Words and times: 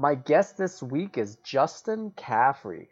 My 0.00 0.14
guest 0.14 0.56
this 0.56 0.80
week 0.80 1.18
is 1.18 1.38
Justin 1.42 2.12
Caffrey. 2.12 2.88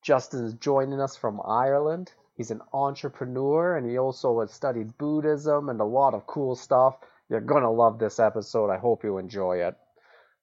Justin 0.00 0.46
is 0.46 0.54
joining 0.54 0.98
us 0.98 1.14
from 1.14 1.42
Ireland. 1.44 2.10
He's 2.38 2.50
an 2.50 2.62
entrepreneur 2.72 3.76
and 3.76 3.86
he 3.86 3.98
also 3.98 4.40
has 4.40 4.50
studied 4.50 4.96
Buddhism 4.96 5.68
and 5.68 5.78
a 5.78 5.84
lot 5.84 6.14
of 6.14 6.26
cool 6.26 6.56
stuff. 6.56 6.96
You're 7.28 7.42
going 7.42 7.64
to 7.64 7.68
love 7.68 7.98
this 7.98 8.18
episode. 8.18 8.70
I 8.70 8.78
hope 8.78 9.04
you 9.04 9.18
enjoy 9.18 9.58
it. 9.58 9.76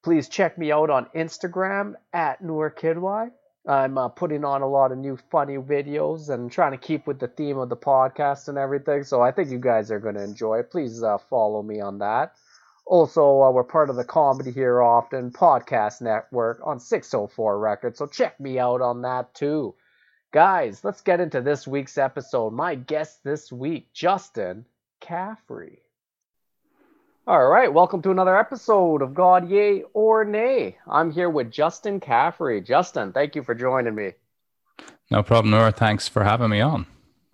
Please 0.04 0.28
check 0.28 0.56
me 0.56 0.70
out 0.70 0.90
on 0.90 1.06
Instagram 1.06 1.94
at 2.12 2.40
Noor 2.40 2.72
I'm 3.68 3.98
uh, 3.98 4.06
putting 4.06 4.44
on 4.44 4.62
a 4.62 4.68
lot 4.68 4.92
of 4.92 4.98
new 4.98 5.18
funny 5.32 5.56
videos 5.56 6.28
and 6.28 6.52
trying 6.52 6.70
to 6.70 6.78
keep 6.78 7.08
with 7.08 7.18
the 7.18 7.26
theme 7.26 7.58
of 7.58 7.68
the 7.68 7.76
podcast 7.76 8.46
and 8.46 8.58
everything. 8.58 9.02
So 9.02 9.22
I 9.22 9.32
think 9.32 9.50
you 9.50 9.58
guys 9.58 9.90
are 9.90 9.98
going 9.98 10.14
to 10.14 10.22
enjoy 10.22 10.60
it. 10.60 10.70
Please 10.70 11.02
uh, 11.02 11.18
follow 11.18 11.64
me 11.64 11.80
on 11.80 11.98
that. 11.98 12.36
Also, 12.86 13.42
uh, 13.42 13.50
we're 13.50 13.64
part 13.64 13.90
of 13.90 13.96
the 13.96 14.04
Comedy 14.04 14.52
Here 14.52 14.80
Often 14.80 15.32
podcast 15.32 16.00
network 16.00 16.60
on 16.62 16.78
604 16.78 17.58
Records, 17.58 17.98
so 17.98 18.06
check 18.06 18.38
me 18.38 18.60
out 18.60 18.80
on 18.80 19.02
that 19.02 19.34
too. 19.34 19.74
Guys, 20.32 20.84
let's 20.84 21.00
get 21.00 21.18
into 21.18 21.40
this 21.40 21.66
week's 21.66 21.98
episode. 21.98 22.52
My 22.52 22.76
guest 22.76 23.24
this 23.24 23.50
week, 23.50 23.92
Justin 23.92 24.66
Caffrey. 25.00 25.80
All 27.26 27.48
right, 27.48 27.72
welcome 27.72 28.02
to 28.02 28.12
another 28.12 28.38
episode 28.38 29.02
of 29.02 29.14
God 29.14 29.50
Yay 29.50 29.82
or 29.92 30.24
Nay. 30.24 30.76
I'm 30.86 31.10
here 31.10 31.28
with 31.28 31.50
Justin 31.50 31.98
Caffrey. 31.98 32.60
Justin, 32.60 33.12
thank 33.12 33.34
you 33.34 33.42
for 33.42 33.56
joining 33.56 33.96
me. 33.96 34.12
No 35.10 35.24
problem, 35.24 35.50
Nora. 35.50 35.72
Thanks 35.72 36.06
for 36.06 36.22
having 36.22 36.50
me 36.50 36.60
on. 36.60 36.86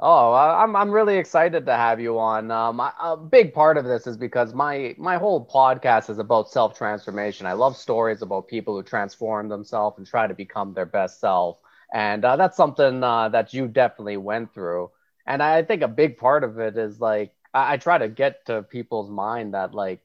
Oh, 0.04 0.32
I'm 0.32 0.74
I'm 0.74 0.90
really 0.90 1.16
excited 1.16 1.64
to 1.66 1.76
have 1.76 2.00
you 2.00 2.18
on. 2.18 2.50
Um, 2.50 2.80
a 2.80 3.16
big 3.16 3.54
part 3.54 3.76
of 3.78 3.84
this 3.84 4.08
is 4.08 4.16
because 4.16 4.52
my 4.52 4.96
my 4.98 5.16
whole 5.16 5.46
podcast 5.46 6.10
is 6.10 6.18
about 6.18 6.50
self 6.50 6.76
transformation. 6.76 7.46
I 7.46 7.52
love 7.52 7.76
stories 7.76 8.20
about 8.20 8.48
people 8.48 8.74
who 8.74 8.82
transform 8.82 9.48
themselves 9.48 9.98
and 9.98 10.06
try 10.06 10.26
to 10.26 10.34
become 10.34 10.74
their 10.74 10.86
best 10.86 11.20
self, 11.20 11.60
and 11.94 12.24
uh, 12.24 12.34
that's 12.34 12.56
something 12.56 13.04
uh, 13.04 13.28
that 13.28 13.54
you 13.54 13.68
definitely 13.68 14.16
went 14.16 14.52
through. 14.52 14.90
And 15.24 15.40
I 15.40 15.62
think 15.62 15.82
a 15.82 15.88
big 15.88 16.16
part 16.16 16.42
of 16.42 16.58
it 16.58 16.76
is 16.76 17.00
like 17.00 17.32
I, 17.54 17.74
I 17.74 17.76
try 17.76 17.98
to 17.98 18.08
get 18.08 18.44
to 18.46 18.64
people's 18.64 19.08
mind 19.08 19.54
that 19.54 19.72
like 19.72 20.00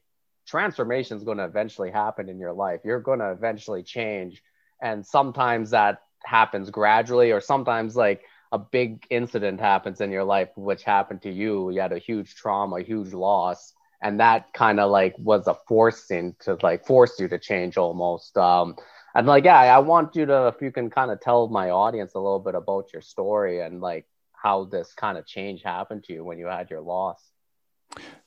transformation 0.46 1.16
is 1.16 1.24
going 1.24 1.38
to 1.38 1.44
eventually 1.44 1.90
happen 1.90 2.28
in 2.28 2.38
your 2.38 2.52
life. 2.52 2.82
You're 2.84 3.00
going 3.00 3.18
to 3.18 3.32
eventually 3.32 3.82
change, 3.82 4.44
and 4.80 5.04
sometimes 5.04 5.70
that 5.70 6.02
happens 6.24 6.70
gradually, 6.70 7.32
or 7.32 7.40
sometimes 7.40 7.96
like 7.96 8.22
a 8.52 8.58
big 8.58 9.06
incident 9.10 9.60
happens 9.60 10.00
in 10.00 10.10
your 10.10 10.24
life, 10.24 10.48
which 10.56 10.82
happened 10.82 11.22
to 11.22 11.30
you. 11.30 11.70
You 11.70 11.80
had 11.80 11.92
a 11.92 11.98
huge 11.98 12.34
trauma, 12.34 12.76
a 12.76 12.82
huge 12.82 13.12
loss, 13.12 13.74
and 14.02 14.20
that 14.20 14.52
kind 14.52 14.80
of 14.80 14.90
like 14.90 15.14
was 15.18 15.46
a 15.46 15.56
forcing 15.66 16.34
to 16.40 16.56
like 16.62 16.86
force 16.86 17.18
you 17.18 17.28
to 17.28 17.38
change 17.38 17.76
almost. 17.76 18.36
Um, 18.36 18.76
and 19.14 19.26
like, 19.26 19.44
yeah, 19.44 19.58
I 19.58 19.78
want 19.78 20.14
you 20.14 20.26
to, 20.26 20.48
if 20.48 20.62
you 20.62 20.70
can 20.70 20.90
kind 20.90 21.10
of 21.10 21.20
tell 21.20 21.48
my 21.48 21.70
audience 21.70 22.14
a 22.14 22.20
little 22.20 22.38
bit 22.38 22.54
about 22.54 22.92
your 22.92 23.02
story 23.02 23.60
and 23.60 23.80
like 23.80 24.06
how 24.32 24.64
this 24.64 24.94
kind 24.94 25.18
of 25.18 25.26
change 25.26 25.62
happened 25.62 26.04
to 26.04 26.12
you 26.12 26.24
when 26.24 26.38
you 26.38 26.46
had 26.46 26.70
your 26.70 26.80
loss. 26.80 27.20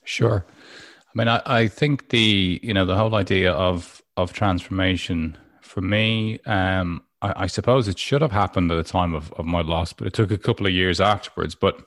Sure. 0.04 0.46
I 0.50 1.12
mean, 1.16 1.28
I, 1.28 1.42
I 1.46 1.68
think 1.68 2.10
the, 2.10 2.60
you 2.62 2.74
know, 2.74 2.86
the 2.86 2.98
whole 2.98 3.16
idea 3.16 3.52
of, 3.54 4.02
of 4.18 4.34
transformation 4.34 5.38
for 5.62 5.82
me, 5.82 6.40
um, 6.46 7.04
I, 7.22 7.44
I, 7.44 7.48
suppose 7.48 7.88
it 7.88 8.00
should 8.00 8.22
have 8.22 8.32
happened 8.32 8.72
at 8.72 8.76
the 8.76 8.90
time 8.90 9.14
of, 9.14 9.32
of 9.34 9.46
my 9.46 9.62
loss, 9.62 9.94
but 9.94 10.08
it 10.08 10.14
took 10.14 10.32
a 10.32 10.38
couple 10.38 10.66
of 10.66 10.74
years 10.74 11.00
afterwards. 11.00 11.56
But 11.56 11.82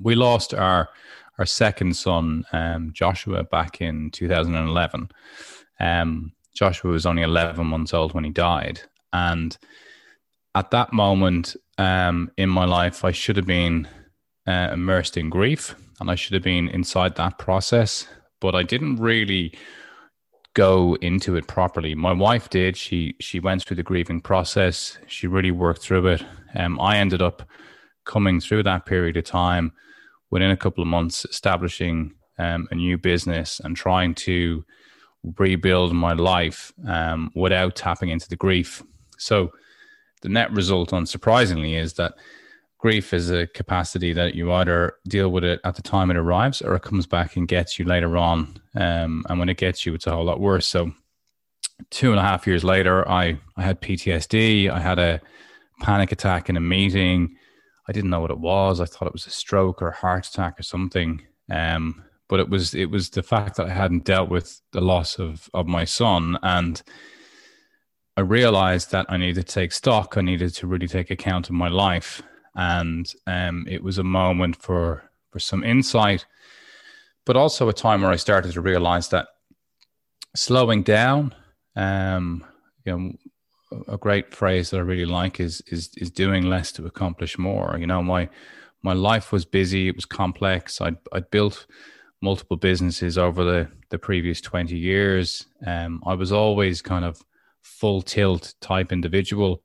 we 0.00 0.14
lost 0.14 0.54
our 0.54 0.88
our 1.38 1.46
second 1.46 1.96
son, 1.96 2.44
um, 2.52 2.92
Joshua, 2.92 3.44
back 3.44 3.80
in 3.80 4.10
2011. 4.10 5.10
Um, 5.78 6.32
Joshua 6.54 6.90
was 6.90 7.06
only 7.06 7.22
11 7.22 7.66
months 7.66 7.94
old 7.94 8.12
when 8.12 8.24
he 8.24 8.30
died, 8.30 8.82
and 9.12 9.56
at 10.54 10.70
that 10.72 10.92
moment 10.92 11.56
um, 11.78 12.30
in 12.36 12.50
my 12.50 12.64
life, 12.64 13.04
I 13.04 13.12
should 13.12 13.36
have 13.36 13.46
been 13.46 13.88
uh, 14.46 14.70
immersed 14.72 15.16
in 15.16 15.30
grief, 15.30 15.74
and 16.00 16.10
I 16.10 16.14
should 16.14 16.34
have 16.34 16.42
been 16.42 16.68
inside 16.68 17.16
that 17.16 17.38
process. 17.38 18.06
But 18.40 18.54
I 18.54 18.62
didn't 18.62 18.96
really 18.96 19.54
go 20.54 20.96
into 21.00 21.36
it 21.36 21.46
properly. 21.46 21.94
My 21.94 22.12
wife 22.12 22.50
did. 22.50 22.76
She 22.76 23.14
she 23.20 23.40
went 23.40 23.64
through 23.64 23.76
the 23.76 23.82
grieving 23.82 24.20
process. 24.20 24.98
She 25.06 25.26
really 25.26 25.50
worked 25.50 25.82
through 25.82 26.06
it. 26.08 26.24
Um, 26.54 26.80
I 26.80 26.98
ended 26.98 27.22
up 27.22 27.48
coming 28.04 28.40
through 28.40 28.64
that 28.64 28.86
period 28.86 29.16
of 29.16 29.24
time 29.24 29.72
within 30.30 30.50
a 30.50 30.56
couple 30.56 30.82
of 30.82 30.88
months, 30.88 31.24
establishing 31.24 32.14
um, 32.38 32.66
a 32.70 32.74
new 32.74 32.96
business 32.96 33.60
and 33.62 33.76
trying 33.76 34.14
to 34.14 34.64
rebuild 35.38 35.92
my 35.92 36.12
life 36.14 36.72
um, 36.86 37.30
without 37.34 37.76
tapping 37.76 38.08
into 38.08 38.28
the 38.28 38.36
grief. 38.36 38.82
So 39.18 39.52
the 40.22 40.28
net 40.28 40.50
result, 40.52 40.90
unsurprisingly, 40.90 41.78
is 41.78 41.94
that 41.94 42.14
grief 42.80 43.12
is 43.12 43.30
a 43.30 43.46
capacity 43.48 44.14
that 44.14 44.34
you 44.34 44.52
either 44.52 44.94
deal 45.06 45.28
with 45.28 45.44
it 45.44 45.60
at 45.64 45.76
the 45.76 45.82
time 45.82 46.10
it 46.10 46.16
arrives 46.16 46.62
or 46.62 46.74
it 46.74 46.82
comes 46.82 47.06
back 47.06 47.36
and 47.36 47.46
gets 47.46 47.78
you 47.78 47.84
later 47.84 48.16
on. 48.16 48.58
Um, 48.74 49.24
and 49.28 49.38
when 49.38 49.50
it 49.50 49.58
gets 49.58 49.84
you, 49.84 49.92
it's 49.94 50.06
a 50.06 50.12
whole 50.12 50.24
lot 50.24 50.40
worse. 50.40 50.66
So, 50.66 50.92
two 51.90 52.10
and 52.10 52.18
a 52.18 52.22
half 52.22 52.46
years 52.46 52.64
later, 52.64 53.06
I, 53.08 53.38
I 53.56 53.62
had 53.62 53.82
PTSD. 53.82 54.70
I 54.70 54.80
had 54.80 54.98
a 54.98 55.20
panic 55.80 56.10
attack 56.10 56.48
in 56.48 56.56
a 56.56 56.60
meeting. 56.60 57.36
I 57.86 57.92
didn't 57.92 58.10
know 58.10 58.20
what 58.20 58.30
it 58.30 58.38
was. 58.38 58.80
I 58.80 58.86
thought 58.86 59.06
it 59.06 59.12
was 59.12 59.26
a 59.26 59.30
stroke 59.30 59.82
or 59.82 59.88
a 59.88 59.96
heart 59.96 60.26
attack 60.26 60.58
or 60.58 60.62
something. 60.62 61.22
Um, 61.50 62.02
but 62.28 62.40
it 62.40 62.48
was 62.48 62.74
it 62.74 62.90
was 62.90 63.10
the 63.10 63.22
fact 63.22 63.56
that 63.56 63.66
I 63.66 63.70
hadn't 63.70 64.04
dealt 64.04 64.30
with 64.30 64.60
the 64.72 64.80
loss 64.80 65.18
of 65.18 65.50
of 65.52 65.66
my 65.66 65.84
son, 65.84 66.38
and 66.42 66.80
I 68.16 68.20
realized 68.20 68.92
that 68.92 69.06
I 69.08 69.16
needed 69.16 69.46
to 69.46 69.52
take 69.52 69.72
stock. 69.72 70.16
I 70.16 70.20
needed 70.20 70.54
to 70.54 70.66
really 70.66 70.86
take 70.86 71.10
account 71.10 71.48
of 71.48 71.56
my 71.56 71.68
life 71.68 72.22
and 72.54 73.12
um, 73.26 73.66
it 73.68 73.82
was 73.82 73.98
a 73.98 74.04
moment 74.04 74.56
for 74.56 75.10
for 75.30 75.38
some 75.38 75.62
insight, 75.62 76.26
but 77.24 77.36
also 77.36 77.68
a 77.68 77.72
time 77.72 78.02
where 78.02 78.10
I 78.10 78.16
started 78.16 78.52
to 78.52 78.60
realize 78.60 79.08
that 79.08 79.28
slowing 80.34 80.82
down, 80.82 81.34
um, 81.76 82.44
you 82.84 82.92
know, 82.92 83.12
a 83.86 83.96
great 83.96 84.34
phrase 84.34 84.70
that 84.70 84.78
I 84.78 84.80
really 84.80 85.06
like 85.06 85.40
is 85.40 85.62
is 85.68 85.90
is 85.96 86.10
doing 86.10 86.44
less 86.44 86.72
to 86.72 86.86
accomplish 86.86 87.38
more. 87.38 87.76
You 87.78 87.86
know, 87.86 88.02
my 88.02 88.28
my 88.82 88.92
life 88.92 89.32
was 89.32 89.44
busy, 89.44 89.88
it 89.88 89.96
was 89.96 90.04
complex. 90.04 90.80
I'd 90.80 90.98
I'd 91.12 91.30
built 91.30 91.66
multiple 92.22 92.56
businesses 92.56 93.16
over 93.16 93.44
the 93.44 93.68
the 93.90 93.98
previous 93.98 94.40
20 94.40 94.76
years. 94.76 95.46
Um, 95.66 96.02
I 96.06 96.14
was 96.14 96.32
always 96.32 96.82
kind 96.82 97.04
of 97.04 97.22
full 97.62 98.02
tilt 98.02 98.54
type 98.60 98.92
individual. 98.92 99.62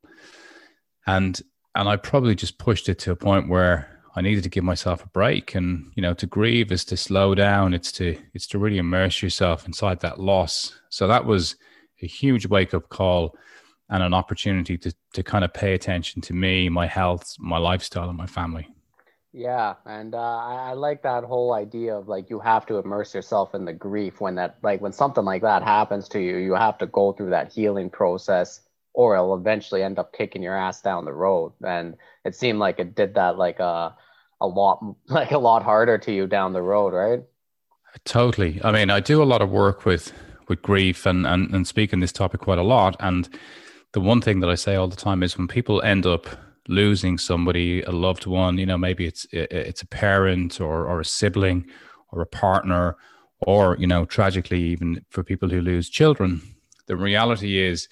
And 1.08 1.40
and 1.76 1.90
I 1.90 1.98
probably 1.98 2.36
just 2.36 2.58
pushed 2.58 2.90
it 2.90 3.00
to 3.00 3.12
a 3.12 3.16
point 3.16 3.50
where 3.50 3.90
I 4.16 4.22
needed 4.22 4.44
to 4.44 4.50
give 4.50 4.64
myself 4.64 5.04
a 5.04 5.10
break. 5.10 5.56
And 5.56 5.92
you 5.96 6.02
know, 6.02 6.14
to 6.14 6.26
grieve 6.26 6.72
is 6.72 6.86
to 6.86 6.98
slow 6.98 7.36
down. 7.36 7.74
It's 7.74 7.92
to 7.94 8.18
it's 8.34 8.48
to 8.48 8.60
really 8.60 8.78
immerse 8.78 9.22
yourself 9.22 9.66
inside 9.68 10.00
that 10.00 10.20
loss. 10.20 10.80
So 10.90 11.08
that 11.08 11.26
was 11.26 11.56
a 12.02 12.08
huge 12.08 12.48
wake 12.48 12.74
up 12.74 12.90
call 12.90 13.38
and 13.90 14.02
an 14.02 14.14
opportunity 14.14 14.78
to 14.78 14.94
to 15.14 15.24
kind 15.24 15.44
of 15.44 15.54
pay 15.54 15.74
attention 15.74 16.22
to 16.24 16.34
me, 16.34 16.70
my 16.70 16.88
health, 16.88 17.36
my 17.40 17.58
lifestyle, 17.58 18.10
and 18.10 18.18
my 18.18 18.28
family. 18.28 18.68
Yeah, 19.34 19.74
and 19.86 20.16
uh, 20.16 20.18
I, 20.18 20.70
I 20.70 20.74
like 20.76 21.04
that 21.04 21.26
whole 21.26 21.52
idea 21.52 21.94
of 21.94 22.08
like 22.08 22.30
you 22.30 22.40
have 22.40 22.66
to 22.68 22.78
immerse 22.78 23.14
yourself 23.14 23.54
in 23.54 23.66
the 23.66 23.74
grief 23.74 24.22
when 24.22 24.36
that 24.36 24.60
like 24.64 24.80
when 24.80 24.94
something 24.94 25.26
like 25.26 25.42
that 25.42 25.62
happens 25.62 26.08
to 26.10 26.22
you, 26.22 26.38
you 26.38 26.54
have 26.54 26.78
to 26.78 26.88
go 26.88 27.12
through 27.12 27.32
that 27.32 27.52
healing 27.52 27.90
process 27.90 28.62
or 28.96 29.16
it'll 29.16 29.36
eventually 29.36 29.84
end 29.84 30.00
up 30.00 30.14
kicking 30.14 30.42
your 30.42 30.58
ass 30.58 30.82
down 30.82 31.06
the 31.06 31.14
road. 31.14 31.52
And 31.64 31.96
it 32.24 32.34
seemed 32.34 32.60
like 32.60 32.80
it 32.80 32.96
did 32.96 33.14
that 33.16 33.38
like 33.38 33.60
a 33.60 33.64
uh, 33.64 33.92
a 34.42 34.48
lot 34.48 34.84
like 35.08 35.32
a 35.32 35.38
lot 35.38 35.64
harder 35.64 35.98
to 36.00 36.12
you 36.12 36.28
down 36.28 36.54
the 36.54 36.62
road, 36.62 36.94
right? 36.94 37.22
Totally. 38.04 38.60
I 38.64 38.72
mean, 38.72 38.90
I 38.90 39.00
do 39.00 39.22
a 39.22 39.26
lot 39.26 39.42
of 39.42 39.50
work 39.50 39.86
with 39.86 40.12
with 40.48 40.62
grief 40.62 41.06
and 41.06 41.28
and, 41.28 41.54
and 41.54 41.68
speak 41.68 41.94
on 41.94 42.00
this 42.00 42.12
topic 42.12 42.42
quite 42.42 42.58
a 42.58 42.64
lot. 42.64 42.96
And 43.00 43.30
the 43.92 44.02
one 44.02 44.22
thing 44.22 44.40
that 44.40 44.50
I 44.50 44.56
say 44.56 44.76
all 44.76 44.88
the 44.88 44.96
time 44.96 45.24
is 45.24 45.38
when 45.38 45.48
people 45.48 45.82
end 45.82 46.06
up 46.06 46.28
losing 46.68 47.18
somebody, 47.18 47.82
a 47.84 47.92
loved 47.92 48.26
one, 48.26 48.58
you 48.58 48.66
know, 48.66 48.78
maybe 48.78 49.06
it's 49.06 49.28
it's 49.32 49.82
a 49.82 49.88
parent 49.88 50.62
or 50.62 50.86
or 50.88 51.02
a 51.02 51.06
sibling 51.06 51.66
or 52.12 52.22
a 52.22 52.26
partner, 52.26 52.96
or 53.40 53.76
you 53.78 53.88
know, 53.88 54.06
tragically 54.06 54.62
even 54.62 55.06
for 55.10 55.22
people 55.22 55.50
who 55.50 55.60
lose 55.60 55.90
children, 55.90 56.42
the 56.88 56.96
reality 56.96 57.60
is 57.60 57.90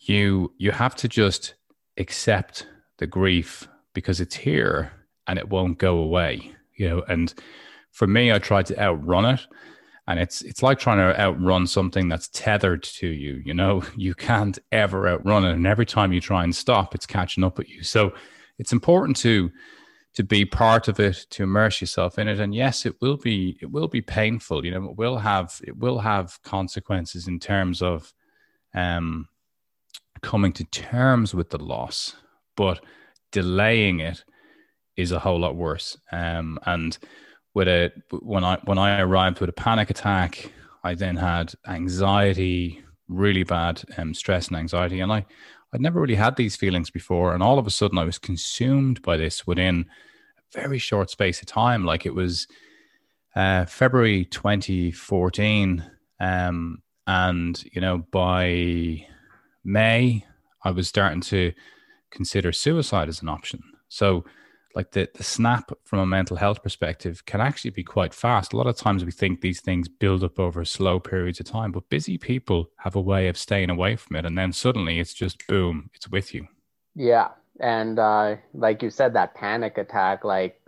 you 0.00 0.52
you 0.58 0.70
have 0.72 0.94
to 0.96 1.08
just 1.08 1.54
accept 1.96 2.66
the 2.98 3.06
grief 3.06 3.68
because 3.94 4.20
it's 4.20 4.36
here 4.36 4.92
and 5.26 5.38
it 5.38 5.48
won't 5.48 5.78
go 5.78 5.98
away. 5.98 6.52
You 6.76 6.88
know, 6.88 7.02
and 7.08 7.32
for 7.90 8.06
me, 8.06 8.32
I 8.32 8.38
tried 8.38 8.66
to 8.66 8.80
outrun 8.80 9.24
it. 9.24 9.40
And 10.06 10.18
it's 10.18 10.40
it's 10.42 10.62
like 10.62 10.78
trying 10.78 10.98
to 10.98 11.20
outrun 11.20 11.66
something 11.66 12.08
that's 12.08 12.28
tethered 12.28 12.82
to 12.82 13.08
you. 13.08 13.42
You 13.44 13.52
know, 13.54 13.82
you 13.96 14.14
can't 14.14 14.58
ever 14.72 15.08
outrun 15.08 15.44
it. 15.44 15.52
And 15.52 15.66
every 15.66 15.86
time 15.86 16.12
you 16.12 16.20
try 16.20 16.44
and 16.44 16.54
stop, 16.54 16.94
it's 16.94 17.06
catching 17.06 17.44
up 17.44 17.58
with 17.58 17.68
you. 17.68 17.82
So 17.82 18.14
it's 18.58 18.72
important 18.72 19.16
to 19.18 19.50
to 20.14 20.24
be 20.24 20.44
part 20.44 20.88
of 20.88 20.98
it, 20.98 21.26
to 21.30 21.42
immerse 21.42 21.80
yourself 21.80 22.18
in 22.18 22.26
it. 22.26 22.40
And 22.40 22.54
yes, 22.54 22.86
it 22.86 23.00
will 23.00 23.18
be 23.18 23.58
it 23.60 23.70
will 23.70 23.88
be 23.88 24.00
painful. 24.00 24.64
You 24.64 24.72
know, 24.72 24.90
it 24.90 24.96
will 24.96 25.18
have 25.18 25.60
it 25.66 25.76
will 25.76 25.98
have 25.98 26.40
consequences 26.42 27.28
in 27.28 27.38
terms 27.38 27.82
of 27.82 28.12
um 28.74 29.28
coming 30.18 30.52
to 30.54 30.64
terms 30.64 31.34
with 31.34 31.50
the 31.50 31.62
loss, 31.62 32.16
but 32.56 32.80
delaying 33.32 34.00
it 34.00 34.24
is 34.96 35.12
a 35.12 35.18
whole 35.18 35.40
lot 35.40 35.56
worse. 35.56 35.96
Um, 36.12 36.58
and 36.66 36.98
with 37.54 37.68
a 37.68 37.92
when 38.20 38.44
I 38.44 38.58
when 38.64 38.78
I 38.78 39.00
arrived 39.00 39.40
with 39.40 39.48
a 39.48 39.54
panic 39.54 39.90
attack, 39.90 40.52
I 40.84 40.94
then 40.94 41.16
had 41.16 41.54
anxiety, 41.66 42.82
really 43.08 43.44
bad 43.44 43.82
um, 43.96 44.14
stress 44.14 44.48
and 44.48 44.56
anxiety, 44.56 45.00
and 45.00 45.12
I 45.12 45.26
I'd 45.72 45.80
never 45.80 46.00
really 46.00 46.14
had 46.14 46.36
these 46.36 46.56
feelings 46.56 46.90
before, 46.90 47.34
and 47.34 47.42
all 47.42 47.58
of 47.58 47.66
a 47.66 47.70
sudden 47.70 47.98
I 47.98 48.04
was 48.04 48.18
consumed 48.18 49.02
by 49.02 49.16
this 49.16 49.46
within 49.46 49.86
a 50.38 50.60
very 50.60 50.78
short 50.78 51.10
space 51.10 51.40
of 51.40 51.46
time. 51.46 51.84
Like 51.84 52.06
it 52.06 52.14
was 52.14 52.46
uh, 53.36 53.66
February 53.66 54.24
2014, 54.24 55.84
um, 56.20 56.82
and 57.06 57.64
you 57.72 57.80
know 57.80 57.98
by 58.10 59.06
May 59.68 60.24
I 60.64 60.70
was 60.70 60.88
starting 60.88 61.20
to 61.20 61.52
consider 62.10 62.52
suicide 62.52 63.06
as 63.06 63.20
an 63.20 63.28
option. 63.28 63.62
So 63.88 64.24
like 64.74 64.92
the, 64.92 65.10
the 65.14 65.22
snap 65.22 65.72
from 65.84 65.98
a 65.98 66.06
mental 66.06 66.38
health 66.38 66.62
perspective 66.62 67.26
can 67.26 67.42
actually 67.42 67.72
be 67.72 67.84
quite 67.84 68.14
fast. 68.14 68.54
A 68.54 68.56
lot 68.56 68.66
of 68.66 68.76
times 68.76 69.04
we 69.04 69.12
think 69.12 69.42
these 69.42 69.60
things 69.60 69.86
build 69.86 70.24
up 70.24 70.40
over 70.40 70.64
slow 70.64 70.98
periods 70.98 71.38
of 71.38 71.44
time, 71.44 71.70
but 71.70 71.86
busy 71.90 72.16
people 72.16 72.70
have 72.78 72.96
a 72.96 73.00
way 73.00 73.28
of 73.28 73.36
staying 73.36 73.68
away 73.68 73.96
from 73.96 74.16
it. 74.16 74.24
And 74.24 74.38
then 74.38 74.54
suddenly 74.54 75.00
it's 75.00 75.12
just 75.12 75.46
boom, 75.46 75.90
it's 75.92 76.08
with 76.08 76.32
you. 76.32 76.48
Yeah. 76.94 77.28
And 77.60 77.98
uh, 77.98 78.36
like 78.54 78.82
you 78.82 78.88
said, 78.88 79.12
that 79.14 79.34
panic 79.34 79.76
attack, 79.76 80.24
like 80.24 80.62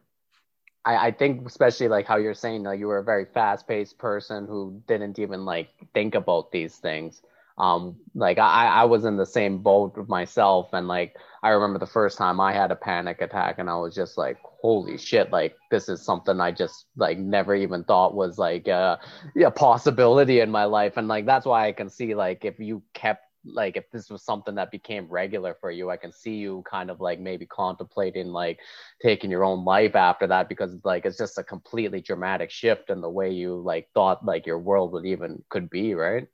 I, 0.85 1.07
I 1.07 1.11
think 1.13 1.47
especially 1.47 1.89
like 1.89 2.07
how 2.07 2.19
you're 2.19 2.35
saying, 2.35 2.65
like 2.65 2.79
you 2.79 2.87
were 2.87 2.99
a 2.99 3.05
very 3.05 3.25
fast 3.33 3.67
paced 3.67 3.97
person 3.97 4.47
who 4.47 4.83
didn't 4.87 5.19
even 5.19 5.47
like 5.47 5.71
think 5.95 6.15
about 6.15 6.53
these 6.53 6.77
things 6.77 7.23
um 7.61 7.95
like 8.15 8.39
i 8.39 8.67
i 8.67 8.85
was 8.85 9.05
in 9.05 9.17
the 9.17 9.27
same 9.27 9.59
boat 9.59 9.97
with 9.97 10.09
myself 10.09 10.71
and 10.73 10.89
like 10.89 11.15
i 11.43 11.51
remember 11.51 11.79
the 11.79 11.87
first 11.87 12.17
time 12.17 12.41
i 12.41 12.53
had 12.53 12.71
a 12.71 12.77
panic 12.77 13.21
attack 13.21 13.57
and 13.59 13.69
i 13.69 13.77
was 13.77 13.95
just 13.95 14.17
like 14.17 14.39
holy 14.43 14.97
shit 14.97 15.31
like 15.31 15.55
this 15.71 15.89
is 15.89 16.03
something 16.03 16.41
i 16.41 16.51
just 16.51 16.87
like 16.97 17.19
never 17.19 17.55
even 17.55 17.85
thought 17.85 18.15
was 18.15 18.39
like 18.39 18.67
a, 18.67 18.99
a 19.45 19.51
possibility 19.51 20.41
in 20.41 20.51
my 20.51 20.65
life. 20.65 20.97
And 20.97 21.09
like 21.09 21.27
that's 21.27 21.47
why 21.47 21.69
i 21.69 21.73
can 21.73 21.89
see 21.89 22.15
like 22.15 22.45
if 22.45 22.59
you 22.59 22.83
kept 22.95 23.25
like 23.45 23.77
if 23.77 23.91
this 23.91 24.11
was 24.11 24.23
something 24.23 24.55
that 24.55 24.71
became 24.71 25.09
regular 25.09 25.57
for 25.61 25.71
you 25.71 25.89
i 25.89 25.97
can 25.97 26.13
see 26.13 26.35
you 26.35 26.63
kind 26.71 26.91
of 26.91 27.01
like 27.01 27.19
maybe 27.19 27.47
contemplating 27.47 28.27
like 28.27 28.59
taking 29.01 29.31
your 29.31 29.45
own 29.45 29.65
life 29.65 29.97
after 29.97 30.27
that 30.27 30.47
because 30.47 30.77
like 30.85 31.07
it's 31.07 31.17
just 31.17 31.39
a 31.39 31.43
completely 31.43 32.03
dramatic 32.03 32.51
shift 32.51 32.91
in 32.91 33.01
the 33.01 33.09
way 33.09 33.31
you 33.31 33.55
like 33.55 33.89
thought 33.95 34.23
like 34.27 34.47
your 34.47 34.59
world 34.59 34.93
would 34.93 35.07
even 35.07 35.43
could 35.49 35.71
be 35.71 35.95
right 35.95 36.29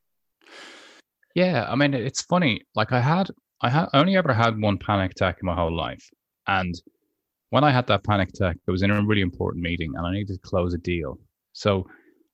yeah, 1.37 1.67
I 1.69 1.77
mean, 1.77 1.93
it's 1.93 2.23
funny. 2.23 2.62
Like 2.75 2.93
I 2.93 3.00
had, 3.00 3.29
I 3.61 3.69
had 3.69 3.88
only 3.93 4.17
ever 4.17 4.33
had 4.33 4.59
one 4.61 4.79
panic 4.79 5.12
attack 5.12 5.37
in 5.41 5.47
my 5.47 5.55
whole 5.55 5.77
life, 5.77 6.05
and 6.47 6.75
when 7.50 7.62
I 7.62 7.71
had 7.71 7.87
that 7.88 8.05
panic 8.05 8.31
attack, 8.31 8.56
it 8.67 8.71
was 8.71 8.83
in 8.83 8.91
a 8.91 9.05
really 9.05 9.21
important 9.21 9.62
meeting, 9.62 9.93
and 9.94 10.06
I 10.06 10.12
needed 10.12 10.33
to 10.33 10.49
close 10.49 10.73
a 10.73 10.79
deal. 10.79 11.19
So 11.53 11.87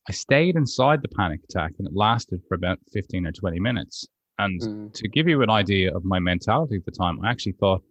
I 0.09 0.13
stayed 0.13 0.55
inside 0.55 1.03
the 1.03 1.09
panic 1.09 1.41
attack, 1.51 1.73
and 1.79 1.89
it 1.89 1.95
lasted 1.97 2.41
for 2.49 2.55
about 2.55 2.79
fifteen 2.93 3.27
or 3.27 3.33
twenty 3.33 3.59
minutes. 3.59 4.07
And 4.39 4.61
mm. 4.61 4.93
to 4.95 5.09
give 5.09 5.27
you 5.29 5.43
an 5.43 5.51
idea 5.51 5.95
of 5.95 6.05
my 6.05 6.21
mentality 6.21 6.77
at 6.77 6.85
the 6.85 6.93
time, 6.93 7.19
I 7.25 7.31
actually 7.31 7.57
thought 7.61 7.83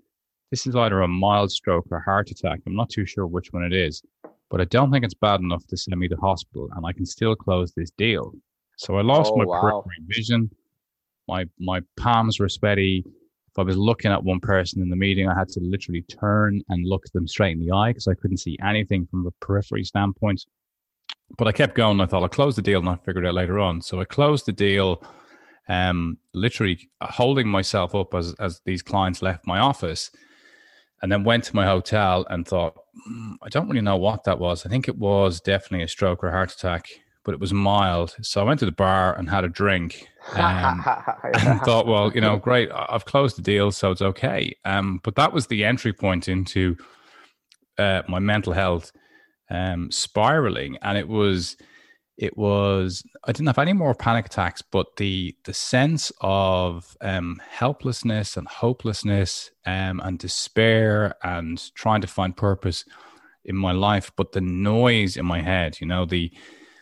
this 0.49 0.65
is 0.65 0.75
either 0.75 1.01
a 1.01 1.07
mild 1.07 1.51
stroke 1.51 1.87
or 1.91 1.99
heart 1.99 2.31
attack. 2.31 2.59
I'm 2.65 2.75
not 2.75 2.89
too 2.89 3.05
sure 3.05 3.27
which 3.27 3.51
one 3.51 3.63
it 3.63 3.73
is, 3.73 4.01
but 4.49 4.61
I 4.61 4.65
don't 4.65 4.91
think 4.91 5.03
it's 5.03 5.13
bad 5.13 5.41
enough 5.41 5.65
to 5.67 5.77
send 5.77 5.99
me 5.99 6.07
to 6.07 6.15
hospital, 6.15 6.69
and 6.75 6.85
I 6.85 6.93
can 6.93 7.05
still 7.05 7.35
close 7.35 7.73
this 7.73 7.91
deal. 7.97 8.31
So 8.77 8.95
I 8.95 9.01
lost 9.01 9.33
oh, 9.33 9.37
my 9.37 9.45
wow. 9.45 9.61
periphery 9.61 10.03
vision 10.07 10.49
my 11.27 11.45
my 11.59 11.81
palms 11.97 12.39
were 12.39 12.49
sweaty. 12.49 13.03
If 13.05 13.59
I 13.59 13.63
was 13.63 13.77
looking 13.77 14.11
at 14.11 14.23
one 14.23 14.39
person 14.39 14.81
in 14.81 14.89
the 14.89 14.95
meeting, 14.95 15.27
I 15.27 15.37
had 15.37 15.49
to 15.49 15.59
literally 15.61 16.03
turn 16.03 16.61
and 16.69 16.87
look 16.87 17.03
them 17.13 17.27
straight 17.27 17.51
in 17.51 17.59
the 17.59 17.73
eye 17.73 17.89
because 17.89 18.07
I 18.07 18.13
couldn't 18.13 18.37
see 18.37 18.57
anything 18.63 19.07
from 19.07 19.27
a 19.27 19.31
periphery 19.45 19.83
standpoint. 19.83 20.45
But 21.37 21.47
I 21.47 21.51
kept 21.51 21.75
going. 21.75 21.99
I 21.99 22.05
thought 22.05 22.23
I'll 22.23 22.29
close 22.29 22.55
the 22.55 22.61
deal 22.61 22.79
and 22.79 22.87
I 22.87 22.95
figured 22.95 23.25
it 23.25 23.27
out 23.27 23.33
later 23.33 23.59
on. 23.59 23.81
So 23.81 23.99
I 23.99 24.05
closed 24.05 24.45
the 24.45 24.53
deal, 24.53 25.03
um, 25.67 26.17
literally 26.33 26.89
holding 27.01 27.47
myself 27.47 27.93
up 27.93 28.13
as 28.13 28.33
as 28.39 28.61
these 28.65 28.81
clients 28.81 29.21
left 29.21 29.45
my 29.45 29.59
office, 29.59 30.11
and 31.01 31.11
then 31.11 31.23
went 31.25 31.43
to 31.45 31.55
my 31.55 31.65
hotel 31.65 32.25
and 32.29 32.47
thought, 32.47 32.75
mm, 33.09 33.35
I 33.41 33.49
don't 33.49 33.67
really 33.67 33.81
know 33.81 33.97
what 33.97 34.23
that 34.23 34.39
was. 34.39 34.65
I 34.65 34.69
think 34.69 34.87
it 34.87 34.97
was 34.97 35.41
definitely 35.41 35.83
a 35.83 35.89
stroke 35.89 36.23
or 36.23 36.31
heart 36.31 36.53
attack 36.53 36.87
but 37.23 37.33
it 37.33 37.39
was 37.39 37.53
mild. 37.53 38.15
So 38.21 38.41
I 38.41 38.43
went 38.43 38.59
to 38.59 38.65
the 38.65 38.71
bar 38.71 39.17
and 39.17 39.29
had 39.29 39.43
a 39.43 39.49
drink 39.49 40.07
um, 40.33 40.83
and 41.23 41.61
thought, 41.61 41.87
well, 41.87 42.11
you 42.13 42.21
know, 42.21 42.37
great, 42.37 42.69
I've 42.73 43.05
closed 43.05 43.37
the 43.37 43.41
deal, 43.41 43.71
so 43.71 43.91
it's 43.91 44.01
okay. 44.01 44.55
Um, 44.65 44.99
but 45.03 45.15
that 45.15 45.33
was 45.33 45.47
the 45.47 45.63
entry 45.63 45.93
point 45.93 46.27
into 46.27 46.77
uh, 47.77 48.01
my 48.07 48.19
mental 48.19 48.53
health 48.53 48.91
um, 49.49 49.91
spiraling, 49.91 50.77
and 50.81 50.97
it 50.97 51.07
was, 51.07 51.57
it 52.17 52.37
was. 52.37 53.03
I 53.25 53.31
didn't 53.31 53.47
have 53.47 53.59
any 53.59 53.73
more 53.73 53.93
panic 53.93 54.27
attacks, 54.27 54.61
but 54.61 54.95
the 54.97 55.35
the 55.45 55.53
sense 55.53 56.11
of 56.21 56.95
um, 57.01 57.41
helplessness 57.49 58.37
and 58.37 58.47
hopelessness 58.47 59.51
um, 59.65 59.99
and 60.03 60.17
despair 60.17 61.15
and 61.23 61.73
trying 61.75 62.01
to 62.01 62.07
find 62.07 62.35
purpose 62.35 62.85
in 63.43 63.55
my 63.55 63.71
life, 63.71 64.11
but 64.15 64.31
the 64.33 64.41
noise 64.41 65.17
in 65.17 65.25
my 65.25 65.41
head, 65.41 65.81
you 65.81 65.87
know, 65.87 66.05
the 66.05 66.31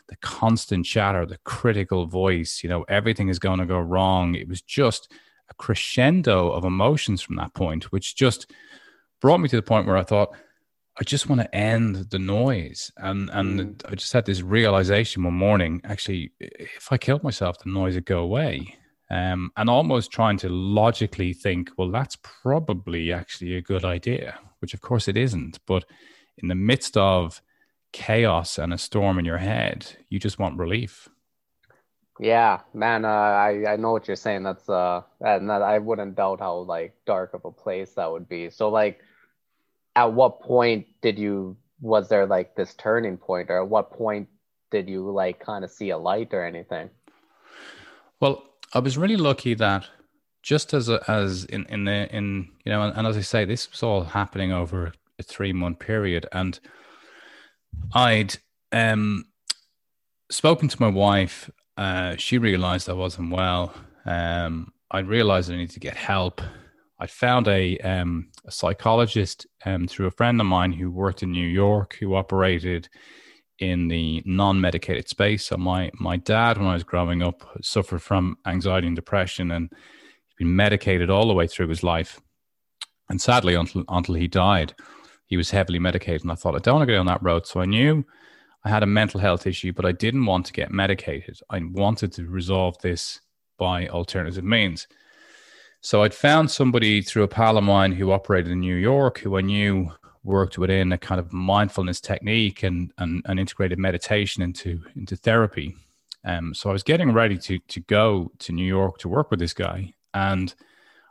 the 0.09 0.17
constant 0.17 0.85
chatter, 0.85 1.25
the 1.25 1.37
critical 1.45 2.05
voice, 2.07 2.61
you 2.63 2.69
know, 2.69 2.83
everything 2.89 3.29
is 3.29 3.39
going 3.39 3.59
to 3.59 3.65
go 3.65 3.79
wrong. 3.79 4.35
It 4.35 4.49
was 4.49 4.61
just 4.61 5.11
a 5.49 5.53
crescendo 5.53 6.51
of 6.51 6.65
emotions 6.65 7.21
from 7.21 7.35
that 7.37 7.53
point, 7.53 7.91
which 7.91 8.15
just 8.15 8.51
brought 9.21 9.39
me 9.39 9.47
to 9.49 9.55
the 9.55 9.61
point 9.61 9.87
where 9.87 9.97
I 9.97 10.03
thought, 10.03 10.35
I 10.99 11.03
just 11.03 11.29
want 11.29 11.41
to 11.41 11.55
end 11.55 11.95
the 12.09 12.19
noise. 12.19 12.91
And 12.97 13.29
and 13.31 13.59
mm. 13.59 13.91
I 13.91 13.95
just 13.95 14.11
had 14.11 14.25
this 14.25 14.41
realization 14.41 15.23
one 15.23 15.35
morning, 15.35 15.81
actually, 15.85 16.33
if 16.39 16.91
I 16.91 16.97
killed 16.97 17.23
myself, 17.23 17.59
the 17.59 17.69
noise 17.69 17.95
would 17.95 18.05
go 18.05 18.19
away. 18.19 18.75
Um, 19.11 19.51
and 19.57 19.69
almost 19.69 20.11
trying 20.11 20.37
to 20.39 20.49
logically 20.49 21.33
think, 21.33 21.71
well, 21.77 21.89
that's 21.89 22.17
probably 22.21 23.11
actually 23.11 23.55
a 23.55 23.61
good 23.61 23.83
idea, 23.83 24.37
which 24.59 24.73
of 24.73 24.81
course 24.81 25.07
it 25.07 25.17
isn't. 25.17 25.57
But 25.65 25.85
in 26.37 26.47
the 26.47 26.55
midst 26.55 26.95
of 26.95 27.41
chaos 27.91 28.57
and 28.57 28.73
a 28.73 28.77
storm 28.77 29.19
in 29.19 29.25
your 29.25 29.37
head. 29.37 29.97
You 30.09 30.19
just 30.19 30.39
want 30.39 30.57
relief. 30.57 31.09
Yeah, 32.19 32.59
man, 32.73 33.05
uh, 33.05 33.07
I 33.07 33.63
I 33.65 33.75
know 33.77 33.91
what 33.91 34.07
you're 34.07 34.17
saying. 34.17 34.43
That's 34.43 34.67
uh, 34.67 35.01
and 35.21 35.49
that, 35.49 35.61
I 35.61 35.79
wouldn't 35.79 36.15
doubt 36.15 36.41
how 36.41 36.57
like 36.57 36.93
dark 37.05 37.33
of 37.33 37.45
a 37.45 37.51
place 37.51 37.93
that 37.93 38.11
would 38.11 38.27
be. 38.27 38.49
So 38.49 38.69
like, 38.69 38.99
at 39.95 40.11
what 40.11 40.41
point 40.41 40.87
did 41.01 41.17
you 41.17 41.55
was 41.79 42.09
there 42.09 42.25
like 42.25 42.55
this 42.55 42.73
turning 42.73 43.15
point, 43.17 43.49
or 43.49 43.61
at 43.61 43.69
what 43.69 43.91
point 43.91 44.27
did 44.69 44.89
you 44.89 45.09
like 45.09 45.39
kind 45.39 45.63
of 45.63 45.71
see 45.71 45.91
a 45.91 45.97
light 45.97 46.33
or 46.33 46.45
anything? 46.45 46.89
Well, 48.19 48.43
I 48.73 48.79
was 48.79 48.97
really 48.97 49.17
lucky 49.17 49.53
that 49.53 49.87
just 50.43 50.73
as 50.73 50.89
a, 50.89 51.01
as 51.09 51.45
in 51.45 51.65
in 51.67 51.85
the 51.85 52.13
in 52.13 52.49
you 52.65 52.71
know, 52.71 52.81
and, 52.83 52.97
and 52.97 53.07
as 53.07 53.15
I 53.15 53.21
say, 53.21 53.45
this 53.45 53.71
was 53.71 53.81
all 53.81 54.03
happening 54.03 54.51
over 54.51 54.91
a 55.17 55.23
three 55.23 55.53
month 55.53 55.79
period, 55.79 56.25
and 56.33 56.59
I'd 57.93 58.35
um, 58.71 59.25
spoken 60.29 60.67
to 60.69 60.81
my 60.81 60.89
wife. 60.89 61.49
Uh, 61.77 62.15
she 62.17 62.37
realized 62.37 62.89
I 62.89 62.93
wasn't 62.93 63.31
well. 63.31 63.73
Um, 64.05 64.73
I 64.91 64.99
realized 64.99 65.51
I 65.51 65.55
needed 65.55 65.73
to 65.73 65.79
get 65.79 65.95
help. 65.95 66.41
I 66.99 67.07
found 67.07 67.47
a, 67.47 67.77
um, 67.79 68.29
a 68.45 68.51
psychologist 68.51 69.47
um, 69.65 69.87
through 69.87 70.07
a 70.07 70.11
friend 70.11 70.39
of 70.41 70.47
mine 70.47 70.73
who 70.73 70.91
worked 70.91 71.23
in 71.23 71.31
New 71.31 71.47
York, 71.47 71.97
who 71.99 72.15
operated 72.15 72.89
in 73.59 73.87
the 73.87 74.23
non-medicated 74.25 75.07
space. 75.07 75.45
So 75.45 75.57
my 75.57 75.91
my 75.99 76.17
dad, 76.17 76.57
when 76.57 76.67
I 76.67 76.73
was 76.73 76.83
growing 76.83 77.21
up, 77.21 77.47
suffered 77.61 78.01
from 78.01 78.37
anxiety 78.45 78.87
and 78.87 78.95
depression, 78.95 79.51
and 79.51 79.69
he's 79.71 80.35
been 80.37 80.55
medicated 80.55 81.09
all 81.09 81.27
the 81.27 81.33
way 81.33 81.47
through 81.47 81.67
his 81.67 81.83
life. 81.83 82.19
And 83.09 83.21
sadly, 83.21 83.55
until 83.55 83.83
until 83.89 84.15
he 84.15 84.27
died, 84.27 84.73
he 85.29 85.37
was 85.37 85.51
heavily 85.51 85.79
medicated. 85.79 86.23
And 86.23 86.31
I 86.31 86.35
thought, 86.35 86.55
I 86.55 86.59
don't 86.59 86.75
want 86.75 86.87
to 86.87 86.91
go 86.91 86.97
down 86.97 87.05
that 87.05 87.23
road. 87.23 87.45
So 87.45 87.61
I 87.61 87.65
knew 87.65 88.03
I 88.65 88.69
had 88.69 88.83
a 88.83 88.87
mental 88.87 89.19
health 89.19 89.45
issue, 89.45 89.71
but 89.71 89.85
I 89.85 89.91
didn't 89.91 90.25
want 90.25 90.47
to 90.47 90.53
get 90.53 90.71
medicated. 90.71 91.39
I 91.49 91.61
wanted 91.63 92.11
to 92.13 92.25
resolve 92.25 92.79
this 92.79 93.21
by 93.57 93.87
alternative 93.87 94.43
means. 94.43 94.87
So 95.81 96.01
I'd 96.03 96.15
found 96.15 96.49
somebody 96.49 97.01
through 97.03 97.23
a 97.23 97.27
pal 97.27 97.57
of 97.57 97.63
mine 97.63 97.91
who 97.93 98.11
operated 98.11 98.51
in 98.51 98.59
New 98.59 98.75
York, 98.75 99.19
who 99.19 99.37
I 99.37 99.41
knew 99.41 99.91
worked 100.23 100.57
within 100.57 100.91
a 100.91 100.97
kind 100.97 101.19
of 101.19 101.31
mindfulness 101.31 102.01
technique 102.01 102.63
and 102.63 102.91
and, 102.97 103.21
and 103.25 103.39
integrated 103.39 103.79
meditation 103.79 104.43
into 104.43 104.83
into 104.95 105.15
therapy. 105.15 105.77
Um, 106.25 106.53
so 106.53 106.69
I 106.69 106.73
was 106.73 106.83
getting 106.83 107.13
ready 107.13 107.37
to 107.37 107.59
to 107.59 107.79
go 107.81 108.31
to 108.39 108.51
New 108.51 108.65
York 108.65 108.97
to 108.99 109.07
work 109.07 109.29
with 109.31 109.39
this 109.39 109.53
guy, 109.53 109.93
and 110.13 110.53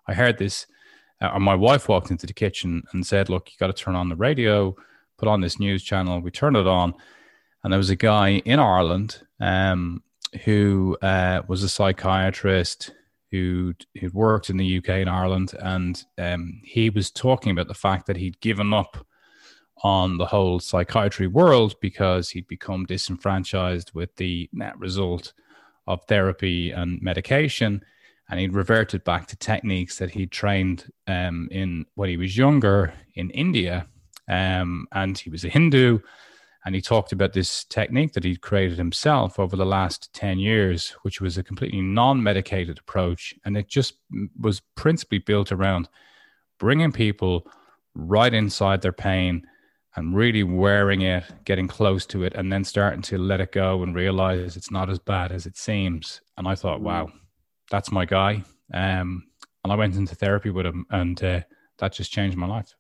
I 0.07 0.15
heard 0.15 0.39
this. 0.39 0.67
Uh, 1.21 1.39
my 1.39 1.55
wife 1.55 1.89
walked 1.89 2.11
into 2.11 2.27
the 2.27 2.33
kitchen 2.33 2.83
and 2.93 3.07
said, 3.07 3.29
"Look, 3.29 3.51
you 3.51 3.57
got 3.59 3.75
to 3.75 3.85
turn 3.85 3.97
on 3.97 4.09
the 4.09 4.17
radio, 4.17 4.75
put 5.17 5.29
on 5.29 5.41
this 5.41 5.59
news 5.59 5.83
channel." 5.83 6.21
We 6.21 6.31
turned 6.31 6.57
it 6.57 6.67
on, 6.67 6.95
and 7.63 7.73
there 7.73 7.79
was 7.79 7.91
a 7.91 7.97
guy 7.97 8.43
in 8.45 8.61
Ireland 8.61 9.21
um, 9.41 10.03
who 10.45 10.97
uh, 11.03 11.43
was 11.49 11.63
a 11.63 11.69
psychiatrist 11.69 12.93
who 13.31 13.75
who'd 14.01 14.15
worked 14.15 14.49
in 14.49 14.57
the 14.57 14.79
UK 14.79 14.89
and 14.91 15.11
Ireland, 15.11 15.55
and 15.59 16.03
um, 16.19 16.61
he 16.65 16.91
was 16.91 17.11
talking 17.11 17.53
about 17.53 17.69
the 17.69 17.75
fact 17.75 18.07
that 18.07 18.17
he'd 18.17 18.41
given 18.41 18.73
up 18.73 19.05
on 19.83 20.19
the 20.19 20.27
whole 20.27 20.59
psychiatry 20.59 21.27
world 21.27 21.75
because 21.81 22.31
he'd 22.31 22.49
become 22.49 22.85
disenfranchised 22.85 23.93
with 23.95 24.15
the 24.17 24.49
net 24.53 24.79
result 24.79 25.33
of 25.87 26.05
therapy 26.05 26.71
and 26.71 27.01
medication, 27.01 27.83
and 28.31 28.39
he'd 28.41 28.53
reverted 28.53 29.05
back 29.05 29.27
to 29.29 29.37
techniques 29.37 29.99
that 29.99 30.11
he'd 30.11 30.31
trained 30.31 30.91
um, 31.07 31.49
in 31.51 31.87
when 31.95 32.09
he 32.09 32.17
was 32.17 32.37
younger 32.37 32.93
in 33.15 33.31
India, 33.31 33.87
um, 34.29 34.87
and 34.93 35.17
he 35.19 35.31
was 35.31 35.45
a 35.45 35.49
Hindu 35.49 36.01
and 36.69 36.75
he 36.75 36.83
talked 36.83 37.13
about 37.13 37.33
this 37.33 37.65
technique 37.65 38.13
that 38.13 38.25
he'd 38.25 38.43
created 38.43 38.77
himself 38.77 39.39
over 39.39 39.57
the 39.57 39.65
last 39.65 40.13
10 40.13 40.39
years, 40.39 40.95
which 41.01 41.19
was 41.19 41.39
a 41.39 41.43
completely 41.43 41.81
non 41.81 42.23
medicated 42.23 42.79
approach. 42.79 43.35
And 43.45 43.57
it 43.57 43.69
just 43.69 43.95
was 44.39 44.61
principally 44.75 45.19
built 45.19 45.53
around 45.53 45.89
bringing 46.59 46.93
people 46.93 47.47
right 47.95 48.35
inside 48.35 48.83
their 48.83 48.93
pain 48.93 49.47
and 49.97 50.15
really 50.15 50.43
wearing 50.43 51.01
it, 51.01 51.25
getting 51.45 51.69
close 51.69 52.05
to 52.05 52.25
it, 52.25 52.35
and 52.35 52.53
then 52.53 52.65
starting 52.65 53.01
to 53.01 53.17
let 53.19 53.41
it 53.41 53.53
go 53.53 53.83
and 53.83 53.95
realize 53.95 54.55
it's 54.57 54.71
not 54.71 54.91
as 54.91 54.99
bad 54.99 55.33
as 55.33 55.47
it 55.47 55.57
seems. 55.57 56.21
And 56.37 56.47
I 56.47 56.55
thought, 56.55 56.83
wow, 56.83 57.07
mm. 57.07 57.13
That's 57.71 57.93
my 57.93 58.05
guy. 58.05 58.45
Um, 58.73 59.25
and 59.65 59.73
I 59.73 59.77
went 59.77 59.97
into 59.97 60.15
therapy 60.15 60.51
with 60.51 60.67
him, 60.67 60.87
and 60.91 61.23
uh, 61.23 61.41
that 61.79 61.93
just 61.93 62.13
changed 62.13 62.37
my 62.37 62.47
life. 62.47 62.75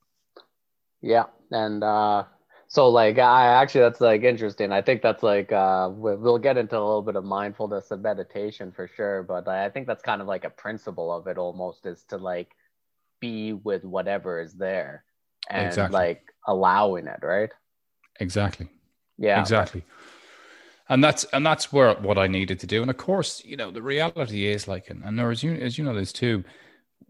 Yeah. 1.00 1.24
And, 1.50 1.82
uh, 1.82 2.24
so 2.70 2.90
like 2.90 3.18
I 3.18 3.46
actually 3.46 3.80
that's 3.80 4.00
like 4.00 4.22
interesting. 4.22 4.72
I 4.72 4.82
think 4.82 5.00
that's 5.00 5.22
like 5.22 5.50
uh 5.50 5.90
we'll 5.90 6.38
get 6.38 6.58
into 6.58 6.76
a 6.76 6.78
little 6.78 7.02
bit 7.02 7.16
of 7.16 7.24
mindfulness 7.24 7.90
and 7.90 8.02
meditation 8.02 8.72
for 8.72 8.86
sure, 8.86 9.22
but 9.22 9.48
I 9.48 9.70
think 9.70 9.86
that's 9.86 10.02
kind 10.02 10.20
of 10.20 10.28
like 10.28 10.44
a 10.44 10.50
principle 10.50 11.10
of 11.10 11.26
it 11.26 11.38
almost 11.38 11.86
is 11.86 12.04
to 12.10 12.18
like 12.18 12.50
be 13.20 13.54
with 13.54 13.84
whatever 13.84 14.40
is 14.40 14.52
there 14.52 15.04
and 15.48 15.66
exactly. 15.66 15.98
like 15.98 16.22
allowing 16.46 17.06
it, 17.06 17.20
right? 17.22 17.50
Exactly. 18.20 18.68
Yeah. 19.16 19.40
Exactly. 19.40 19.82
And 20.88 21.04
that's 21.04 21.24
and 21.32 21.44
that's 21.44 21.72
where 21.72 21.94
what 21.94 22.18
I 22.18 22.26
needed 22.26 22.58
to 22.60 22.66
do. 22.66 22.80
And 22.80 22.90
of 22.90 22.96
course, 22.96 23.42
you 23.44 23.56
know, 23.56 23.70
the 23.70 23.82
reality 23.82 24.46
is 24.46 24.66
like 24.66 24.88
and, 24.90 25.02
and 25.04 25.18
there 25.18 25.30
as 25.30 25.42
you 25.42 25.52
as 25.54 25.76
you 25.76 25.84
know 25.84 25.94
this 25.94 26.12
too, 26.12 26.44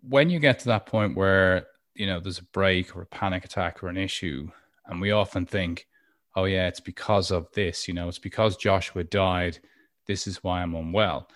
when 0.02 0.30
you 0.30 0.40
get 0.40 0.58
to 0.60 0.66
that 0.66 0.86
point 0.86 1.16
where, 1.16 1.66
you 1.94 2.06
know, 2.06 2.20
there's 2.20 2.38
a 2.38 2.44
break 2.44 2.96
or 2.96 3.02
a 3.02 3.06
panic 3.06 3.44
attack 3.44 3.82
or 3.82 3.88
an 3.88 3.96
issue 3.96 4.48
and 4.88 5.00
we 5.00 5.12
often 5.12 5.46
think, 5.46 5.86
oh, 6.34 6.44
yeah, 6.44 6.66
it's 6.66 6.80
because 6.80 7.30
of 7.30 7.46
this, 7.52 7.86
you 7.86 7.94
know, 7.94 8.08
it's 8.08 8.18
because 8.18 8.56
Joshua 8.56 9.04
died. 9.04 9.58
This 10.06 10.26
is 10.26 10.42
why 10.42 10.62
I'm 10.62 10.74
unwell. 10.74 11.28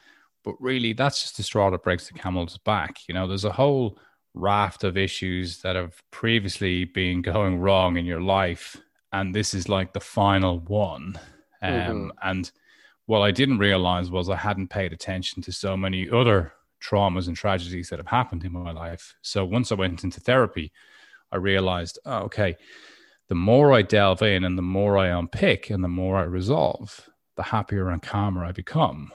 But 0.45 0.55
really, 0.61 0.93
that's 0.93 1.23
just 1.23 1.37
the 1.37 1.43
straw 1.43 1.71
that 1.71 1.83
breaks 1.83 2.09
the 2.09 2.19
camel's 2.19 2.59
back. 2.59 2.97
You 3.07 3.15
know, 3.15 3.29
there's 3.29 3.45
a 3.45 3.53
whole 3.53 3.99
raft 4.35 4.83
of 4.83 4.97
issues 4.97 5.61
that 5.63 5.77
have 5.77 6.03
previously 6.11 6.85
been 6.85 7.23
going 7.23 7.59
wrong 7.59 7.97
in 7.97 8.07
your 8.07 8.21
life. 8.21 8.77
And 9.13 9.35
this 9.35 9.55
is 9.55 9.69
like 9.69 9.93
the 9.93 10.01
final 10.01 10.59
one. 10.61 11.21
Um, 11.63 11.73
mm-hmm. 11.73 12.09
And 12.23 12.51
what 13.07 13.21
I 13.21 13.31
didn't 13.31 13.59
realize 13.59 14.11
was 14.11 14.29
I 14.29 14.37
hadn't 14.37 14.69
paid 14.69 14.93
attention 14.93 15.43
to 15.43 15.53
so 15.53 15.77
many 15.77 16.11
other 16.11 16.53
traumas 16.83 17.29
and 17.29 17.37
tragedies 17.37 17.89
that 17.89 17.99
have 17.99 18.09
happened 18.09 18.45
in 18.45 18.53
my 18.53 18.73
life. 18.73 19.15
So 19.23 19.45
once 19.45 19.71
I 19.71 19.77
went 19.77 20.05
into 20.05 20.21
therapy, 20.21 20.73
I 21.31 21.37
realized, 21.37 21.99
oh, 22.05 22.19
okay, 22.25 22.57
the 23.29 23.35
more 23.35 23.73
I 23.73 23.83
delve 23.83 24.23
in 24.23 24.45
and 24.45 24.59
the 24.59 24.63
more 24.63 24.99
I 24.99 25.09
unpick 25.09 25.71
and 25.71 25.83
the 25.83 25.89
more 25.89 26.19
I 26.19 26.25
resolve, 26.25 27.09
the 27.37 27.45
happier 27.45 27.89
and 27.89 28.03
calmer 28.03 28.45
I 28.45 28.53
become. 28.53 29.13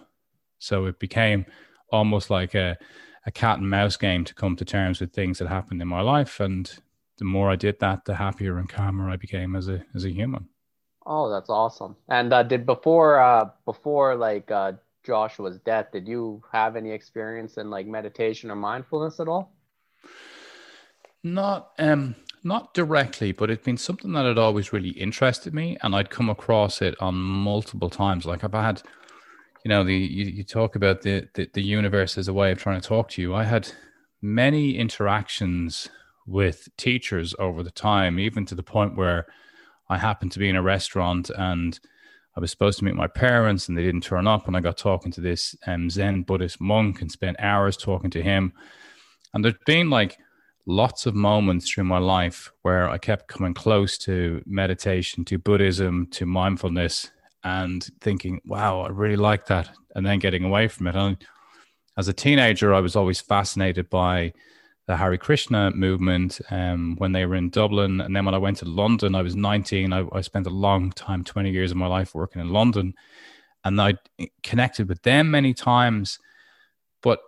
So 0.59 0.85
it 0.85 0.99
became 0.99 1.45
almost 1.91 2.29
like 2.29 2.55
a, 2.55 2.77
a 3.25 3.31
cat 3.31 3.59
and 3.59 3.69
mouse 3.69 3.97
game 3.97 4.23
to 4.25 4.33
come 4.33 4.55
to 4.55 4.65
terms 4.65 4.99
with 4.99 5.13
things 5.13 5.37
that 5.37 5.47
happened 5.47 5.81
in 5.81 5.87
my 5.87 6.01
life. 6.01 6.39
And 6.39 6.71
the 7.17 7.25
more 7.25 7.51
I 7.51 7.55
did 7.55 7.79
that, 7.79 8.05
the 8.05 8.15
happier 8.15 8.57
and 8.57 8.69
calmer 8.69 9.09
I 9.09 9.17
became 9.17 9.55
as 9.55 9.67
a 9.67 9.83
as 9.93 10.05
a 10.05 10.11
human. 10.11 10.49
Oh, 11.09 11.29
that's 11.29 11.49
awesome. 11.49 11.95
And 12.09 12.33
uh, 12.33 12.43
did 12.43 12.65
before 12.65 13.19
uh, 13.21 13.49
before 13.63 14.15
like 14.15 14.51
uh, 14.51 14.73
Joshua's 15.05 15.57
death, 15.59 15.87
did 15.93 16.05
you 16.05 16.43
have 16.51 16.75
any 16.75 16.91
experience 16.91 17.55
in 17.57 17.69
like 17.69 17.87
meditation 17.87 18.51
or 18.51 18.57
mindfulness 18.57 19.21
at 19.21 19.29
all? 19.29 19.53
Not 21.23 21.71
um 21.79 22.15
not 22.43 22.73
directly, 22.73 23.31
but 23.31 23.49
it's 23.49 23.63
been 23.63 23.77
something 23.77 24.11
that 24.13 24.25
had 24.25 24.37
always 24.37 24.73
really 24.73 24.89
interested 24.89 25.53
me, 25.53 25.77
and 25.81 25.95
I'd 25.95 26.09
come 26.09 26.29
across 26.29 26.81
it 26.81 26.95
on 26.99 27.15
multiple 27.15 27.89
times. 27.89 28.25
Like 28.25 28.43
I've 28.43 28.53
had, 28.53 28.81
you 29.63 29.69
know, 29.69 29.85
the 29.85 29.95
you, 29.95 30.25
you 30.25 30.43
talk 30.43 30.75
about 30.75 31.03
the, 31.03 31.29
the 31.35 31.49
the 31.53 31.63
universe 31.63 32.17
as 32.17 32.27
a 32.27 32.33
way 32.33 32.51
of 32.51 32.57
trying 32.57 32.81
to 32.81 32.87
talk 32.87 33.07
to 33.11 33.21
you. 33.21 33.33
I 33.33 33.45
had 33.45 33.71
many 34.21 34.77
interactions 34.77 35.87
with 36.25 36.67
teachers 36.75 37.33
over 37.39 37.63
the 37.63 37.71
time, 37.71 38.19
even 38.19 38.45
to 38.47 38.55
the 38.55 38.63
point 38.63 38.97
where 38.97 39.25
I 39.89 39.98
happened 39.98 40.32
to 40.34 40.39
be 40.39 40.50
in 40.50 40.56
a 40.56 40.62
restaurant 40.62 41.29
and 41.36 41.79
I 42.36 42.39
was 42.39 42.51
supposed 42.51 42.79
to 42.79 42.86
meet 42.86 42.96
my 42.96 43.08
parents 43.08 43.67
and 43.67 43.77
they 43.77 43.84
didn't 43.84 44.03
turn 44.03 44.27
up. 44.27 44.48
And 44.48 44.56
I 44.56 44.60
got 44.60 44.77
talking 44.77 45.12
to 45.13 45.22
this 45.22 45.56
um, 45.65 45.89
Zen 45.89 46.22
Buddhist 46.22 46.62
monk 46.62 47.01
and 47.01 47.12
spent 47.12 47.38
hours 47.39 47.77
talking 47.77 48.12
to 48.12 48.22
him. 48.22 48.53
And 49.34 49.44
there's 49.44 49.56
been 49.65 49.89
like 49.89 50.17
lots 50.67 51.06
of 51.06 51.15
moments 51.15 51.70
through 51.70 51.86
my 51.86 51.98
life 51.98 52.51
where 52.62 52.89
I 52.89 52.98
kept 52.98 53.27
coming 53.27 53.53
close 53.53 53.98
to 54.00 54.44
meditation, 54.46 55.25
to 55.25 55.39
Buddhism, 55.39 56.08
to 56.12 56.25
mindfulness, 56.25 57.10
and 57.44 57.84
thinking, 58.01 58.41
wow, 58.46 58.82
I 58.82 58.89
really 58.89 59.15
like 59.15 59.48
that. 59.48 59.70
And 59.96 60.06
then 60.06 60.20
getting 60.20 60.44
away 60.44 60.67
from 60.67 60.88
it. 60.88 60.96
And 60.96 61.17
as 61.98 62.08
a 62.08 62.13
teenager, 62.13 62.74
I 62.74 62.82
was 62.82 62.96
always 62.96 63.22
fascinated 63.22 63.89
by 63.89 64.34
the 64.88 64.96
Hare 64.96 65.17
Krishna 65.17 65.72
movement 65.72 66.39
um, 66.50 66.96
when 66.98 67.12
they 67.12 67.25
were 67.25 67.36
in 67.36 67.50
Dublin. 67.50 68.00
And 68.00 68.15
then 68.15 68.25
when 68.25 68.34
I 68.34 68.39
went 68.39 68.58
to 68.58 68.65
London, 68.65 69.15
I 69.15 69.22
was 69.22 69.36
19. 69.36 69.91
I, 69.91 70.06
I 70.13 70.22
spent 70.22 70.48
a 70.48 70.51
long 70.51 70.91
time, 70.91 71.25
20 71.25 71.51
years 71.51 71.72
of 71.72 71.77
my 71.77 71.88
life 71.88 72.15
working 72.15 72.41
in 72.41 72.50
London. 72.50 72.94
And 73.65 73.79
I 73.82 73.96
connected 74.44 74.88
with 74.88 75.03
them 75.03 75.29
many 75.29 75.53
times. 75.53 76.20
But, 77.03 77.20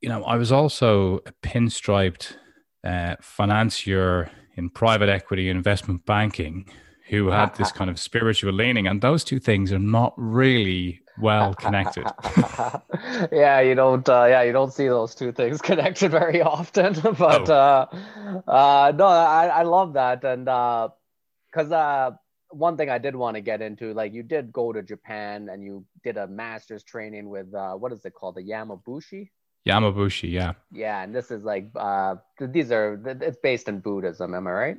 you 0.00 0.08
know, 0.08 0.24
I 0.24 0.36
was 0.36 0.50
also 0.50 1.18
a 1.18 1.32
pinstriped 1.40 2.36
uh, 2.82 3.14
financier 3.20 4.30
in 4.56 4.70
private 4.70 5.08
equity 5.08 5.48
investment 5.48 6.04
banking 6.04 6.68
who 7.08 7.28
had 7.28 7.54
this 7.56 7.72
kind 7.78 7.90
of 7.90 7.98
spiritual 7.98 8.52
leaning 8.52 8.86
and 8.86 9.00
those 9.00 9.24
two 9.24 9.38
things 9.38 9.72
are 9.72 9.78
not 9.78 10.14
really 10.16 11.00
well 11.18 11.54
connected 11.54 12.04
yeah 13.32 13.60
you 13.60 13.74
don't 13.74 14.08
uh, 14.08 14.24
yeah 14.24 14.42
you 14.42 14.52
don't 14.52 14.72
see 14.72 14.88
those 14.88 15.14
two 15.14 15.30
things 15.30 15.60
connected 15.70 16.10
very 16.10 16.42
often 16.42 16.92
but 17.16 17.48
oh. 17.48 17.54
uh, 17.54 18.50
uh, 18.50 18.92
no 18.96 19.06
I, 19.06 19.46
I 19.46 19.62
love 19.62 19.92
that 19.92 20.24
and 20.24 20.44
because 20.44 21.70
uh, 21.70 21.76
uh, 21.76 22.10
one 22.50 22.76
thing 22.76 22.90
i 22.90 22.98
did 22.98 23.14
want 23.14 23.36
to 23.36 23.40
get 23.40 23.62
into 23.62 23.92
like 23.94 24.12
you 24.12 24.22
did 24.22 24.52
go 24.52 24.72
to 24.72 24.82
japan 24.82 25.48
and 25.50 25.62
you 25.62 25.84
did 26.02 26.16
a 26.16 26.26
master's 26.26 26.82
training 26.82 27.28
with 27.28 27.52
uh, 27.54 27.74
what 27.74 27.92
is 27.92 28.04
it 28.04 28.14
called 28.14 28.36
the 28.36 28.42
yamabushi 28.42 29.30
Yamabushi, 29.66 30.30
yeah. 30.30 30.52
Yeah, 30.72 31.02
and 31.02 31.14
this 31.14 31.30
is 31.30 31.42
like 31.42 31.70
uh 31.74 32.16
these 32.38 32.70
are 32.70 33.00
it's 33.06 33.38
based 33.42 33.66
in 33.66 33.80
Buddhism, 33.80 34.34
am 34.34 34.46
I 34.46 34.50
right? 34.50 34.78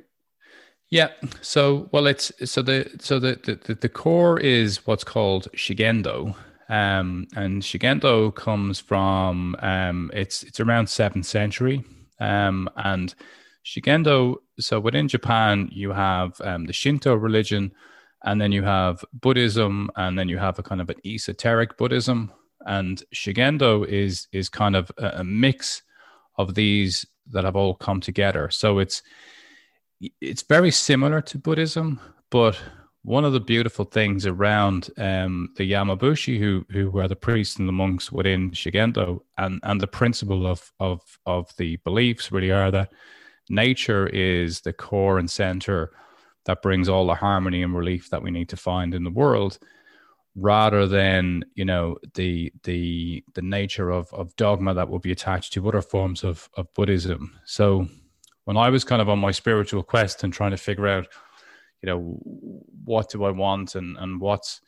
Yeah. 0.90 1.08
So 1.40 1.88
well 1.92 2.06
it's 2.06 2.30
so 2.44 2.62
the 2.62 2.90
so 3.00 3.18
the 3.18 3.58
the, 3.64 3.74
the 3.74 3.88
core 3.88 4.38
is 4.38 4.86
what's 4.86 5.04
called 5.04 5.48
Shugendo. 5.56 6.34
Um 6.68 7.26
and 7.34 7.62
Shugendo 7.62 8.34
comes 8.34 8.78
from 8.78 9.56
um 9.60 10.10
it's 10.14 10.42
it's 10.44 10.60
around 10.60 10.88
seventh 10.88 11.26
century. 11.26 11.84
Um 12.20 12.68
and 12.76 13.14
Shugendo, 13.64 14.36
so 14.60 14.78
within 14.78 15.08
Japan 15.08 15.68
you 15.72 15.90
have 15.90 16.40
um 16.42 16.66
the 16.66 16.72
Shinto 16.72 17.14
religion 17.16 17.72
and 18.24 18.40
then 18.40 18.52
you 18.52 18.62
have 18.62 19.04
Buddhism 19.12 19.90
and 19.96 20.16
then 20.16 20.28
you 20.28 20.38
have 20.38 20.58
a 20.58 20.62
kind 20.62 20.80
of 20.80 20.88
an 20.88 21.00
esoteric 21.04 21.76
Buddhism 21.76 22.32
and 22.64 23.02
Shugendo 23.12 23.84
is 23.86 24.28
is 24.32 24.48
kind 24.48 24.76
of 24.76 24.92
a, 24.98 25.18
a 25.18 25.24
mix 25.24 25.82
of 26.38 26.54
these 26.54 27.04
that 27.32 27.44
have 27.44 27.56
all 27.56 27.74
come 27.74 28.00
together. 28.00 28.50
So 28.50 28.78
it's 28.78 29.02
it's 30.20 30.42
very 30.42 30.70
similar 30.70 31.20
to 31.22 31.38
Buddhism, 31.38 32.00
but 32.30 32.58
one 33.02 33.24
of 33.24 33.32
the 33.32 33.40
beautiful 33.40 33.84
things 33.84 34.26
around 34.26 34.90
um, 34.98 35.50
the 35.56 35.70
Yamabushi, 35.70 36.38
who 36.38 36.66
who 36.70 36.98
are 36.98 37.08
the 37.08 37.16
priests 37.16 37.56
and 37.56 37.68
the 37.68 37.72
monks 37.72 38.10
within 38.10 38.50
Shugendo, 38.50 39.20
and 39.38 39.60
and 39.62 39.80
the 39.80 39.86
principle 39.86 40.46
of 40.46 40.72
of 40.80 41.00
of 41.24 41.50
the 41.56 41.76
beliefs 41.84 42.32
really 42.32 42.50
are 42.50 42.70
that 42.70 42.92
nature 43.48 44.08
is 44.08 44.60
the 44.60 44.72
core 44.72 45.18
and 45.18 45.30
center 45.30 45.92
that 46.46 46.62
brings 46.62 46.88
all 46.88 47.06
the 47.06 47.14
harmony 47.14 47.62
and 47.62 47.76
relief 47.76 48.10
that 48.10 48.22
we 48.22 48.30
need 48.30 48.48
to 48.48 48.56
find 48.56 48.94
in 48.94 49.04
the 49.04 49.10
world 49.10 49.58
rather 50.36 50.86
than 50.86 51.44
you 51.54 51.64
know 51.64 51.96
the 52.14 52.52
the 52.64 53.24
the 53.34 53.42
nature 53.42 53.90
of 53.90 54.12
of 54.12 54.34
dogma 54.36 54.74
that 54.74 54.88
will 54.88 54.98
be 54.98 55.12
attached 55.12 55.52
to 55.52 55.66
other 55.68 55.80
forms 55.80 56.24
of 56.24 56.48
of 56.56 56.72
buddhism. 56.74 57.32
So 57.44 57.88
when 58.46 58.56
i 58.56 58.68
was 58.68 58.82
kind 58.82 59.00
of 59.00 59.08
on 59.08 59.18
my 59.18 59.30
spiritual 59.30 59.82
quest 59.82 60.24
and 60.24 60.32
trying 60.32 60.50
to 60.50 60.56
figure 60.56 60.88
out 60.88 61.06
you 61.82 61.86
know 61.86 62.18
what 62.84 63.10
do 63.10 63.22
i 63.24 63.30
want 63.30 63.74
and 63.76 63.96
and 63.98 64.20
what's 64.20 64.60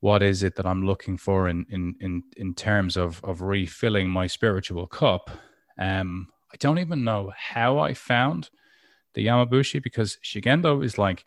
what 0.00 0.22
is 0.22 0.42
it 0.42 0.56
that 0.56 0.66
i'm 0.66 0.84
looking 0.84 1.16
for 1.16 1.48
in 1.48 1.64
in 1.68 1.94
in, 2.00 2.22
in 2.36 2.54
terms 2.54 2.96
of 2.96 3.22
of 3.22 3.42
refilling 3.42 4.08
my 4.08 4.26
spiritual 4.26 4.86
cup 4.86 5.30
um 5.78 6.26
i 6.52 6.56
don't 6.58 6.78
even 6.78 7.04
know 7.04 7.30
how 7.36 7.78
i 7.78 7.94
found 7.94 8.50
the 9.14 9.26
Yamabushi 9.26 9.82
because 9.82 10.18
Shugendo 10.22 10.84
is 10.84 10.98
like 10.98 11.24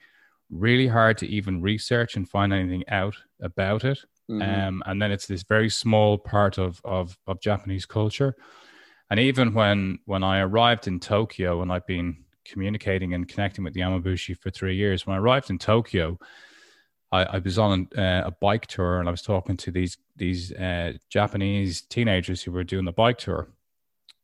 really 0.50 0.88
hard 0.88 1.17
to 1.20 1.27
even 1.27 1.62
research 1.62 2.15
and 2.15 2.27
find 2.27 2.53
anything 2.53 2.84
out 2.89 3.15
about 3.41 3.84
it. 3.84 4.00
Mm-hmm. 4.29 4.41
Um, 4.41 4.84
and 4.86 5.01
then 5.01 5.12
it's 5.12 5.27
this 5.27 5.44
very 5.44 5.70
small 5.70 6.17
part 6.17 6.58
of, 6.58 6.82
of, 6.84 7.17
of 7.27 7.39
Japanese 7.41 7.86
culture. 7.86 8.36
And 9.10 9.20
even 9.20 9.54
when 9.54 10.00
when 10.06 10.24
I 10.24 10.40
arrived 10.40 10.88
in 10.88 11.00
Tokyo, 11.00 11.62
and 11.62 11.72
I've 11.72 11.86
been 11.86 12.18
communicating 12.44 13.14
and 13.14 13.28
connecting 13.28 13.64
with 13.64 13.74
the 13.74 13.82
Yamabushi 13.82 14.38
for 14.38 14.50
three 14.50 14.76
years, 14.76 15.06
when 15.06 15.16
I 15.16 15.20
arrived 15.20 15.50
in 15.50 15.60
Tokyo, 15.60 16.18
I, 17.12 17.24
I 17.24 17.38
was 17.40 17.58
on 17.58 17.88
uh, 17.98 18.24
a 18.26 18.32
bike 18.32 18.68
tour 18.68 19.00
and 19.00 19.08
I 19.08 19.12
was 19.12 19.22
talking 19.22 19.58
to 19.58 19.72
these 19.72 19.98
these 20.16 20.52
uh, 20.54 20.94
Japanese 21.10 21.82
teenagers 21.82 22.42
who 22.42 22.52
were 22.52 22.64
doing 22.64 22.86
the 22.86 22.92
bike 22.92 23.18
tour. 23.18 23.48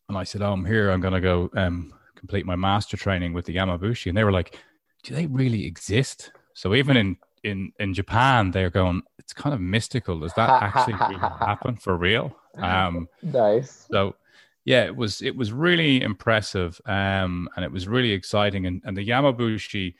And 0.09 0.17
I 0.17 0.23
said, 0.23 0.41
"Oh, 0.41 0.53
I'm 0.53 0.65
here. 0.65 0.89
I'm 0.89 1.01
going 1.01 1.13
to 1.13 1.21
go 1.21 1.49
um, 1.55 1.93
complete 2.15 2.45
my 2.45 2.55
master 2.55 2.97
training 2.97 3.33
with 3.33 3.45
the 3.45 3.55
Yamabushi, 3.55 4.07
and 4.07 4.17
they 4.17 4.23
were 4.23 4.31
like, 4.31 4.57
"Do 5.03 5.13
they 5.13 5.27
really 5.27 5.65
exist?" 5.65 6.31
So 6.53 6.73
even 6.73 6.97
in 6.97 7.17
in 7.43 7.71
in 7.79 7.93
Japan, 7.93 8.51
they're 8.51 8.69
going, 8.69 9.03
"It's 9.19 9.33
kind 9.33 9.53
of 9.53 9.61
mystical. 9.61 10.19
Does 10.19 10.33
that 10.33 10.49
actually 10.63 10.95
happen 10.95 11.75
for 11.75 11.95
real?" 11.97 12.35
Um, 12.57 13.07
nice. 13.23 13.87
So 13.89 14.13
yeah, 14.65 14.83
it 14.85 14.95
was 14.95 15.21
it 15.21 15.35
was 15.35 15.51
really 15.51 16.01
impressive, 16.01 16.79
um, 16.85 17.49
and 17.55 17.65
it 17.65 17.71
was 17.71 17.87
really 17.87 18.11
exciting. 18.11 18.65
And 18.65 18.81
and 18.85 18.95
the 18.95 19.07
Yamabushi 19.07 19.95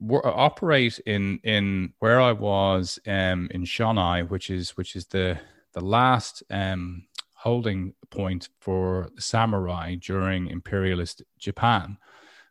were, 0.00 0.26
operate 0.26 0.98
in 1.06 1.40
in 1.44 1.92
where 1.98 2.20
I 2.20 2.32
was 2.32 2.98
um, 3.06 3.48
in 3.50 3.64
Shonai, 3.64 4.28
which 4.28 4.50
is 4.50 4.76
which 4.76 4.96
is 4.96 5.06
the 5.06 5.38
the 5.72 5.80
last 5.80 6.42
um, 6.50 7.04
holding 7.34 7.94
point 8.10 8.48
for 8.60 9.08
the 9.14 9.22
samurai 9.22 9.94
during 9.94 10.48
imperialist 10.48 11.22
Japan. 11.38 11.96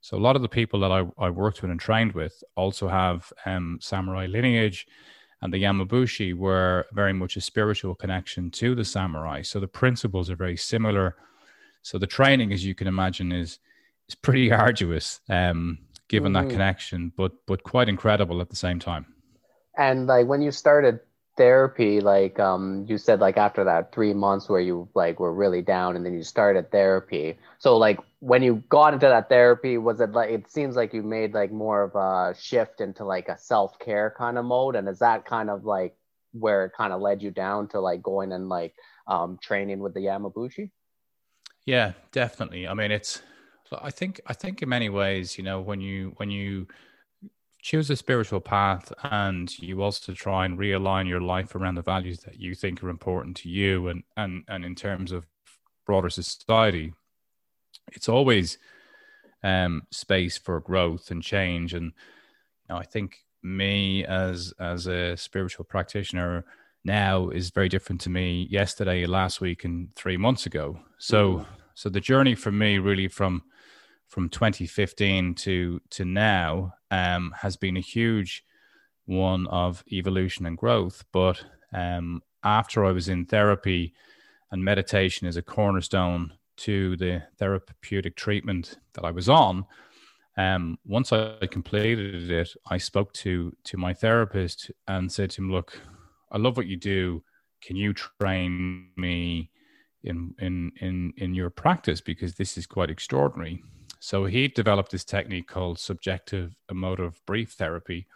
So 0.01 0.17
a 0.17 0.19
lot 0.19 0.35
of 0.35 0.41
the 0.41 0.49
people 0.49 0.79
that 0.79 0.91
I, 0.91 1.05
I 1.17 1.29
worked 1.29 1.61
with 1.61 1.71
and 1.71 1.79
trained 1.79 2.13
with 2.13 2.41
also 2.55 2.87
have 2.87 3.31
um, 3.45 3.79
samurai 3.81 4.27
lineage, 4.27 4.87
and 5.41 5.53
the 5.53 5.63
Yamabushi 5.63 6.33
were 6.33 6.85
very 6.91 7.13
much 7.13 7.37
a 7.37 7.41
spiritual 7.41 7.95
connection 7.95 8.51
to 8.51 8.75
the 8.75 8.83
samurai. 8.83 9.41
So 9.41 9.59
the 9.59 9.67
principles 9.67 10.29
are 10.29 10.35
very 10.35 10.57
similar. 10.57 11.15
So 11.81 11.97
the 11.97 12.07
training, 12.07 12.51
as 12.51 12.65
you 12.65 12.75
can 12.75 12.87
imagine, 12.87 13.31
is 13.31 13.59
is 14.07 14.15
pretty 14.15 14.51
arduous, 14.65 15.21
um, 15.29 15.79
given 16.07 16.33
mm-hmm. 16.33 16.47
that 16.47 16.51
connection, 16.51 17.13
but 17.15 17.31
but 17.45 17.63
quite 17.63 17.89
incredible 17.89 18.41
at 18.41 18.49
the 18.49 18.55
same 18.55 18.79
time. 18.79 19.05
And 19.77 20.07
like 20.07 20.27
when 20.27 20.41
you 20.41 20.51
started 20.51 20.99
therapy 21.39 22.01
like 22.01 22.37
um 22.37 22.85
you 22.89 22.97
said 22.97 23.21
like 23.21 23.37
after 23.37 23.63
that 23.63 23.93
three 23.93 24.13
months 24.13 24.49
where 24.49 24.59
you 24.59 24.89
like 24.93 25.21
were 25.21 25.33
really 25.33 25.61
down 25.61 25.95
and 25.95 26.05
then 26.05 26.13
you 26.13 26.21
started 26.21 26.69
therapy. 26.69 27.37
So 27.59 27.77
like 27.77 27.97
when 28.19 28.43
you 28.43 28.61
got 28.67 28.93
into 28.93 29.05
that 29.07 29.29
therapy 29.29 29.77
was 29.77 30.01
it 30.01 30.11
like 30.11 30.31
it 30.31 30.51
seems 30.51 30.75
like 30.75 30.93
you 30.93 31.01
made 31.01 31.33
like 31.33 31.49
more 31.49 31.81
of 31.81 31.95
a 31.95 32.35
shift 32.37 32.81
into 32.81 33.05
like 33.05 33.29
a 33.29 33.37
self-care 33.37 34.13
kind 34.17 34.37
of 34.37 34.43
mode? 34.43 34.75
And 34.75 34.89
is 34.89 34.99
that 34.99 35.25
kind 35.25 35.49
of 35.49 35.63
like 35.63 35.95
where 36.33 36.65
it 36.65 36.73
kind 36.75 36.91
of 36.91 36.99
led 36.99 37.23
you 37.23 37.31
down 37.31 37.69
to 37.69 37.79
like 37.79 38.03
going 38.03 38.33
and 38.33 38.49
like 38.49 38.75
um 39.07 39.39
training 39.41 39.79
with 39.79 39.93
the 39.93 40.01
yamabushi 40.01 40.69
yeah 41.65 41.93
definitely. 42.11 42.67
I 42.67 42.73
mean 42.73 42.91
it's 42.91 43.21
i 43.81 43.91
think 43.91 44.19
i 44.27 44.33
think 44.33 44.61
in 44.61 44.67
many 44.67 44.89
ways 44.89 45.37
you 45.37 45.43
know 45.43 45.61
when 45.61 45.79
you 45.79 46.13
when 46.17 46.31
you 46.31 46.67
choose 47.61 47.89
a 47.89 47.95
spiritual 47.95 48.39
path 48.39 48.91
and 49.03 49.57
you 49.59 49.81
also 49.81 50.13
try 50.13 50.45
and 50.45 50.57
realign 50.57 51.07
your 51.07 51.19
life 51.19 51.55
around 51.55 51.75
the 51.75 51.81
values 51.81 52.19
that 52.21 52.39
you 52.39 52.55
think 52.55 52.81
are 52.81 52.89
important 52.89 53.35
to 53.35 53.49
you 53.49 53.89
and 53.89 54.03
and 54.15 54.43
and 54.47 54.63
in 54.63 54.75
terms 54.75 55.11
of 55.11 55.27
broader 55.85 56.09
society. 56.09 56.93
It's 57.91 58.09
always 58.09 58.57
um 59.43 59.83
space 59.91 60.37
for 60.37 60.59
growth 60.59 61.11
and 61.11 61.21
change. 61.21 61.73
And 61.73 61.85
you 61.85 62.69
know, 62.69 62.77
i 62.77 62.83
think 62.83 63.17
me 63.41 64.05
as 64.05 64.53
as 64.59 64.87
a 64.87 65.15
spiritual 65.15 65.65
practitioner 65.65 66.45
now 66.85 67.29
is 67.29 67.49
very 67.51 67.69
different 67.69 68.01
to 68.01 68.09
me 68.09 68.47
yesterday 68.49 69.05
last 69.05 69.41
week 69.41 69.65
and 69.65 69.93
3 69.95 70.17
months 70.17 70.45
ago. 70.45 70.79
So 70.97 71.39
mm. 71.39 71.45
so 71.75 71.89
the 71.89 71.99
journey 71.99 72.35
for 72.35 72.51
me 72.51 72.77
really 72.77 73.09
from 73.09 73.43
from 74.07 74.29
2015 74.29 75.35
to 75.35 75.81
to 75.89 76.05
now 76.05 76.73
um, 76.91 77.33
has 77.41 77.57
been 77.57 77.77
a 77.77 77.81
huge 77.81 78.43
one 79.05 79.47
of 79.47 79.83
evolution 79.91 80.45
and 80.45 80.57
growth. 80.57 81.03
But 81.11 81.43
um, 81.73 82.21
after 82.43 82.85
I 82.85 82.91
was 82.91 83.09
in 83.09 83.25
therapy, 83.25 83.93
and 84.51 84.63
meditation 84.63 85.27
is 85.27 85.37
a 85.37 85.41
cornerstone 85.41 86.33
to 86.57 86.97
the 86.97 87.23
therapeutic 87.37 88.15
treatment 88.15 88.77
that 88.93 89.05
I 89.05 89.11
was 89.11 89.29
on. 89.29 89.65
Um, 90.37 90.77
once 90.85 91.11
I 91.11 91.47
completed 91.51 92.31
it, 92.31 92.49
I 92.69 92.77
spoke 92.77 93.13
to 93.13 93.55
to 93.65 93.77
my 93.77 93.93
therapist 93.93 94.71
and 94.87 95.11
said 95.11 95.31
to 95.31 95.41
him, 95.41 95.51
"Look, 95.51 95.81
I 96.31 96.37
love 96.37 96.57
what 96.57 96.67
you 96.67 96.77
do. 96.77 97.23
Can 97.61 97.75
you 97.75 97.93
train 97.93 98.89
me 98.95 99.51
in 100.03 100.33
in 100.39 100.71
in 100.79 101.13
in 101.17 101.33
your 101.33 101.49
practice 101.49 102.01
because 102.01 102.35
this 102.35 102.57
is 102.57 102.65
quite 102.65 102.89
extraordinary." 102.89 103.63
So 103.99 104.25
he 104.25 104.47
developed 104.47 104.91
this 104.91 105.03
technique 105.03 105.47
called 105.47 105.77
subjective 105.77 106.55
emotive 106.69 107.21
brief 107.25 107.51
therapy, 107.51 108.07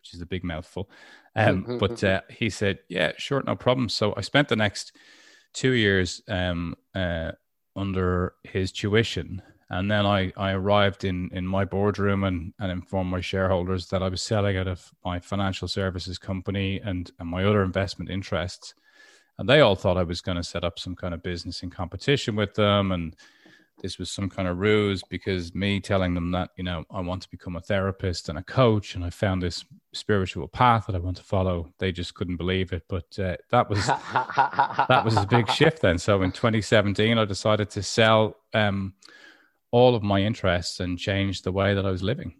which 0.00 0.14
is 0.14 0.20
a 0.20 0.26
big 0.26 0.44
mouthful. 0.44 0.88
Um, 1.36 1.62
mm-hmm. 1.62 1.78
but 1.78 2.02
uh, 2.04 2.20
he 2.30 2.48
said, 2.50 2.78
"Yeah, 2.88 3.12
sure, 3.18 3.42
no 3.44 3.56
problem." 3.56 3.88
So 3.88 4.14
I 4.16 4.20
spent 4.20 4.48
the 4.48 4.56
next 4.56 4.92
two 5.52 5.72
years 5.72 6.22
um, 6.28 6.76
uh, 6.94 7.32
under 7.74 8.34
his 8.44 8.70
tuition, 8.70 9.42
and 9.70 9.90
then 9.90 10.06
I, 10.06 10.32
I 10.36 10.52
arrived 10.52 11.02
in 11.02 11.30
in 11.32 11.44
my 11.46 11.64
boardroom 11.64 12.22
and, 12.22 12.54
and 12.60 12.70
informed 12.70 13.10
my 13.10 13.20
shareholders 13.20 13.88
that 13.88 14.02
I 14.02 14.08
was 14.08 14.22
selling 14.22 14.56
out 14.56 14.68
of 14.68 14.92
my 15.04 15.18
financial 15.18 15.66
services 15.66 16.16
company 16.18 16.80
and, 16.84 17.10
and 17.18 17.28
my 17.28 17.44
other 17.44 17.64
investment 17.64 18.10
interests. 18.10 18.74
And 19.36 19.48
they 19.48 19.60
all 19.60 19.74
thought 19.74 19.96
I 19.96 20.04
was 20.04 20.20
going 20.20 20.36
to 20.36 20.44
set 20.44 20.62
up 20.62 20.78
some 20.78 20.94
kind 20.94 21.12
of 21.12 21.24
business 21.24 21.64
in 21.64 21.70
competition 21.70 22.36
with 22.36 22.54
them 22.54 22.92
and 22.92 23.16
this 23.82 23.98
was 23.98 24.10
some 24.10 24.28
kind 24.30 24.48
of 24.48 24.58
ruse 24.58 25.02
because 25.02 25.54
me 25.54 25.80
telling 25.80 26.14
them 26.14 26.30
that 26.32 26.50
you 26.56 26.64
know 26.64 26.84
I 26.90 27.00
want 27.00 27.22
to 27.22 27.30
become 27.30 27.56
a 27.56 27.60
therapist 27.60 28.28
and 28.28 28.38
a 28.38 28.42
coach 28.42 28.94
and 28.94 29.04
I 29.04 29.10
found 29.10 29.42
this 29.42 29.64
spiritual 29.92 30.48
path 30.48 30.86
that 30.86 30.96
I 30.96 30.98
want 30.98 31.16
to 31.18 31.22
follow 31.22 31.72
they 31.78 31.92
just 31.92 32.14
couldn't 32.14 32.36
believe 32.36 32.72
it. 32.72 32.84
But 32.88 33.18
uh, 33.18 33.36
that 33.50 33.68
was 33.68 33.86
that 33.86 35.02
was 35.04 35.16
a 35.16 35.26
big 35.26 35.50
shift 35.50 35.82
then. 35.82 35.98
So 35.98 36.22
in 36.22 36.32
2017 36.32 37.18
I 37.18 37.24
decided 37.24 37.70
to 37.70 37.82
sell 37.82 38.36
um, 38.52 38.94
all 39.70 39.94
of 39.94 40.02
my 40.02 40.20
interests 40.20 40.80
and 40.80 40.98
change 40.98 41.42
the 41.42 41.52
way 41.52 41.74
that 41.74 41.86
I 41.86 41.90
was 41.90 42.02
living 42.02 42.34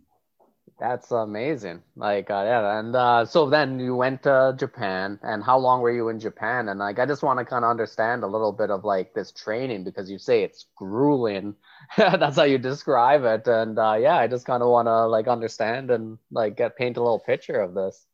that's 0.89 1.11
amazing. 1.11 1.83
Like, 1.97 2.31
uh, 2.31 2.43
yeah. 2.45 2.79
And 2.79 2.95
uh, 2.95 3.25
so 3.25 3.49
then 3.49 3.81
you 3.81 3.97
went 3.97 4.23
to 4.25 4.55
Japan, 4.59 5.19
and 5.23 5.43
how 5.43 5.59
long 5.59 5.81
were 5.81 5.91
you 5.91 6.11
in 6.11 6.21
Japan? 6.21 6.69
And 6.69 6.79
like, 6.79 6.99
I 6.99 7.07
just 7.07 7.23
want 7.23 7.39
to 7.39 7.45
kind 7.45 7.65
of 7.65 7.71
understand 7.71 8.23
a 8.23 8.27
little 8.27 8.53
bit 8.53 8.71
of 8.71 8.85
like 8.85 9.15
this 9.15 9.33
training 9.33 9.85
because 9.85 10.11
you 10.11 10.19
say 10.19 10.43
it's 10.43 10.67
grueling. 10.77 11.55
that's 11.97 12.37
how 12.37 12.45
you 12.45 12.59
describe 12.59 13.25
it. 13.25 13.47
And 13.47 13.79
uh, 13.79 13.97
yeah, 13.99 14.17
I 14.17 14.27
just 14.27 14.45
kind 14.45 14.63
of 14.63 14.69
want 14.69 14.87
to 14.87 15.07
like 15.07 15.27
understand 15.27 15.91
and 15.91 16.19
like 16.31 16.57
get 16.57 16.77
paint 16.77 16.99
a 16.99 17.01
little 17.01 17.21
picture 17.21 17.61
of 17.61 17.73
this. 17.73 18.05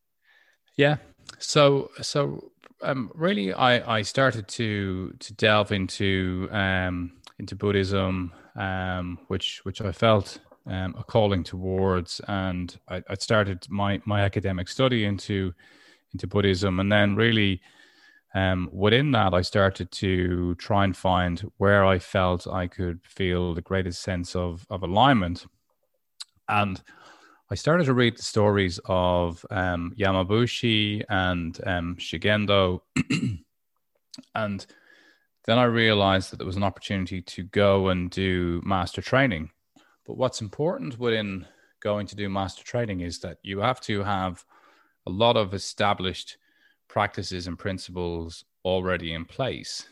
Yeah. 0.76 0.98
So 1.38 1.90
so 2.00 2.52
um, 2.82 3.10
really, 3.14 3.52
I 3.52 3.98
I 3.98 4.02
started 4.02 4.46
to 4.48 5.12
to 5.18 5.34
delve 5.34 5.72
into 5.72 6.48
um 6.52 7.12
into 7.38 7.56
Buddhism, 7.56 8.32
um, 8.54 9.18
which 9.26 9.60
which 9.64 9.80
I 9.80 9.90
felt 9.90 10.38
um, 10.70 10.94
a 10.96 11.02
calling 11.02 11.42
towards, 11.42 12.20
and 12.28 12.78
I, 12.88 13.02
I, 13.10 13.14
started 13.16 13.66
my 13.68 14.00
my 14.04 14.22
academic 14.22 14.68
study 14.68 15.04
into 15.04 15.52
into 16.12 16.28
Buddhism, 16.28 16.78
and 16.78 16.90
then 16.90 17.16
really 17.16 17.60
um, 18.34 18.70
within 18.72 19.10
that, 19.10 19.34
I 19.34 19.42
started 19.42 19.90
to 19.90 20.54
try 20.54 20.84
and 20.84 20.96
find 20.96 21.50
where 21.56 21.84
I 21.84 21.98
felt 21.98 22.46
I 22.46 22.68
could 22.68 23.00
feel 23.02 23.52
the 23.52 23.62
greatest 23.62 24.02
sense 24.02 24.36
of 24.36 24.64
of 24.70 24.84
alignment, 24.84 25.44
and 26.48 26.80
I 27.50 27.56
started 27.56 27.86
to 27.86 27.94
read 27.94 28.16
the 28.16 28.22
stories 28.22 28.78
of 28.84 29.44
um, 29.50 29.92
Yamabushi 29.98 31.02
and 31.08 31.58
um, 31.66 31.96
Shugendo, 31.96 32.82
and 34.36 34.66
then 35.46 35.58
I 35.58 35.64
realized 35.64 36.30
that 36.30 36.36
there 36.36 36.46
was 36.46 36.56
an 36.56 36.62
opportunity 36.62 37.22
to 37.22 37.42
go 37.42 37.88
and 37.88 38.08
do 38.08 38.62
master 38.64 39.02
training. 39.02 39.50
But 40.10 40.16
what's 40.16 40.40
important 40.40 40.98
within 40.98 41.46
going 41.78 42.04
to 42.08 42.16
do 42.16 42.28
master 42.28 42.64
training 42.64 43.02
is 43.02 43.20
that 43.20 43.38
you 43.44 43.60
have 43.60 43.80
to 43.82 44.02
have 44.02 44.44
a 45.06 45.10
lot 45.10 45.36
of 45.36 45.54
established 45.54 46.36
practices 46.88 47.46
and 47.46 47.56
principles 47.56 48.44
already 48.64 49.14
in 49.14 49.24
place. 49.24 49.86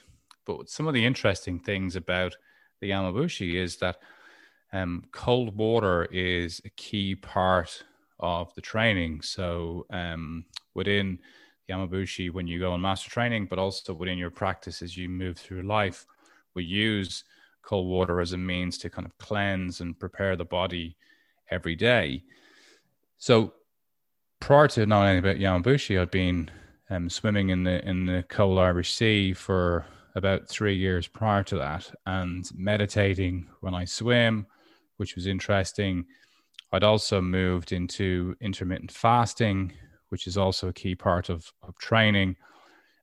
But 0.45 0.71
some 0.71 0.89
of 0.89 0.95
the 0.95 1.07
interesting 1.07 1.61
things 1.61 1.95
about 1.95 2.37
the 2.81 2.91
Yamabushi 2.91 3.55
is 3.55 3.77
that 3.77 3.99
um, 4.73 5.05
cold 5.13 5.57
water 5.57 6.07
is 6.07 6.61
a 6.65 6.71
key 6.71 7.15
part 7.15 7.85
of 8.19 8.53
the 8.57 8.61
training. 8.61 9.21
So 9.21 9.87
um, 9.91 10.47
within 10.75 11.21
the 11.69 11.75
Yamabushi, 11.75 12.33
when 12.33 12.49
you 12.49 12.59
go 12.59 12.73
on 12.73 12.81
master 12.81 13.09
training, 13.09 13.47
but 13.49 13.61
also 13.61 13.95
within 13.95 14.19
your 14.19 14.31
practice 14.31 14.83
as 14.83 14.97
you 14.97 15.09
move 15.09 15.39
through 15.39 15.63
life, 15.63 16.07
we 16.57 16.65
use 16.65 17.23
cold 17.63 17.89
water 17.89 18.21
as 18.21 18.33
a 18.33 18.39
means 18.39 18.79
to 18.79 18.91
kind 18.91 19.07
of 19.07 19.17
cleanse 19.19 19.81
and 19.81 19.99
prepare 19.99 20.37
the 20.37 20.45
body 20.45 20.97
every 21.51 21.77
day. 21.77 22.23
So 23.19 23.53
prior 24.41 24.69
to 24.69 24.87
knowing 24.87 25.19
about 25.19 25.37
Yamabushi, 25.37 26.01
I'd 26.01 26.11
been 26.11 26.51
um, 26.91 27.11
swimming 27.11 27.51
in 27.51 27.65
the 27.65 27.87
in 27.87 28.07
the 28.07 28.25
cold 28.29 28.59
Irish 28.59 28.95
Sea 28.95 29.35
for 29.35 29.85
about 30.15 30.49
three 30.49 30.77
years 30.77 31.07
prior 31.07 31.43
to 31.45 31.57
that, 31.57 31.91
and 32.07 32.49
meditating 32.55 33.49
when 33.61 33.75
I 33.75 33.85
swim, 33.85 34.47
which 34.97 35.15
was 35.15 35.27
interesting. 35.27 36.07
I'd 36.73 36.85
also 36.85 37.21
moved 37.21 37.73
into 37.73 38.37
intermittent 38.41 38.93
fasting, 38.93 39.73
which 40.11 40.27
is 40.27 40.37
also 40.37 40.69
a 40.69 40.73
key 40.73 40.95
part 40.95 41.29
of, 41.29 41.51
of 41.63 41.79
training, 41.79 42.37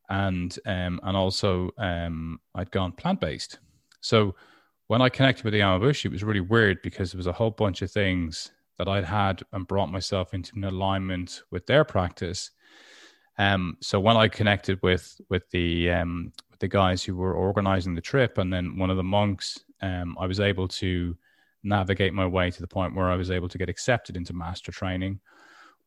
and 0.09 0.57
um, 0.65 0.99
and 1.03 1.17
also 1.17 1.71
um, 1.77 2.39
I'd 2.53 2.71
gone 2.71 2.91
plant 2.91 3.19
based. 3.19 3.59
So 4.05 4.35
when 4.85 5.01
I 5.01 5.09
connected 5.09 5.43
with 5.43 5.53
the 5.53 5.61
Yamabushi, 5.61 6.05
it 6.05 6.11
was 6.11 6.23
really 6.23 6.39
weird 6.39 6.81
because 6.83 7.11
there 7.11 7.17
was 7.17 7.25
a 7.25 7.33
whole 7.33 7.49
bunch 7.49 7.81
of 7.81 7.89
things 7.89 8.51
that 8.77 8.87
I'd 8.87 9.03
had 9.03 9.41
and 9.51 9.67
brought 9.67 9.91
myself 9.91 10.35
into 10.35 10.51
an 10.55 10.63
alignment 10.63 11.41
with 11.49 11.65
their 11.65 11.83
practice. 11.83 12.51
Um, 13.39 13.77
so 13.81 13.99
when 13.99 14.15
I 14.15 14.27
connected 14.27 14.79
with 14.83 15.19
with 15.29 15.49
the 15.49 15.89
um, 15.89 16.31
with 16.51 16.59
the 16.59 16.67
guys 16.67 17.03
who 17.03 17.15
were 17.15 17.33
organizing 17.33 17.95
the 17.95 18.01
trip, 18.01 18.37
and 18.37 18.53
then 18.53 18.77
one 18.77 18.91
of 18.91 18.97
the 18.97 19.03
monks, 19.03 19.59
um, 19.81 20.15
I 20.19 20.27
was 20.27 20.39
able 20.39 20.67
to 20.67 21.17
navigate 21.63 22.13
my 22.13 22.27
way 22.27 22.51
to 22.51 22.61
the 22.61 22.67
point 22.67 22.95
where 22.95 23.09
I 23.09 23.15
was 23.15 23.31
able 23.31 23.49
to 23.49 23.57
get 23.57 23.69
accepted 23.69 24.15
into 24.15 24.33
master 24.33 24.71
training, 24.71 25.19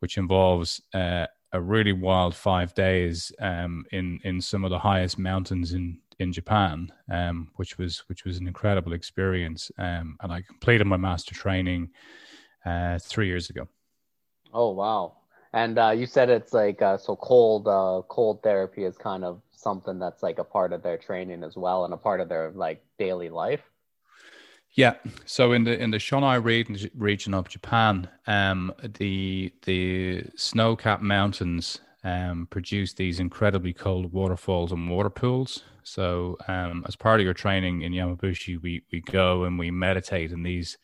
which 0.00 0.18
involves 0.18 0.82
uh, 0.92 1.26
a 1.52 1.60
really 1.60 1.92
wild 1.92 2.34
five 2.34 2.74
days 2.74 3.30
um, 3.40 3.84
in 3.92 4.18
in 4.24 4.40
some 4.40 4.64
of 4.64 4.70
the 4.70 4.78
highest 4.78 5.18
mountains 5.18 5.72
in 5.72 5.98
in 6.18 6.32
Japan, 6.32 6.92
um, 7.10 7.50
which 7.56 7.78
was 7.78 8.00
which 8.08 8.24
was 8.24 8.38
an 8.38 8.46
incredible 8.46 8.92
experience. 8.92 9.70
Um, 9.78 10.16
and 10.20 10.32
I 10.32 10.42
completed 10.42 10.86
my 10.86 10.96
master 10.96 11.34
training 11.34 11.90
uh, 12.64 12.98
three 13.00 13.26
years 13.26 13.50
ago. 13.50 13.68
Oh 14.52 14.70
wow! 14.70 15.18
And 15.52 15.78
uh, 15.78 15.90
you 15.90 16.06
said 16.06 16.30
it's 16.30 16.52
like 16.52 16.82
uh, 16.82 16.98
so 16.98 17.16
cold. 17.16 17.68
Uh, 17.68 18.02
cold 18.08 18.42
therapy 18.42 18.84
is 18.84 18.96
kind 18.96 19.24
of 19.24 19.40
something 19.52 19.98
that's 19.98 20.22
like 20.22 20.38
a 20.38 20.44
part 20.44 20.72
of 20.72 20.82
their 20.82 20.98
training 20.98 21.42
as 21.44 21.56
well, 21.56 21.84
and 21.84 21.94
a 21.94 21.98
part 21.98 22.20
of 22.20 22.28
their 22.28 22.50
like 22.50 22.82
daily 22.98 23.28
life. 23.28 23.62
Yeah. 24.72 24.94
So 25.24 25.52
in 25.52 25.64
the 25.64 25.80
in 25.80 25.90
the 25.90 25.98
Shonai 25.98 26.42
region, 26.42 26.90
region 26.94 27.34
of 27.34 27.48
Japan, 27.48 28.08
um, 28.26 28.72
the 28.98 29.52
the 29.64 30.24
snow 30.36 30.76
capped 30.76 31.02
mountains 31.02 31.80
um, 32.04 32.46
produce 32.50 32.94
these 32.94 33.20
incredibly 33.20 33.72
cold 33.72 34.12
waterfalls 34.12 34.72
and 34.72 34.90
water 34.90 35.10
pools. 35.10 35.64
So 35.82 36.36
um, 36.46 36.84
as 36.86 36.96
part 36.96 37.20
of 37.20 37.24
your 37.24 37.34
training 37.34 37.82
in 37.82 37.92
Yamabushi, 37.92 38.60
we 38.60 38.82
we 38.92 39.00
go 39.00 39.44
and 39.44 39.58
we 39.58 39.70
meditate 39.70 40.32
in 40.32 40.42
these 40.42 40.78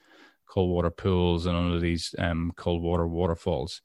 cold 0.46 0.70
water 0.70 0.90
pools 0.90 1.46
and 1.46 1.56
under 1.56 1.78
these 1.78 2.14
um, 2.18 2.52
cold 2.56 2.82
water 2.82 3.06
waterfalls. 3.06 3.82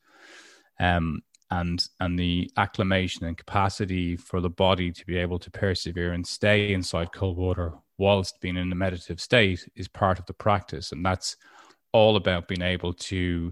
Um, 0.80 1.22
and 1.52 1.88
and 2.00 2.18
the 2.18 2.50
acclimation 2.58 3.26
and 3.26 3.38
capacity 3.38 4.16
for 4.16 4.40
the 4.40 4.50
body 4.50 4.92
to 4.92 5.06
be 5.06 5.18
able 5.18 5.40
to 5.40 5.52
persevere 5.52 6.14
and 6.14 6.26
stay 6.26 6.74
inside 6.74 7.12
cold 7.12 7.38
water 7.38 7.74
whilst 7.98 8.40
being 8.40 8.58
in 8.58 8.72
a 8.72 8.76
meditative 8.76 9.20
state 9.20 9.68
is 9.76 9.88
part 9.88 10.20
of 10.20 10.26
the 10.28 10.34
practice 10.34 10.92
and 10.92 11.04
that's 11.06 11.38
all 11.92 12.16
about 12.16 12.48
being 12.48 12.62
able 12.62 12.94
to 12.94 13.52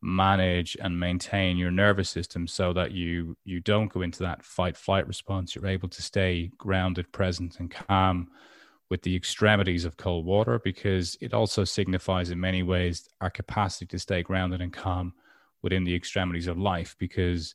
manage 0.00 0.76
and 0.80 0.98
maintain 0.98 1.56
your 1.56 1.70
nervous 1.70 2.08
system 2.08 2.46
so 2.46 2.72
that 2.72 2.92
you 2.92 3.36
you 3.44 3.60
don't 3.60 3.92
go 3.92 4.02
into 4.02 4.20
that 4.20 4.44
fight 4.44 4.76
flight 4.76 5.06
response 5.08 5.56
you're 5.56 5.66
able 5.66 5.88
to 5.88 6.00
stay 6.00 6.52
grounded 6.56 7.10
present 7.10 7.58
and 7.58 7.72
calm 7.72 8.28
with 8.90 9.02
the 9.02 9.14
extremities 9.14 9.84
of 9.84 9.96
cold 9.96 10.24
water 10.24 10.60
because 10.62 11.16
it 11.20 11.34
also 11.34 11.64
signifies 11.64 12.30
in 12.30 12.40
many 12.40 12.62
ways 12.62 13.08
our 13.20 13.30
capacity 13.30 13.86
to 13.86 13.98
stay 13.98 14.22
grounded 14.22 14.60
and 14.60 14.72
calm 14.72 15.12
within 15.62 15.84
the 15.84 15.94
extremities 15.94 16.46
of 16.46 16.58
life 16.58 16.94
because 16.98 17.54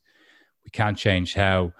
we 0.64 0.70
can't 0.70 0.98
change 0.98 1.34
how 1.34 1.72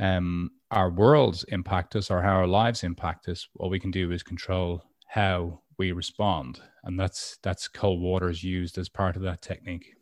um, 0.00 0.50
our 0.70 0.90
worlds 0.90 1.44
impact 1.48 1.96
us 1.96 2.10
or 2.10 2.22
how 2.22 2.34
our 2.34 2.46
lives 2.46 2.82
impact 2.82 3.28
us. 3.28 3.48
All 3.58 3.70
we 3.70 3.80
can 3.80 3.90
do 3.90 4.10
is 4.12 4.22
control 4.22 4.84
how 5.06 5.60
we 5.78 5.92
respond, 5.92 6.60
and 6.84 6.98
that's 6.98 7.38
that's 7.42 7.68
cold 7.68 8.00
water 8.00 8.28
is 8.28 8.42
used 8.42 8.78
as 8.78 8.88
part 8.88 9.16
of 9.16 9.22
that 9.22 9.42
technique. 9.42 9.94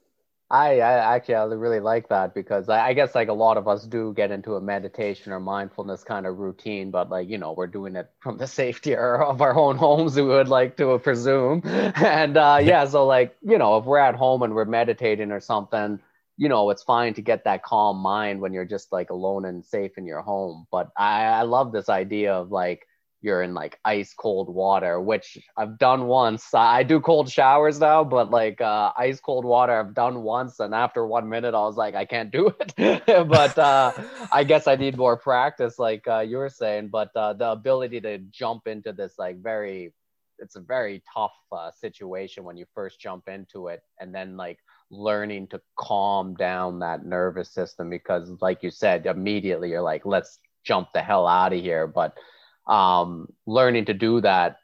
I, 0.55 0.77
I 0.77 1.17
actually 1.17 1.35
I 1.35 1.45
really 1.47 1.81
like 1.81 2.11
that 2.11 2.33
because 2.33 2.69
I, 2.69 2.87
I, 2.87 2.93
guess 2.93 3.13
like 3.17 3.27
a 3.27 3.33
lot 3.33 3.57
of 3.57 3.67
us 3.67 3.83
do 3.83 4.13
get 4.15 4.31
into 4.31 4.55
a 4.55 4.61
meditation 4.61 5.33
or 5.33 5.41
mindfulness 5.41 6.05
kind 6.05 6.27
of 6.27 6.39
routine, 6.39 6.93
but 6.93 7.11
like 7.11 7.29
you 7.29 7.39
know 7.39 7.55
we're 7.55 7.67
doing 7.67 7.97
it 7.97 8.09
from 8.21 8.39
the 8.39 8.47
safety 8.61 8.95
of 8.95 9.43
our 9.43 9.59
own 9.59 9.77
homes. 9.77 10.15
We 10.15 10.23
would 10.23 10.47
like 10.47 10.77
to 10.77 10.97
presume, 11.01 11.63
and 11.67 12.37
uh, 12.37 12.61
yeah, 12.63 12.85
so 12.87 13.05
like 13.05 13.37
you 13.43 13.59
know 13.59 13.79
if 13.79 13.85
we're 13.85 13.99
at 13.99 14.15
home 14.15 14.43
and 14.45 14.55
we're 14.55 14.65
meditating 14.65 15.33
or 15.33 15.41
something, 15.41 15.99
you 16.37 16.49
know 16.49 16.71
it's 16.71 16.85
fine 16.85 17.15
to 17.15 17.23
get 17.23 17.43
that 17.45 17.65
calm 17.65 17.97
mind 17.97 18.41
when 18.41 18.53
you're 18.53 18.65
just 18.65 18.93
like 18.93 19.11
alone 19.11 19.45
and 19.47 19.65
safe 19.65 19.99
in 19.99 20.07
your 20.07 20.23
home. 20.23 20.69
But 20.71 20.93
I, 20.97 21.25
I 21.25 21.43
love 21.43 21.73
this 21.73 21.89
idea 21.89 22.33
of 22.33 22.53
like 22.53 22.87
you're 23.25 23.41
in 23.41 23.55
like 23.55 23.81
ice 23.87 24.13
cold 24.13 24.55
water, 24.55 25.01
which 25.01 25.39
I've 25.57 25.79
done 25.79 26.07
once. 26.07 26.53
I 26.53 26.83
do 26.83 27.01
cold 27.01 27.31
showers 27.31 27.81
now, 27.81 28.05
but 28.05 28.31
like 28.31 28.61
uh, 28.61 28.93
ice 28.99 29.19
cold 29.19 29.47
water, 29.47 29.73
I've 29.73 29.95
done 29.95 30.23
once. 30.23 30.61
And 30.61 30.75
after 30.75 31.07
one 31.07 31.31
minute, 31.31 31.55
I 31.55 31.61
was 31.61 31.77
like, 31.77 31.95
I 31.95 32.05
can't 32.05 32.31
do 32.31 32.53
it. 32.61 33.03
but 33.07 33.59
uh, 33.59 33.93
I 34.31 34.45
guess 34.45 34.67
I 34.67 34.77
need 34.77 34.99
more 34.99 35.17
practice, 35.17 35.79
like 35.79 36.07
uh, 36.07 36.21
you 36.21 36.37
were 36.37 36.51
saying. 36.51 36.89
But 36.89 37.17
uh, 37.17 37.33
the 37.33 37.51
ability 37.51 38.03
to 38.03 38.19
jump 38.19 38.67
into 38.67 38.93
this, 38.93 39.15
like, 39.19 39.43
very, 39.43 39.95
it's 40.39 40.57
a 40.57 40.61
very 40.61 41.03
tough 41.13 41.33
uh, 41.51 41.71
situation 41.71 42.45
when 42.45 42.59
you 42.59 42.67
first 42.75 43.01
jump 43.01 43.27
into 43.29 43.69
it. 43.69 43.83
And 44.01 44.15
then, 44.15 44.37
like, 44.37 44.59
learning 44.91 45.47
to 45.49 45.63
calm 45.79 46.35
down 46.35 46.81
that 46.81 47.07
nervous 47.07 47.51
system 47.51 47.89
because, 47.89 48.29
like 48.43 48.63
you 48.63 48.71
said, 48.71 49.07
immediately 49.07 49.71
you're 49.71 49.81
like, 49.81 50.05
let's 50.05 50.41
jump 50.63 50.89
the 50.93 51.01
hell 51.01 51.27
out 51.27 51.55
of 51.55 51.61
here. 51.63 51.87
But 51.87 52.19
um, 52.67 53.29
learning 53.47 53.87
to 53.87 53.95
do 53.95 54.21
that, 54.21 54.59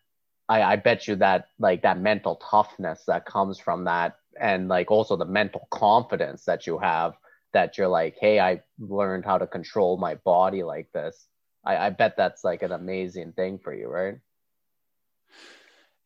I, 0.48 0.62
I 0.62 0.76
bet 0.76 1.06
you 1.06 1.16
that 1.16 1.48
like 1.58 1.82
that 1.82 2.00
mental 2.00 2.36
toughness 2.36 3.04
that 3.06 3.26
comes 3.26 3.58
from 3.58 3.84
that, 3.84 4.16
and 4.40 4.68
like 4.68 4.90
also 4.90 5.16
the 5.16 5.24
mental 5.24 5.68
confidence 5.70 6.44
that 6.44 6.66
you 6.66 6.78
have 6.78 7.14
that 7.52 7.76
you're 7.78 7.88
like, 7.88 8.16
hey, 8.20 8.40
I 8.40 8.62
learned 8.78 9.24
how 9.24 9.38
to 9.38 9.46
control 9.46 9.96
my 9.96 10.14
body 10.16 10.62
like 10.62 10.90
this. 10.92 11.26
I, 11.64 11.76
I 11.76 11.90
bet 11.90 12.16
that's 12.16 12.44
like 12.44 12.62
an 12.62 12.72
amazing 12.72 13.32
thing 13.32 13.58
for 13.58 13.74
you, 13.74 13.88
right? 13.88 14.18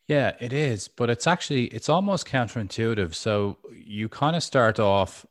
Yeah, 0.06 0.32
it 0.38 0.52
is, 0.52 0.88
but 0.88 1.08
it's 1.08 1.26
actually 1.26 1.66
it's 1.66 1.88
almost 1.88 2.26
counterintuitive. 2.26 3.14
So 3.14 3.58
you 3.72 4.08
kind 4.08 4.36
of 4.36 4.42
start 4.42 4.78
off 4.78 5.24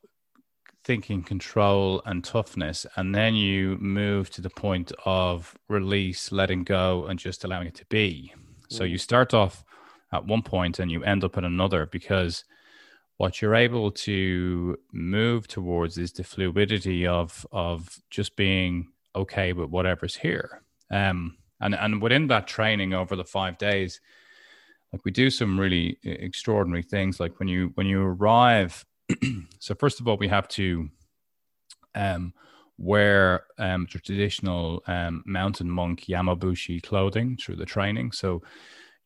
thinking 0.84 1.22
control 1.22 2.02
and 2.04 2.22
toughness 2.22 2.86
and 2.96 3.14
then 3.14 3.34
you 3.34 3.78
move 3.80 4.30
to 4.30 4.42
the 4.42 4.50
point 4.50 4.92
of 5.06 5.56
release 5.68 6.30
letting 6.30 6.62
go 6.62 7.06
and 7.06 7.18
just 7.18 7.44
allowing 7.44 7.66
it 7.66 7.74
to 7.74 7.86
be. 7.86 8.32
So 8.68 8.84
mm. 8.84 8.90
you 8.90 8.98
start 8.98 9.32
off 9.32 9.64
at 10.12 10.26
one 10.26 10.42
point 10.42 10.78
and 10.78 10.90
you 10.90 11.02
end 11.02 11.24
up 11.24 11.38
at 11.38 11.44
another 11.44 11.86
because 11.86 12.44
what 13.16 13.40
you're 13.40 13.54
able 13.54 13.90
to 13.90 14.76
move 14.92 15.48
towards 15.48 15.96
is 15.96 16.12
the 16.12 16.24
fluidity 16.24 17.06
of 17.06 17.46
of 17.50 17.98
just 18.10 18.36
being 18.36 18.88
okay 19.16 19.52
with 19.52 19.70
whatever's 19.70 20.16
here. 20.16 20.62
Um 20.90 21.38
and 21.60 21.74
and 21.74 22.02
within 22.02 22.26
that 22.26 22.46
training 22.46 22.92
over 22.92 23.16
the 23.16 23.24
5 23.24 23.56
days 23.56 24.00
like 24.92 25.04
we 25.04 25.10
do 25.10 25.28
some 25.28 25.58
really 25.58 25.98
extraordinary 26.04 26.84
things. 26.84 27.18
Like 27.18 27.40
when 27.40 27.48
you 27.48 27.72
when 27.74 27.86
you 27.86 28.00
arrive 28.00 28.84
so 29.58 29.74
first 29.74 30.00
of 30.00 30.08
all, 30.08 30.16
we 30.16 30.28
have 30.28 30.48
to 30.48 30.88
um, 31.94 32.32
wear 32.78 33.44
um, 33.58 33.86
traditional 33.86 34.82
um, 34.86 35.22
mountain 35.26 35.70
monk 35.70 36.04
Yamabushi 36.08 36.82
clothing 36.82 37.36
through 37.36 37.56
the 37.56 37.66
training. 37.66 38.12
So 38.12 38.42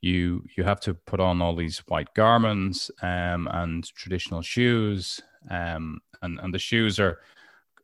you 0.01 0.45
you 0.57 0.65
have 0.65 0.81
to 0.81 0.95
put 0.95 1.21
on 1.21 1.43
all 1.43 1.55
these 1.55 1.79
white 1.89 2.13
garments 2.15 2.91
um, 3.03 3.49
and 3.51 3.85
traditional 3.95 4.43
shoes 4.43 5.21
um, 5.51 6.01
and 6.23 6.39
and 6.41 6.55
the 6.55 6.59
shoes 6.59 7.01
are 7.01 7.21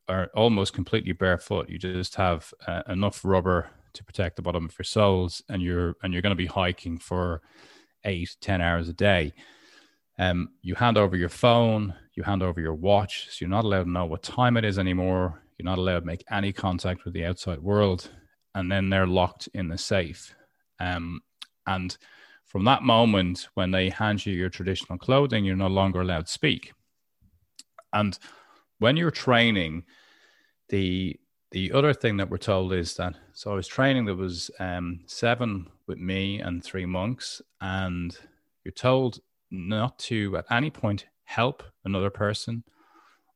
are 0.07 0.29
almost 0.35 0.73
completely 0.73 1.11
barefoot 1.11 1.69
you 1.69 1.77
just 1.77 2.15
have 2.15 2.53
uh, 2.67 2.83
enough 2.87 3.25
rubber 3.25 3.69
to 3.93 4.03
protect 4.03 4.35
the 4.35 4.41
bottom 4.41 4.65
of 4.65 4.77
your 4.77 4.85
soles 4.85 5.41
and 5.49 5.61
you're 5.61 5.95
and 6.03 6.13
you're 6.13 6.21
going 6.21 6.31
to 6.31 6.35
be 6.35 6.45
hiking 6.45 6.97
for 6.97 7.41
eight 8.05 8.35
ten 8.39 8.61
hours 8.61 8.87
a 8.87 8.93
day 8.93 9.33
um, 10.17 10.49
you 10.61 10.75
hand 10.75 10.97
over 10.97 11.15
your 11.15 11.29
phone 11.29 11.93
you 12.13 12.23
hand 12.23 12.41
over 12.41 12.61
your 12.61 12.73
watch 12.73 13.27
so 13.29 13.37
you're 13.41 13.49
not 13.49 13.65
allowed 13.65 13.83
to 13.83 13.89
know 13.89 14.05
what 14.05 14.23
time 14.23 14.57
it 14.57 14.65
is 14.65 14.79
anymore 14.79 15.41
you're 15.57 15.65
not 15.65 15.77
allowed 15.77 16.01
to 16.01 16.05
make 16.05 16.23
any 16.31 16.51
contact 16.51 17.05
with 17.05 17.13
the 17.13 17.25
outside 17.25 17.59
world 17.59 18.09
and 18.53 18.71
then 18.71 18.89
they're 18.89 19.07
locked 19.07 19.49
in 19.53 19.67
the 19.67 19.77
safe 19.77 20.35
um, 20.79 21.21
and 21.67 21.97
from 22.55 22.63
that 22.63 22.83
moment, 22.83 23.49
when 23.55 23.71
they 23.71 23.89
hand 23.89 24.25
you 24.25 24.33
your 24.33 24.49
traditional 24.49 24.97
clothing, 24.97 25.43
you're 25.43 25.57
no 25.57 25.67
longer 25.67 25.99
allowed 25.99 26.27
to 26.27 26.31
speak. 26.31 26.73
And 27.91 28.17
when 28.79 28.95
you're 28.95 29.11
training, 29.11 29.83
the 30.69 31.19
the 31.51 31.73
other 31.73 31.93
thing 31.93 32.15
that 32.15 32.29
we're 32.29 32.37
told 32.37 32.71
is 32.71 32.95
that 32.95 33.15
so 33.33 33.51
I 33.51 33.55
was 33.55 33.67
training 33.67 34.05
there 34.05 34.15
was 34.15 34.51
um, 34.59 35.01
seven 35.05 35.67
with 35.87 35.97
me 35.97 36.39
and 36.39 36.63
three 36.63 36.85
monks, 36.85 37.41
and 37.59 38.17
you're 38.63 38.71
told 38.71 39.19
not 39.55 39.97
to 39.99 40.37
at 40.37 40.45
any 40.51 40.69
point 40.69 41.05
help 41.23 41.63
another 41.83 42.09
person 42.09 42.63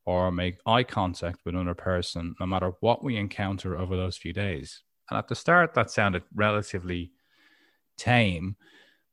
or 0.06 0.32
make 0.32 0.58
eye 0.66 0.84
contact 0.84 1.40
with 1.46 1.56
another 1.56 1.76
person, 1.76 2.36
no 2.40 2.46
matter 2.46 2.72
what 2.80 3.04
we 3.04 3.16
encounter 3.16 3.78
over 3.78 3.96
those 3.96 4.18
few 4.18 4.34
days. 4.34 4.82
And 5.10 5.18
at 5.18 5.28
the 5.28 5.36
start, 5.36 5.74
that 5.74 5.92
sounded 5.92 6.24
relatively 6.34 7.12
tame, 7.98 8.56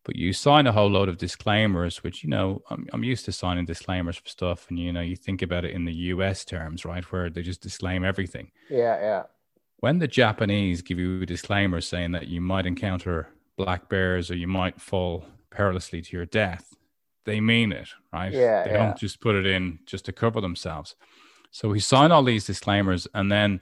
but 0.05 0.17
you 0.17 0.33
sign 0.33 0.67
a 0.67 0.73
whole 0.73 0.89
load 0.89 1.09
of 1.09 1.19
disclaimers, 1.19 2.03
which, 2.03 2.23
you 2.23 2.31
know, 2.31 2.63
I'm, 2.71 2.87
I'm 2.93 3.05
used 3.05 3.25
to 3.25 3.33
signing 3.33 3.65
disclaimers 3.65 4.17
for 4.17 4.29
stuff. 4.29 4.67
And, 4.69 4.79
you 4.79 4.93
know, 4.93 5.01
you 5.01 5.17
think 5.17 5.43
about 5.43 5.65
it 5.65 5.73
in 5.73 5.85
the 5.85 5.93
US 5.93 6.45
terms, 6.45 6.85
right, 6.85 7.05
where 7.13 7.29
they 7.29 7.43
just 7.43 7.61
disclaim 7.61 8.05
everything. 8.05 8.51
Yeah, 8.71 9.01
yeah. 9.01 9.23
When 9.81 9.99
the 9.99 10.09
Japanese 10.09 10.81
give 10.81 10.99
you 10.99 11.23
a 11.23 11.27
disclaimer 11.27 11.81
saying 11.81 12.13
that 12.13 12.29
you 12.29 12.41
might 12.41 12.67
encounter 12.67 13.29
black 13.57 13.89
bears 13.89 14.31
or 14.31 14.37
you 14.37 14.47
might 14.47 14.81
fall 14.81 15.27
perilously 15.51 16.03
to 16.03 16.17
your 16.17 16.27
death, 16.27 16.76
they 17.27 17.41
mean 17.41 17.73
it, 17.73 17.89
right? 18.13 18.33
Yeah. 18.33 18.65
They 18.65 18.71
yeah. 18.71 18.87
don't 18.87 18.97
just 18.97 19.21
put 19.21 19.35
it 19.35 19.47
in 19.47 19.81
just 19.85 20.07
to 20.07 20.13
cover 20.13 20.41
themselves. 20.41 20.97
So 21.51 21.69
we 21.69 21.81
sign 21.81 22.13
all 22.13 22.25
these 22.25 22.47
disclaimers 22.47 23.07
and 23.13 23.31
then 23.31 23.61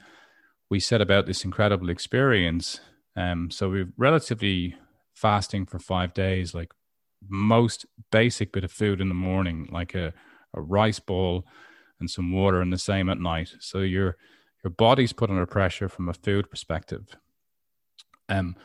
we 0.70 0.81
set 0.81 1.00
about 1.00 1.27
this 1.27 1.44
incredible 1.44 1.90
experience. 1.90 2.81
Um, 3.16 3.50
so 3.50 3.70
we're 3.70 3.92
relatively 3.96 4.77
fasting 5.14 5.66
for 5.66 5.79
five 5.79 6.14
days, 6.14 6.55
like 6.55 6.72
most 7.29 7.87
basic 8.11 8.53
bit 8.53 8.64
of 8.64 8.72
food 8.72 9.00
in 9.00 9.09
the 9.09 9.14
morning, 9.14 9.68
like 9.70 9.94
a, 9.94 10.12
a 10.55 10.61
rice 10.61 11.00
bowl 11.00 11.44
and 12.00 12.11
some 12.11 12.33
water, 12.33 12.61
and 12.61 12.72
the 12.72 12.79
same 12.79 13.09
at 13.09 13.18
night. 13.18 13.55
So 13.61 13.79
your 13.81 14.16
your 14.62 14.70
body's 14.70 15.12
put 15.12 15.31
under 15.31 15.46
pressure 15.46 15.88
from 15.88 16.09
a 16.09 16.14
food 16.14 16.50
perspective. 16.50 17.16
Um, 18.29 18.57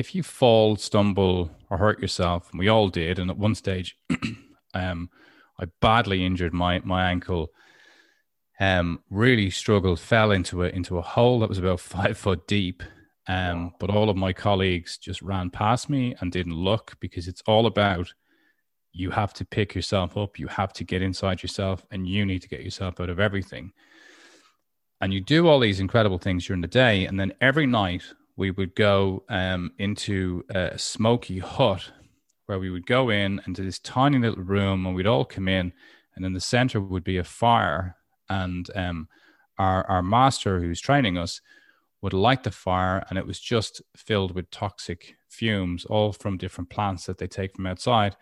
if 0.00 0.14
you 0.14 0.22
fall, 0.22 0.76
stumble, 0.76 1.50
or 1.68 1.76
hurt 1.76 2.00
yourself, 2.00 2.48
and 2.50 2.58
we 2.58 2.68
all 2.68 2.88
did, 2.88 3.18
and 3.18 3.30
at 3.30 3.36
one 3.36 3.54
stage, 3.54 3.98
um, 4.74 5.10
I 5.58 5.66
badly 5.82 6.24
injured 6.24 6.54
my 6.54 6.80
my 6.80 7.10
ankle. 7.10 7.50
Um, 8.58 9.00
really 9.10 9.50
struggled, 9.50 10.00
fell 10.00 10.30
into 10.30 10.64
a 10.64 10.68
into 10.68 10.96
a 10.96 11.02
hole 11.02 11.40
that 11.40 11.50
was 11.50 11.58
about 11.58 11.80
five 11.96 12.16
foot 12.16 12.46
deep, 12.46 12.82
um, 13.28 13.74
but 13.78 13.90
all 13.90 14.08
of 14.08 14.16
my 14.16 14.32
colleagues 14.32 14.96
just 14.96 15.20
ran 15.20 15.50
past 15.50 15.90
me 15.90 16.14
and 16.20 16.32
didn't 16.32 16.54
look 16.54 16.96
because 17.00 17.28
it's 17.28 17.42
all 17.46 17.66
about 17.66 18.12
you 18.92 19.10
have 19.10 19.34
to 19.34 19.44
pick 19.44 19.74
yourself 19.74 20.16
up, 20.16 20.38
you 20.38 20.48
have 20.48 20.72
to 20.72 20.84
get 20.84 21.02
inside 21.02 21.42
yourself, 21.42 21.84
and 21.90 22.08
you 22.08 22.24
need 22.24 22.40
to 22.40 22.48
get 22.48 22.62
yourself 22.62 23.00
out 23.00 23.10
of 23.10 23.20
everything. 23.20 23.70
And 25.02 25.12
you 25.12 25.20
do 25.20 25.46
all 25.46 25.60
these 25.60 25.78
incredible 25.78 26.18
things 26.18 26.46
during 26.46 26.62
the 26.62 26.68
day, 26.68 27.04
and 27.04 27.20
then 27.20 27.34
every 27.42 27.66
night 27.66 28.02
we 28.40 28.50
would 28.50 28.74
go 28.74 29.22
um, 29.28 29.70
into 29.78 30.42
a 30.48 30.78
smoky 30.78 31.40
hut 31.40 31.92
where 32.46 32.58
we 32.58 32.70
would 32.70 32.86
go 32.86 33.10
in 33.10 33.38
into 33.46 33.62
this 33.62 33.78
tiny 33.78 34.18
little 34.18 34.42
room, 34.42 34.86
and 34.86 34.94
we'd 34.96 35.06
all 35.06 35.26
come 35.26 35.46
in, 35.46 35.74
and 36.16 36.24
in 36.24 36.32
the 36.32 36.40
center 36.40 36.80
would 36.80 37.04
be 37.04 37.18
a 37.18 37.22
fire, 37.22 37.96
and 38.30 38.70
um, 38.74 39.08
our 39.58 39.86
our 39.90 40.02
master 40.02 40.58
who's 40.58 40.80
training 40.80 41.18
us 41.18 41.42
would 42.00 42.14
light 42.14 42.42
the 42.42 42.50
fire 42.50 43.04
and 43.10 43.18
it 43.18 43.26
was 43.26 43.38
just 43.38 43.82
filled 43.94 44.34
with 44.34 44.50
toxic 44.50 45.16
fumes 45.28 45.84
all 45.84 46.14
from 46.14 46.38
different 46.38 46.70
plants 46.70 47.04
that 47.04 47.18
they 47.18 47.26
take 47.26 47.54
from 47.54 47.66
outside. 47.66 48.16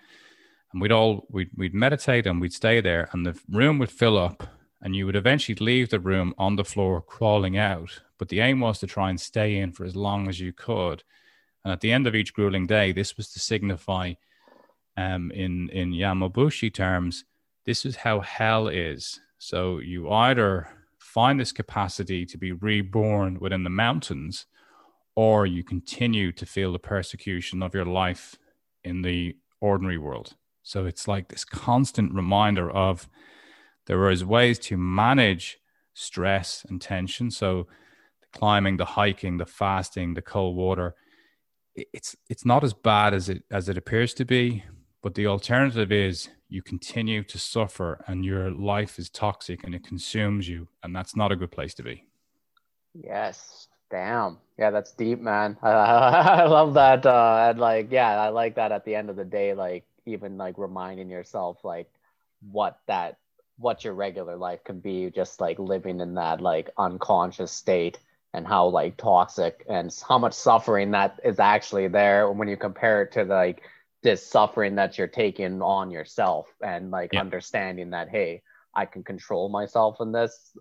And 0.73 0.83
we'd 0.83 0.91
all 0.91 1.29
we'd, 1.31 1.51
we'd 1.57 1.75
meditate 1.75 2.27
and 2.27 2.41
we'd 2.41 2.53
stay 2.53 2.81
there 2.81 3.09
and 3.13 3.25
the 3.25 3.39
room 3.49 3.79
would 3.79 3.93
fill 3.93 4.19
up 4.19 4.49
and 4.83 4.97
you 4.97 5.07
would 5.07 5.15
eventually 5.15 5.55
leave 5.55 5.91
the 5.91 6.01
room 6.01 6.35
on 6.37 6.57
the 6.57 6.65
floor 6.65 7.01
crawling 7.01 7.57
out 7.57 8.01
but 8.19 8.29
the 8.29 8.41
aim 8.41 8.61
was 8.61 8.79
to 8.79 8.87
try 8.87 9.11
and 9.11 9.21
stay 9.21 9.57
in 9.57 9.73
for 9.73 9.85
as 9.85 9.97
long 9.97 10.29
as 10.29 10.41
you 10.41 10.53
could 10.53 11.03
and 11.65 11.73
at 11.73 11.81
the 11.81 11.93
end 11.93 12.07
of 12.07 12.15
each 12.15 12.35
grueling 12.35 12.67
day 12.67 12.93
this 12.93 13.17
was 13.17 13.31
to 13.33 13.39
signify 13.39 14.13
um, 14.97 15.31
in 15.33 15.69
in 15.71 15.93
yamabushi 15.93 16.73
terms 16.73 17.25
this 17.65 17.85
is 17.85 17.97
how 17.97 18.21
hell 18.21 18.69
is 18.69 19.21
so 19.39 19.79
you 19.79 20.11
either 20.11 20.69
find 20.99 21.41
this 21.41 21.53
capacity 21.53 22.27
to 22.27 22.37
be 22.37 22.53
reborn 22.53 23.39
within 23.41 23.65
the 23.65 23.71
mountains, 23.71 24.47
or 25.17 25.47
you 25.47 25.65
continue 25.65 26.31
to 26.33 26.45
feel 26.45 26.73
the 26.73 26.79
persecution 26.79 27.63
of 27.63 27.75
your 27.75 27.85
life 27.85 28.37
in 28.85 29.03
the 29.03 29.37
ordinary 29.61 29.99
world. 29.99 30.35
So 30.63 30.87
it's 30.87 31.09
like 31.09 31.29
this 31.29 31.45
constant 31.45 32.13
reminder 32.13 32.71
of 32.71 33.09
there 33.87 34.11
is 34.11 34.25
ways 34.25 34.59
to 34.61 34.77
manage 34.77 35.59
stress 35.95 36.65
and 36.69 36.81
tension. 36.81 37.31
So 37.31 37.67
climbing, 38.39 38.77
the 38.77 38.85
hiking, 38.85 39.37
the 39.37 39.47
fasting, 39.47 40.15
the 40.15 40.23
cold 40.23 40.55
water, 40.55 40.95
it's 41.75 42.17
it's 42.29 42.45
not 42.45 42.63
as 42.63 42.73
bad 42.73 43.13
as 43.13 43.29
it 43.29 43.43
as 43.51 43.69
it 43.69 43.77
appears 43.77 44.15
to 44.15 44.25
be. 44.25 44.65
But 45.03 45.15
the 45.15 45.27
alternative 45.27 45.91
is 45.93 46.29
you 46.49 46.63
continue 46.63 47.23
to 47.25 47.39
suffer 47.39 48.05
and 48.07 48.25
your 48.25 48.51
life 48.51 48.99
is 48.99 49.11
toxic 49.11 49.65
and 49.65 49.75
it 49.75 49.85
consumes 49.85 50.49
you 50.49 50.69
and 50.83 50.95
that's 50.95 51.15
not 51.15 51.33
a 51.33 51.37
good 51.37 51.51
place 51.51 51.75
to 51.75 51.83
be. 51.83 52.05
Yes. 52.95 53.69
Damn. 53.91 54.39
Yeah 54.59 54.71
that's 54.71 54.93
deep 54.93 55.21
man. 55.21 55.57
I, 55.63 55.71
I 56.43 56.47
love 56.47 56.75
that 56.75 57.07
uh 57.07 57.49
and 57.51 57.59
like 57.59 57.89
yeah 57.91 58.21
i 58.21 58.29
like 58.29 58.55
that 58.57 58.73
at 58.73 58.85
the 58.85 58.95
end 58.95 59.11
of 59.11 59.17
the 59.17 59.25
day 59.25 59.55
like 59.55 59.85
even 60.07 60.37
like 60.37 60.59
reminding 60.59 61.11
yourself 61.11 61.65
like 61.65 61.89
what 62.53 62.79
that 62.87 63.19
what 63.57 63.85
your 63.85 63.95
regular 63.95 64.37
life 64.37 64.63
can 64.65 64.79
be 64.81 65.11
just 65.11 65.41
like 65.41 65.59
living 65.59 66.01
in 66.01 66.15
that 66.15 66.41
like 66.41 66.71
unconscious 66.77 67.53
state 67.53 67.99
and 68.35 68.47
how 68.47 68.67
like 68.67 68.97
toxic 68.97 69.65
and 69.69 69.95
how 70.07 70.19
much 70.19 70.35
suffering 70.35 70.91
that 70.91 71.19
is 71.25 71.39
actually 71.39 71.89
there 71.89 72.31
when 72.31 72.49
you 72.49 72.57
compare 72.57 73.03
it 73.03 73.13
to 73.13 73.25
like 73.25 73.63
this 74.03 74.25
suffering 74.25 74.77
that 74.77 74.97
you're 74.99 75.07
taking 75.07 75.61
on 75.63 75.91
yourself 75.91 76.47
and 76.65 76.91
like 76.91 77.13
yeah. 77.13 77.21
understanding 77.21 77.91
that 77.91 78.09
hey 78.09 78.43
i 78.75 78.85
can 78.85 79.03
control 79.03 79.49
myself 79.49 79.97
in 80.01 80.13
this. 80.13 80.57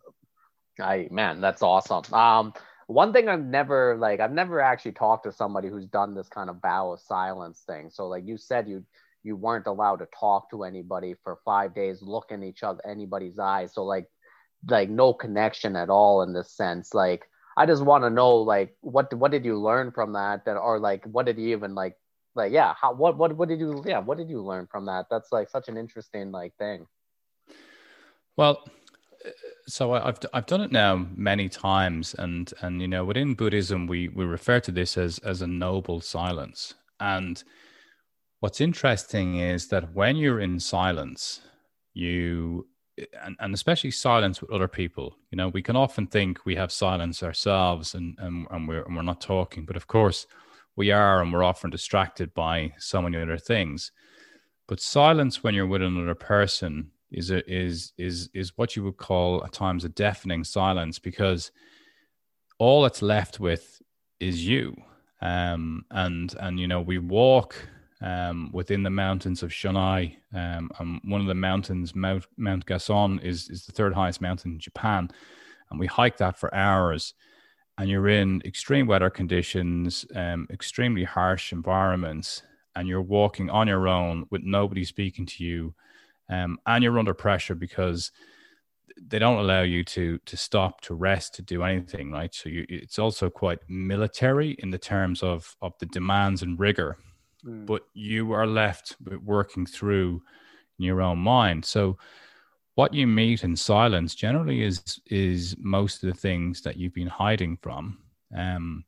I 0.79 1.07
man 1.11 1.41
that's 1.41 1.61
awesome. 1.61 2.13
Um 2.13 2.53
one 2.87 3.11
thing 3.11 3.27
i've 3.27 3.43
never 3.43 3.97
like 3.97 4.21
i've 4.21 4.31
never 4.31 4.61
actually 4.61 4.93
talked 4.93 5.25
to 5.25 5.31
somebody 5.31 5.67
who's 5.67 5.85
done 5.85 6.15
this 6.15 6.29
kind 6.29 6.49
of 6.49 6.61
vow 6.61 6.91
of 6.93 7.01
silence 7.01 7.63
thing. 7.67 7.89
So 7.91 8.07
like 8.07 8.25
you 8.25 8.37
said 8.37 8.67
you 8.67 8.85
you 9.23 9.35
weren't 9.35 9.67
allowed 9.67 9.97
to 9.97 10.07
talk 10.17 10.49
to 10.51 10.63
anybody 10.63 11.15
for 11.23 11.39
five 11.43 11.75
days 11.75 12.01
look 12.01 12.31
in 12.31 12.43
each 12.43 12.63
other 12.63 12.79
anybody's 12.87 13.37
eyes. 13.37 13.73
So 13.73 13.83
like 13.83 14.07
like 14.69 14.89
no 14.89 15.13
connection 15.13 15.75
at 15.75 15.89
all 15.89 16.21
in 16.21 16.33
this 16.33 16.51
sense. 16.51 16.93
Like 16.93 17.29
i 17.57 17.65
just 17.65 17.83
want 17.83 18.03
to 18.03 18.09
know 18.09 18.37
like 18.37 18.75
what 18.81 19.13
what 19.13 19.31
did 19.31 19.43
you 19.43 19.59
learn 19.59 19.91
from 19.91 20.13
that? 20.13 20.45
That 20.45 20.57
or 20.57 20.79
like 20.79 21.03
what 21.05 21.25
did 21.25 21.37
you 21.37 21.49
even 21.49 21.75
like 21.75 21.95
like 22.35 22.53
yeah 22.53 22.73
how 22.79 22.93
what 22.93 23.17
what 23.17 23.35
what 23.35 23.49
did 23.49 23.59
you 23.59 23.83
yeah 23.85 23.99
what 23.99 24.17
did 24.17 24.29
you 24.29 24.41
learn 24.41 24.67
from 24.67 24.85
that? 24.85 25.07
That's 25.09 25.31
like 25.31 25.49
such 25.49 25.67
an 25.67 25.77
interesting 25.77 26.31
like 26.31 26.55
thing. 26.57 26.87
Well 28.37 28.63
so 29.67 29.93
I've 29.93 30.19
I've 30.33 30.45
done 30.45 30.61
it 30.61 30.71
now 30.71 31.07
many 31.15 31.49
times, 31.49 32.15
and 32.17 32.53
and 32.61 32.81
you 32.81 32.87
know 32.87 33.03
within 33.03 33.33
Buddhism 33.33 33.87
we 33.87 34.07
we 34.07 34.25
refer 34.25 34.59
to 34.61 34.71
this 34.71 34.97
as 34.97 35.19
as 35.19 35.41
a 35.41 35.47
noble 35.47 36.01
silence. 36.01 36.75
And 36.99 37.43
what's 38.39 38.61
interesting 38.61 39.37
is 39.37 39.67
that 39.69 39.93
when 39.93 40.15
you're 40.15 40.39
in 40.39 40.59
silence, 40.59 41.41
you 41.93 42.67
and, 43.23 43.35
and 43.39 43.53
especially 43.53 43.91
silence 43.91 44.41
with 44.41 44.51
other 44.51 44.67
people, 44.67 45.15
you 45.31 45.35
know, 45.35 45.49
we 45.49 45.61
can 45.61 45.75
often 45.75 46.07
think 46.07 46.45
we 46.45 46.55
have 46.55 46.71
silence 46.71 47.23
ourselves 47.23 47.93
and 47.93 48.15
and, 48.19 48.47
and 48.51 48.67
we're 48.67 48.83
and 48.83 48.95
we're 48.95 49.01
not 49.01 49.21
talking, 49.21 49.65
but 49.65 49.75
of 49.75 49.87
course 49.87 50.27
we 50.75 50.91
are 50.91 51.21
and 51.21 51.33
we're 51.33 51.43
often 51.43 51.69
distracted 51.69 52.33
by 52.33 52.73
so 52.77 53.01
many 53.01 53.17
other 53.17 53.37
things. 53.37 53.91
But 54.67 54.79
silence 54.79 55.43
when 55.43 55.53
you're 55.53 55.67
with 55.67 55.81
another 55.81 56.15
person 56.15 56.91
is 57.11 57.31
a, 57.31 57.49
is 57.51 57.93
is 57.97 58.29
is 58.33 58.57
what 58.57 58.75
you 58.75 58.83
would 58.83 58.97
call 58.97 59.43
at 59.43 59.53
times 59.53 59.85
a 59.85 59.89
deafening 59.89 60.43
silence 60.43 60.99
because 60.99 61.51
all 62.59 62.83
that's 62.83 63.01
left 63.01 63.39
with 63.39 63.81
is 64.19 64.45
you. 64.45 64.75
Um 65.21 65.85
and 65.91 66.33
and 66.39 66.59
you 66.59 66.67
know 66.67 66.81
we 66.81 66.99
walk 66.99 67.55
um, 68.01 68.49
within 68.53 68.83
the 68.83 68.89
mountains 68.89 69.43
of 69.43 69.49
Shonai. 69.49 70.17
Um, 70.33 70.69
and 70.79 71.01
one 71.05 71.21
of 71.21 71.27
the 71.27 71.35
mountains, 71.35 71.95
Mount, 71.95 72.25
Mount 72.37 72.65
Gassan, 72.65 73.23
is, 73.23 73.49
is 73.49 73.65
the 73.65 73.71
third 73.71 73.93
highest 73.93 74.21
mountain 74.21 74.53
in 74.53 74.59
Japan. 74.59 75.09
And 75.69 75.79
we 75.79 75.87
hiked 75.87 76.19
that 76.19 76.39
for 76.39 76.53
hours. 76.53 77.13
And 77.77 77.89
you're 77.89 78.09
in 78.09 78.41
extreme 78.45 78.87
weather 78.87 79.09
conditions, 79.09 80.05
um, 80.15 80.47
extremely 80.51 81.03
harsh 81.03 81.51
environments, 81.51 82.41
and 82.75 82.87
you're 82.87 83.01
walking 83.01 83.49
on 83.49 83.67
your 83.67 83.87
own 83.87 84.25
with 84.31 84.41
nobody 84.43 84.83
speaking 84.83 85.25
to 85.27 85.43
you. 85.43 85.75
Um, 86.29 86.59
and 86.65 86.83
you're 86.83 86.99
under 86.99 87.13
pressure 87.13 87.55
because 87.55 88.11
they 89.09 89.19
don't 89.19 89.37
allow 89.37 89.61
you 89.61 89.83
to 89.83 90.17
to 90.25 90.35
stop 90.35 90.81
to 90.81 90.95
rest 90.95 91.35
to 91.35 91.41
do 91.41 91.63
anything 91.63 92.11
right 92.11 92.33
so 92.33 92.49
you, 92.49 92.65
it's 92.67 92.97
also 92.97 93.29
quite 93.29 93.59
military 93.67 94.51
in 94.59 94.71
the 94.71 94.77
terms 94.77 95.21
of 95.21 95.55
of 95.61 95.73
the 95.79 95.85
demands 95.87 96.41
and 96.41 96.59
rigor 96.59 96.97
mm. 97.45 97.65
but 97.65 97.83
you 97.93 98.31
are 98.31 98.47
left 98.47 98.95
working 99.23 99.65
through 99.65 100.21
in 100.79 100.85
your 100.85 101.01
own 101.01 101.17
mind 101.17 101.63
so 101.63 101.97
what 102.75 102.93
you 102.93 103.07
meet 103.07 103.43
in 103.43 103.55
silence 103.55 104.13
generally 104.13 104.61
is 104.63 104.99
is 105.07 105.55
most 105.59 106.03
of 106.03 106.09
the 106.09 106.19
things 106.19 106.61
that 106.61 106.77
you've 106.77 106.93
been 106.93 107.07
hiding 107.07 107.57
from 107.57 107.97
um, 108.35 108.83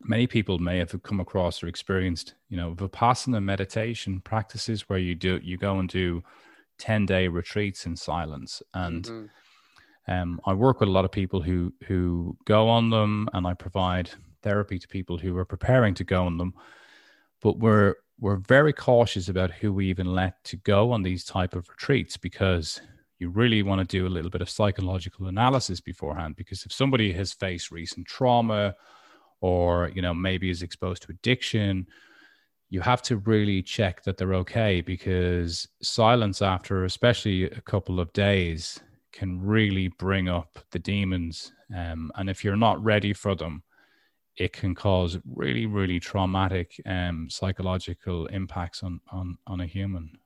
many 0.00 0.26
people 0.26 0.58
may 0.58 0.78
have 0.78 1.02
come 1.02 1.20
across 1.20 1.62
or 1.62 1.66
experienced 1.66 2.34
you 2.48 2.56
know 2.56 2.74
vipassana 2.74 3.42
meditation 3.42 4.20
practices 4.20 4.88
where 4.88 4.98
you 4.98 5.14
do 5.14 5.38
you 5.42 5.56
go 5.56 5.78
and 5.78 5.88
do 5.88 6.22
10 6.78 7.06
day 7.06 7.26
retreats 7.28 7.86
in 7.86 7.96
silence 7.96 8.62
and 8.74 9.04
mm-hmm. 9.04 9.26
Um, 10.08 10.40
I 10.46 10.54
work 10.54 10.80
with 10.80 10.88
a 10.88 10.92
lot 10.92 11.04
of 11.04 11.12
people 11.12 11.42
who 11.42 11.72
who 11.84 12.36
go 12.46 12.68
on 12.68 12.88
them, 12.88 13.28
and 13.34 13.46
I 13.46 13.52
provide 13.52 14.10
therapy 14.42 14.78
to 14.78 14.88
people 14.88 15.18
who 15.18 15.36
are 15.36 15.44
preparing 15.44 15.94
to 15.94 16.04
go 16.04 16.24
on 16.24 16.38
them. 16.38 16.54
But 17.40 17.58
we're 17.58 17.94
we're 18.20 18.36
very 18.36 18.72
cautious 18.72 19.28
about 19.28 19.52
who 19.52 19.72
we 19.72 19.86
even 19.86 20.12
let 20.12 20.42
to 20.44 20.56
go 20.56 20.90
on 20.90 21.02
these 21.02 21.24
type 21.24 21.54
of 21.54 21.68
retreats 21.68 22.16
because 22.16 22.80
you 23.20 23.30
really 23.30 23.62
want 23.62 23.80
to 23.80 23.96
do 23.96 24.06
a 24.06 24.10
little 24.10 24.30
bit 24.30 24.42
of 24.42 24.50
psychological 24.50 25.26
analysis 25.26 25.80
beforehand. 25.80 26.34
Because 26.36 26.64
if 26.64 26.72
somebody 26.72 27.12
has 27.12 27.32
faced 27.32 27.70
recent 27.70 28.06
trauma, 28.06 28.74
or 29.40 29.90
you 29.94 30.02
know 30.02 30.14
maybe 30.14 30.50
is 30.50 30.62
exposed 30.62 31.02
to 31.02 31.12
addiction, 31.12 31.86
you 32.70 32.80
have 32.80 33.02
to 33.02 33.16
really 33.18 33.62
check 33.62 34.02
that 34.02 34.16
they're 34.16 34.34
okay 34.34 34.80
because 34.80 35.68
silence 35.82 36.42
after 36.42 36.84
especially 36.84 37.44
a 37.44 37.60
couple 37.62 38.00
of 38.00 38.12
days 38.12 38.80
can 39.12 39.40
really 39.40 39.88
bring 39.98 40.28
up 40.28 40.58
the 40.70 40.78
demons. 40.78 41.52
Um, 41.74 42.10
and 42.16 42.28
if 42.28 42.44
you're 42.44 42.56
not 42.56 42.82
ready 42.82 43.12
for 43.12 43.34
them, 43.34 43.62
it 44.38 44.52
can 44.52 44.74
cause 44.74 45.18
really, 45.34 45.66
really 45.66 45.98
traumatic 45.98 46.80
um, 46.86 47.28
psychological 47.28 48.26
impacts 48.26 48.82
on, 48.82 49.00
on, 49.10 49.36
on 49.46 49.60
a 49.60 49.66
human. 49.66 50.18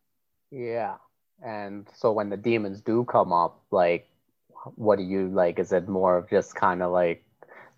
Yeah. 0.51 0.97
And 1.45 1.89
so 1.95 2.13
when 2.13 2.29
the 2.29 2.37
demons 2.37 2.81
do 2.83 3.05
come 3.05 3.33
up, 3.33 3.61
like, 3.71 4.07
what 4.77 4.97
do 4.97 5.03
you 5.03 5.29
like? 5.29 5.59
Is 5.59 5.73
it 5.73 5.89
more 5.89 6.17
of 6.19 6.31
just 6.31 6.55
kind 6.55 6.83
of 6.83 6.93
like 6.93 7.25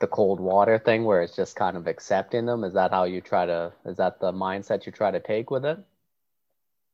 the 0.01 0.07
cold 0.07 0.41
water 0.41 0.79
thing 0.79 1.05
where 1.05 1.23
it's 1.23 1.37
just 1.37 1.57
kind 1.57 1.77
of 1.77 1.87
accepting 1.87 2.47
them? 2.47 2.65
Is 2.65 2.75
that 2.75 2.91
how 2.91 3.05
you 3.05 3.21
try 3.21 3.47
to, 3.47 3.73
is 3.87 3.97
that 3.97 4.21
the 4.21 4.33
mindset 4.33 4.85
you 4.87 4.93
try 4.93 5.11
to 5.11 5.21
take 5.21 5.51
with 5.51 5.65
it? 5.65 5.79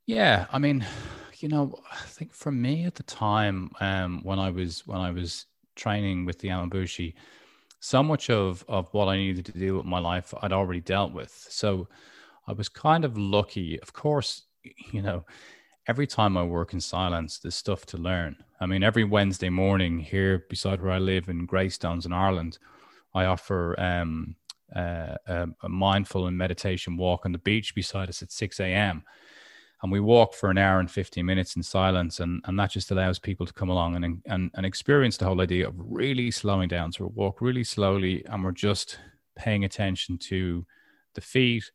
Yeah. 0.07 0.47
I 0.53 0.59
mean, 0.59 0.87
you 1.39 1.49
know, 1.49 1.75
I 1.91 2.05
think 2.07 2.35
for 2.35 2.53
me 2.53 2.85
at 2.85 2.97
the 2.97 3.03
time, 3.03 3.71
um, 3.81 4.21
when 4.23 4.39
I 4.39 4.51
was 4.51 4.87
when 4.87 4.99
I 4.99 5.11
was 5.11 5.47
training 5.75 6.27
with 6.27 6.39
the 6.41 6.49
Yamabushi, 6.49 7.15
so 7.81 8.03
much 8.03 8.31
of 8.31 8.65
of 8.69 8.89
what 8.93 9.09
I 9.09 9.17
needed 9.17 9.47
to 9.47 9.53
do 9.53 9.77
with 9.77 9.87
my 9.87 9.99
life 9.99 10.33
I'd 10.43 10.53
already 10.53 10.81
dealt 10.81 11.13
with. 11.13 11.47
So 11.51 11.89
I 12.47 12.53
was 12.53 12.69
kind 12.69 13.05
of 13.05 13.17
lucky. 13.17 13.81
Of 13.81 13.93
course, 13.93 14.43
you 14.93 15.03
know, 15.03 15.25
every 15.89 16.07
time 16.07 16.37
I 16.37 16.45
work 16.45 16.73
in 16.73 16.81
silence, 16.81 17.39
there's 17.39 17.57
stuff 17.57 17.87
to 17.87 17.97
learn. 17.97 18.37
I 18.61 18.67
mean, 18.67 18.83
every 18.83 19.05
Wednesday 19.05 19.49
morning 19.49 19.99
here 19.99 20.45
beside 20.51 20.83
where 20.83 20.93
I 20.93 20.99
live 20.99 21.29
in 21.29 21.47
Greystones 21.47 22.07
in 22.07 22.13
Ireland, 22.13 22.59
I 23.15 23.25
offer 23.25 23.75
um, 23.81 24.37
uh, 24.77 25.17
a, 25.27 25.47
a 25.63 25.69
mindful 25.69 26.27
and 26.27 26.37
meditation 26.37 26.97
walk 26.97 27.25
on 27.25 27.33
the 27.33 27.39
beach 27.39 27.75
beside 27.75 28.09
us 28.11 28.23
at 28.23 28.31
6 28.31 28.61
a.m 28.61 29.03
and 29.83 29.91
we 29.91 30.01
walk 30.01 30.35
for 30.35 30.51
an 30.51 30.59
hour 30.59 30.79
and 30.79 30.91
15 30.91 31.25
minutes 31.25 31.57
in 31.57 31.63
silence 31.63 32.21
and, 32.21 32.43
and 32.45 32.59
that 32.59 32.71
just 32.71 32.91
allows 32.91 33.19
people 33.19 33.47
to 33.47 33.53
come 33.53 33.71
along 33.71 33.97
and, 33.97 34.23
and, 34.27 34.51
and 34.55 34.67
experience 34.67 35.17
the 35.17 35.25
whole 35.25 35.41
idea 35.41 35.67
of 35.67 35.75
really 35.77 36.31
slowing 36.31 36.69
down. 36.69 36.93
So 36.93 37.05
we 37.07 37.13
walk 37.15 37.41
really 37.41 37.65
slowly 37.65 38.25
and 38.27 38.45
we're 38.45 38.53
just 38.53 38.99
paying 39.37 39.65
attention 39.65 40.19
to 40.19 40.67
the 41.15 41.21
feet 41.21 41.71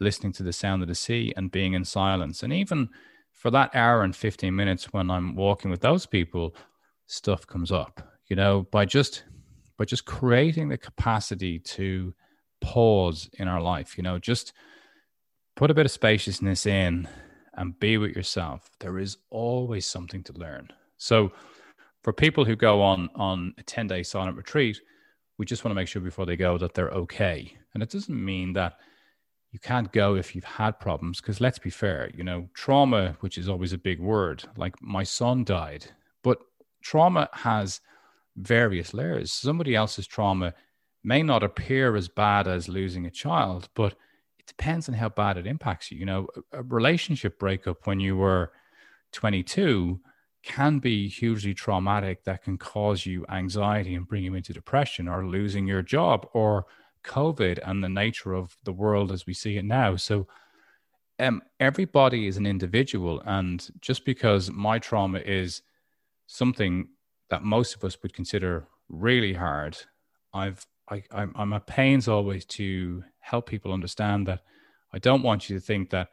listening 0.00 0.32
to 0.32 0.42
the 0.42 0.52
sound 0.52 0.82
of 0.82 0.88
the 0.88 0.94
sea 0.94 1.32
and 1.36 1.52
being 1.52 1.74
in 1.74 1.84
silence. 1.84 2.42
And 2.42 2.52
even 2.52 2.88
for 3.40 3.50
that 3.50 3.74
hour 3.74 4.02
and 4.02 4.14
15 4.14 4.54
minutes 4.54 4.92
when 4.92 5.10
i'm 5.10 5.34
walking 5.34 5.70
with 5.70 5.80
those 5.80 6.04
people 6.04 6.54
stuff 7.06 7.46
comes 7.46 7.72
up 7.72 8.02
you 8.28 8.36
know 8.36 8.66
by 8.70 8.84
just 8.84 9.24
by 9.78 9.84
just 9.84 10.04
creating 10.04 10.68
the 10.68 10.76
capacity 10.76 11.58
to 11.58 12.12
pause 12.60 13.30
in 13.38 13.48
our 13.48 13.60
life 13.60 13.96
you 13.96 14.02
know 14.02 14.18
just 14.18 14.52
put 15.56 15.70
a 15.70 15.74
bit 15.74 15.86
of 15.86 15.92
spaciousness 15.92 16.66
in 16.66 17.08
and 17.54 17.78
be 17.78 17.98
with 17.98 18.16
yourself. 18.16 18.70
There 18.80 18.98
is 18.98 19.18
always 19.30 19.86
something 19.86 20.22
to 20.24 20.32
learn. 20.32 20.68
So, 20.98 21.32
for 22.02 22.12
people 22.14 22.46
who 22.46 22.56
go 22.56 22.80
on 22.80 23.10
on 23.14 23.54
a 23.58 23.62
10 23.62 23.86
day 23.86 24.02
silent 24.02 24.36
retreat, 24.36 24.80
we 25.38 25.44
just 25.44 25.64
want 25.64 25.72
to 25.72 25.74
make 25.74 25.88
sure 25.88 26.00
before 26.00 26.26
they 26.26 26.36
go 26.36 26.56
that 26.58 26.74
they're 26.74 26.90
okay. 26.90 27.56
And 27.74 27.82
it 27.82 27.90
doesn't 27.90 28.24
mean 28.24 28.52
that 28.54 28.74
you 29.52 29.58
can't 29.58 29.92
go 29.92 30.14
if 30.14 30.34
you've 30.34 30.44
had 30.44 30.78
problems, 30.78 31.20
because 31.20 31.40
let's 31.40 31.58
be 31.58 31.70
fair, 31.70 32.10
you 32.14 32.22
know, 32.22 32.48
trauma, 32.54 33.16
which 33.20 33.36
is 33.36 33.48
always 33.48 33.72
a 33.72 33.78
big 33.78 34.00
word, 34.00 34.44
like 34.56 34.80
my 34.80 35.02
son 35.02 35.44
died, 35.44 35.86
but 36.22 36.38
trauma 36.82 37.28
has 37.32 37.80
various 38.36 38.94
layers. 38.94 39.32
Somebody 39.32 39.74
else's 39.74 40.06
trauma 40.06 40.54
may 41.02 41.22
not 41.22 41.42
appear 41.42 41.96
as 41.96 42.08
bad 42.08 42.46
as 42.46 42.68
losing 42.68 43.06
a 43.06 43.10
child, 43.10 43.68
but 43.74 43.94
depends 44.50 44.88
on 44.88 44.94
how 44.94 45.08
bad 45.08 45.36
it 45.36 45.46
impacts 45.46 45.90
you. 45.90 45.98
You 45.98 46.06
know, 46.06 46.28
a 46.52 46.62
relationship 46.62 47.38
breakup 47.38 47.86
when 47.86 48.00
you 48.00 48.16
were 48.16 48.52
22 49.12 50.00
can 50.42 50.78
be 50.78 51.08
hugely 51.08 51.54
traumatic 51.54 52.24
that 52.24 52.42
can 52.42 52.58
cause 52.58 53.06
you 53.06 53.24
anxiety 53.28 53.94
and 53.94 54.08
bring 54.08 54.24
you 54.24 54.34
into 54.34 54.52
depression 54.52 55.06
or 55.06 55.26
losing 55.26 55.66
your 55.66 55.82
job 55.82 56.26
or 56.32 56.66
COVID 57.04 57.60
and 57.64 57.84
the 57.84 57.88
nature 57.88 58.34
of 58.34 58.56
the 58.64 58.72
world 58.72 59.12
as 59.12 59.26
we 59.26 59.34
see 59.34 59.56
it 59.56 59.64
now. 59.64 59.96
So, 59.96 60.26
um, 61.18 61.42
everybody 61.60 62.26
is 62.26 62.38
an 62.38 62.46
individual. 62.46 63.22
And 63.26 63.66
just 63.80 64.04
because 64.04 64.50
my 64.50 64.78
trauma 64.78 65.18
is 65.18 65.62
something 66.26 66.88
that 67.28 67.44
most 67.44 67.76
of 67.76 67.84
us 67.84 67.96
would 68.02 68.14
consider 68.14 68.66
really 68.88 69.34
hard, 69.34 69.76
I've 70.32 70.66
I, 70.90 71.04
I'm, 71.12 71.32
I'm 71.36 71.52
at 71.52 71.66
pains 71.66 72.08
always 72.08 72.44
to 72.46 73.04
help 73.20 73.46
people 73.46 73.72
understand 73.72 74.26
that 74.26 74.40
I 74.92 74.98
don't 74.98 75.22
want 75.22 75.48
you 75.48 75.58
to 75.58 75.64
think 75.64 75.90
that 75.90 76.08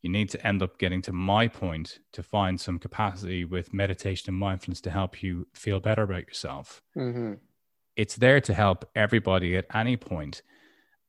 you 0.00 0.10
need 0.10 0.30
to 0.30 0.46
end 0.46 0.62
up 0.62 0.78
getting 0.78 1.00
to 1.02 1.12
my 1.12 1.46
point 1.46 2.00
to 2.12 2.22
find 2.22 2.60
some 2.60 2.78
capacity 2.78 3.44
with 3.44 3.72
meditation 3.72 4.30
and 4.30 4.38
mindfulness 4.38 4.80
to 4.82 4.90
help 4.90 5.22
you 5.22 5.46
feel 5.54 5.78
better 5.78 6.02
about 6.02 6.26
yourself. 6.26 6.82
Mm-hmm. 6.96 7.34
It's 7.96 8.16
there 8.16 8.40
to 8.40 8.54
help 8.54 8.84
everybody 8.96 9.56
at 9.56 9.66
any 9.74 9.96
point. 9.96 10.42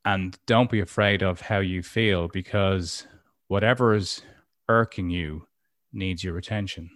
And 0.05 0.37
don't 0.45 0.69
be 0.69 0.81
afraid 0.81 1.23
of 1.23 1.41
how 1.41 1.59
you 1.59 1.81
feel 1.81 2.27
because 2.27 3.07
whatever 3.47 3.95
is 3.95 4.21
irking 4.67 5.09
you 5.09 5.47
needs 5.91 6.23
your 6.23 6.37
attention. 6.37 6.89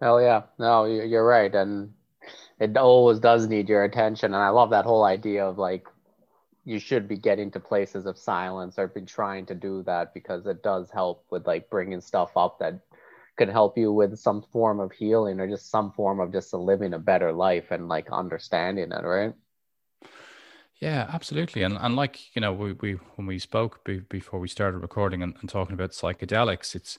Hell 0.00 0.20
yeah. 0.20 0.42
No, 0.58 0.84
you're 0.84 1.26
right. 1.26 1.54
And 1.54 1.92
it 2.60 2.76
always 2.76 3.18
does 3.18 3.48
need 3.48 3.68
your 3.68 3.84
attention. 3.84 4.34
And 4.34 4.42
I 4.42 4.48
love 4.48 4.70
that 4.70 4.84
whole 4.84 5.04
idea 5.04 5.44
of 5.44 5.58
like 5.58 5.86
you 6.64 6.78
should 6.78 7.06
be 7.06 7.16
getting 7.16 7.50
to 7.50 7.60
places 7.60 8.06
of 8.06 8.18
silence 8.18 8.78
or 8.78 8.88
be 8.88 9.02
trying 9.02 9.46
to 9.46 9.54
do 9.54 9.82
that 9.82 10.14
because 10.14 10.46
it 10.46 10.62
does 10.62 10.90
help 10.90 11.24
with 11.30 11.46
like 11.46 11.68
bringing 11.68 12.00
stuff 12.00 12.36
up 12.36 12.58
that 12.58 12.80
could 13.36 13.48
help 13.48 13.76
you 13.76 13.92
with 13.92 14.16
some 14.18 14.42
form 14.52 14.80
of 14.80 14.92
healing 14.92 15.40
or 15.40 15.48
just 15.48 15.70
some 15.70 15.92
form 15.92 16.20
of 16.20 16.32
just 16.32 16.54
living 16.54 16.94
a 16.94 16.98
better 16.98 17.32
life 17.32 17.70
and 17.70 17.88
like 17.88 18.10
understanding 18.10 18.92
it 18.92 19.04
right? 19.04 19.34
Yeah 20.80 21.08
absolutely. 21.12 21.62
And, 21.62 21.76
and 21.78 21.96
like 21.96 22.34
you 22.34 22.40
know 22.40 22.52
we, 22.52 22.72
we 22.72 22.92
when 23.16 23.26
we 23.26 23.38
spoke 23.38 23.84
be, 23.84 24.00
before 24.00 24.40
we 24.40 24.48
started 24.48 24.78
recording 24.78 25.22
and, 25.22 25.34
and 25.40 25.50
talking 25.50 25.74
about 25.74 25.90
psychedelics 25.90 26.74
it's 26.74 26.98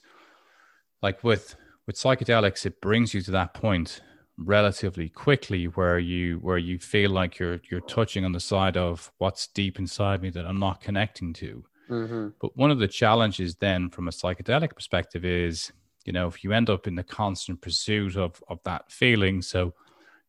like 1.02 1.24
with 1.24 1.56
with 1.86 1.96
psychedelics 1.96 2.66
it 2.66 2.80
brings 2.80 3.14
you 3.14 3.22
to 3.22 3.30
that 3.32 3.54
point 3.54 4.00
relatively 4.38 5.08
quickly 5.08 5.64
where 5.66 5.98
you 5.98 6.38
where 6.40 6.58
you 6.58 6.78
feel 6.78 7.10
like 7.10 7.38
you're 7.38 7.60
you're 7.70 7.80
touching 7.80 8.24
on 8.24 8.32
the 8.32 8.40
side 8.40 8.76
of 8.76 9.10
what's 9.18 9.46
deep 9.48 9.78
inside 9.78 10.20
me 10.22 10.30
that 10.30 10.44
I'm 10.46 10.58
not 10.60 10.80
connecting 10.80 11.32
to. 11.34 11.64
Mm-hmm. 11.90 12.28
But 12.40 12.56
one 12.56 12.70
of 12.70 12.78
the 12.78 12.88
challenges 12.88 13.54
then 13.56 13.88
from 13.90 14.08
a 14.08 14.10
psychedelic 14.10 14.74
perspective 14.74 15.24
is, 15.24 15.72
you 16.04 16.12
know, 16.12 16.26
if 16.26 16.42
you 16.44 16.52
end 16.52 16.68
up 16.68 16.86
in 16.86 16.96
the 16.96 17.04
constant 17.04 17.60
pursuit 17.62 18.16
of 18.16 18.42
of 18.48 18.58
that 18.64 18.90
feeling, 18.92 19.40
so 19.42 19.66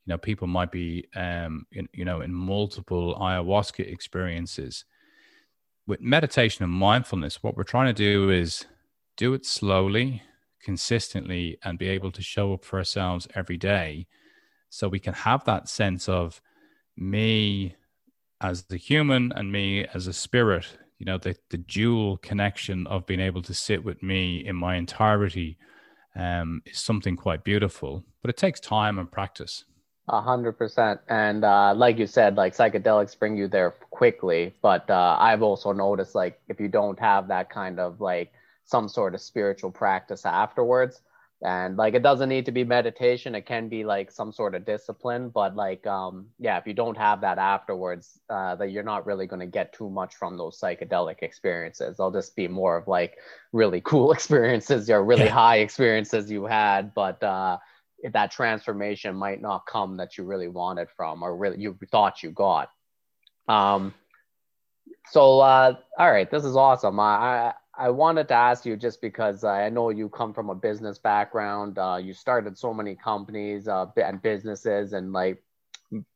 you 0.05 0.13
know, 0.13 0.17
people 0.17 0.47
might 0.47 0.71
be 0.71 1.05
um 1.15 1.65
in, 1.73 1.89
you 1.93 2.05
know 2.05 2.21
in 2.21 2.33
multiple 2.33 3.15
ayahuasca 3.19 3.91
experiences. 3.91 4.85
with 5.87 6.01
meditation 6.01 6.63
and 6.63 6.73
mindfulness, 6.73 7.41
what 7.41 7.55
we're 7.55 7.63
trying 7.63 7.87
to 7.87 7.93
do 7.93 8.29
is 8.29 8.65
do 9.15 9.33
it 9.33 9.45
slowly, 9.45 10.21
consistently, 10.61 11.57
and 11.63 11.79
be 11.79 11.89
able 11.89 12.11
to 12.11 12.21
show 12.21 12.53
up 12.53 12.63
for 12.63 12.77
ourselves 12.77 13.27
every 13.35 13.57
day. 13.57 14.07
So 14.69 14.87
we 14.87 14.99
can 14.99 15.13
have 15.13 15.45
that 15.45 15.69
sense 15.69 16.09
of 16.09 16.41
me 16.95 17.75
as 18.41 18.63
the 18.63 18.77
human 18.77 19.31
and 19.35 19.51
me 19.51 19.85
as 19.93 20.07
a 20.07 20.13
spirit 20.13 20.77
you 20.97 21.05
know 21.05 21.17
the, 21.17 21.35
the 21.49 21.57
dual 21.57 22.17
connection 22.17 22.87
of 22.87 23.05
being 23.05 23.19
able 23.19 23.41
to 23.41 23.53
sit 23.53 23.83
with 23.83 24.01
me 24.01 24.45
in 24.45 24.55
my 24.55 24.75
entirety 24.75 25.57
um, 26.15 26.61
is 26.65 26.79
something 26.79 27.15
quite 27.15 27.43
beautiful 27.43 28.03
but 28.21 28.29
it 28.29 28.37
takes 28.37 28.59
time 28.59 28.99
and 28.99 29.11
practice. 29.11 29.63
A 30.09 30.21
hundred 30.21 30.53
percent. 30.53 31.01
And 31.09 31.43
uh, 31.43 31.73
like 31.75 31.97
you 31.97 32.07
said 32.07 32.35
like 32.35 32.55
psychedelics 32.55 33.17
bring 33.17 33.37
you 33.37 33.47
there 33.47 33.71
quickly 33.91 34.55
but 34.61 34.89
uh, 34.89 35.17
i've 35.19 35.41
also 35.41 35.71
noticed 35.71 36.15
like 36.15 36.39
if 36.47 36.59
you 36.59 36.67
don't 36.67 36.99
have 36.99 37.27
that 37.27 37.49
kind 37.49 37.79
of 37.79 38.01
like 38.01 38.31
some 38.67 38.89
sort 38.89 39.15
of 39.15 39.21
spiritual 39.21 39.71
practice 39.71 40.25
afterwards. 40.25 41.01
And 41.41 41.77
like 41.77 41.93
it 41.93 42.01
doesn't 42.01 42.29
need 42.29 42.45
to 42.47 42.51
be 42.51 42.63
meditation. 42.63 43.35
It 43.35 43.45
can 43.45 43.69
be 43.69 43.83
like 43.85 44.11
some 44.11 44.31
sort 44.31 44.55
of 44.55 44.65
discipline. 44.65 45.29
But 45.29 45.55
like 45.55 45.85
um 45.87 46.27
yeah 46.39 46.57
if 46.57 46.67
you 46.67 46.73
don't 46.73 46.97
have 46.97 47.21
that 47.21 47.37
afterwards 47.37 48.19
uh 48.29 48.55
that 48.55 48.71
you're 48.71 48.83
not 48.83 49.05
really 49.05 49.27
going 49.27 49.39
to 49.39 49.45
get 49.45 49.71
too 49.71 49.89
much 49.89 50.15
from 50.15 50.35
those 50.35 50.59
psychedelic 50.59 51.21
experiences. 51.21 51.97
They'll 51.97 52.11
just 52.11 52.35
be 52.35 52.47
more 52.47 52.75
of 52.75 52.87
like 52.87 53.17
really 53.53 53.81
cool 53.81 54.11
experiences 54.17 54.89
or 54.89 55.03
really 55.03 55.25
yeah. 55.25 55.31
high 55.31 55.57
experiences 55.57 56.29
you 56.29 56.45
had. 56.45 56.93
But 56.93 57.23
uh 57.23 57.57
that 58.11 58.31
transformation 58.31 59.15
might 59.15 59.41
not 59.41 59.65
come 59.65 59.97
that 59.97 60.17
you 60.17 60.23
really 60.23 60.49
wanted 60.49 60.89
from 60.95 61.23
or 61.23 61.35
really 61.37 61.59
you 61.59 61.77
thought 61.91 62.23
you 62.23 62.31
got. 62.31 62.71
Um 63.47 63.93
so 65.11 65.39
uh 65.39 65.75
all 65.99 66.11
right. 66.11 66.29
This 66.31 66.43
is 66.43 66.55
awesome. 66.55 66.99
I, 66.99 67.05
I 67.05 67.53
I 67.77 67.89
wanted 67.89 68.27
to 68.29 68.33
ask 68.33 68.65
you 68.65 68.75
just 68.75 69.01
because 69.01 69.43
I 69.43 69.69
know 69.69 69.89
you 69.89 70.09
come 70.09 70.33
from 70.33 70.49
a 70.49 70.55
business 70.55 70.97
background. 70.97 71.77
Uh, 71.77 71.99
you 72.01 72.13
started 72.13 72.57
so 72.57 72.73
many 72.73 72.95
companies 72.95 73.67
uh, 73.67 73.85
and 73.97 74.21
businesses, 74.21 74.93
and 74.93 75.13
like, 75.13 75.43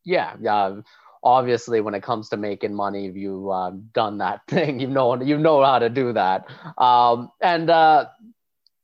yeah, 0.03 0.35
yeah. 0.41 0.81
Obviously, 1.23 1.81
when 1.81 1.93
it 1.93 2.01
comes 2.01 2.29
to 2.29 2.37
making 2.37 2.73
money, 2.73 3.11
you've 3.13 3.47
uh, 3.47 3.71
done 3.93 4.17
that 4.17 4.41
thing. 4.47 4.79
You 4.79 4.87
know, 4.87 5.21
you 5.21 5.37
know 5.37 5.63
how 5.63 5.77
to 5.77 5.89
do 5.89 6.13
that. 6.13 6.47
Um, 6.79 7.29
and 7.39 7.69
uh, 7.69 8.05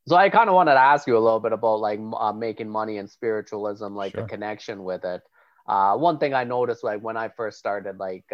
so, 0.06 0.14
I 0.14 0.30
kind 0.30 0.48
of 0.48 0.54
wanted 0.54 0.74
to 0.74 0.80
ask 0.80 1.06
you 1.08 1.16
a 1.16 1.18
little 1.18 1.40
bit 1.40 1.52
about 1.52 1.80
like 1.80 1.98
uh, 2.16 2.32
making 2.32 2.68
money 2.68 2.98
and 2.98 3.10
spiritualism, 3.10 3.94
like 3.94 4.12
sure. 4.12 4.22
the 4.22 4.28
connection 4.28 4.84
with 4.84 5.04
it. 5.04 5.22
Uh, 5.66 5.96
one 5.96 6.18
thing 6.18 6.32
I 6.32 6.44
noticed, 6.44 6.84
like 6.84 7.00
when 7.00 7.16
I 7.16 7.28
first 7.28 7.58
started, 7.58 7.98
like 7.98 8.24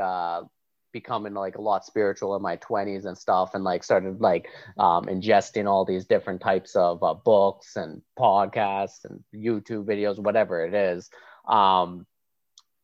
becoming 0.95 1.35
like 1.35 1.57
a 1.57 1.61
lot 1.61 1.85
spiritual 1.85 2.35
in 2.37 2.41
my 2.41 2.57
20s 2.57 3.05
and 3.05 3.19
stuff 3.19 3.51
and 3.55 3.65
like 3.65 3.85
started 3.85 4.23
like 4.23 4.49
um, 4.79 5.05
ingesting 5.05 5.69
all 5.69 5.85
these 5.85 6.07
different 6.07 6.41
types 6.41 6.75
of 6.75 7.03
uh, 7.03 7.13
books 7.13 7.77
and 7.77 8.01
podcasts 8.19 9.05
and 9.05 9.23
youtube 9.35 9.85
videos 9.85 10.19
whatever 10.19 10.65
it 10.65 10.73
is. 10.73 11.11
Um, 11.47 12.07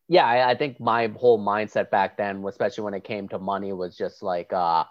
yeah 0.08 0.26
I, 0.26 0.50
I, 0.50 0.54
think 0.56 0.80
my 0.80 1.06
whole 1.06 1.38
mindset 1.40 1.88
back 1.90 2.18
then 2.18 2.44
especially 2.46 2.84
when 2.84 2.94
it 2.94 3.04
came 3.04 3.28
to 3.28 3.38
money 3.38 3.72
was 3.72 3.96
just 3.96 4.22
like 4.22 4.52
uh, 4.52 4.84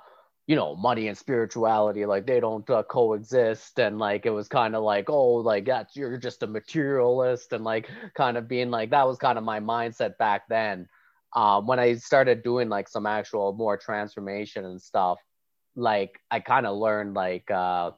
you 0.48 0.56
know 0.56 0.76
money 0.76 1.08
and 1.10 1.18
spirituality 1.18 2.08
like 2.08 2.26
they 2.26 2.40
don't 2.40 2.68
uh, 2.72 2.82
coexist 2.82 3.78
and 3.80 4.00
like 4.00 4.26
it 4.26 4.32
was 4.32 4.48
kind 4.48 4.76
of 4.76 4.82
like 4.82 5.08
oh 5.08 5.34
like 5.36 5.66
that's 5.66 5.96
you're 5.96 6.18
just 6.18 6.42
a 6.42 6.48
materialist 6.48 7.54
and 7.54 7.64
like 7.64 7.88
kind 8.16 8.36
of 8.38 8.48
being 8.48 8.72
like 8.72 8.90
that 8.90 9.06
was 9.06 9.20
kind 9.20 9.38
of 9.38 9.44
my 9.44 9.60
mindset 9.60 10.18
back 10.18 10.48
then 10.50 10.88
um, 11.34 11.68
when 11.68 11.80
I 11.80 11.96
started 11.96 12.44
doing 12.44 12.70
like 12.70 12.88
some 12.88 13.06
actual 13.06 13.54
more 13.54 13.78
transformation 13.78 14.66
and 14.66 14.82
stuff, 14.82 15.20
like 15.76 16.20
I 16.32 16.40
kind 16.40 16.66
of 16.66 16.78
learned 16.78 17.14
like 17.14 17.50
uh, 17.52 17.92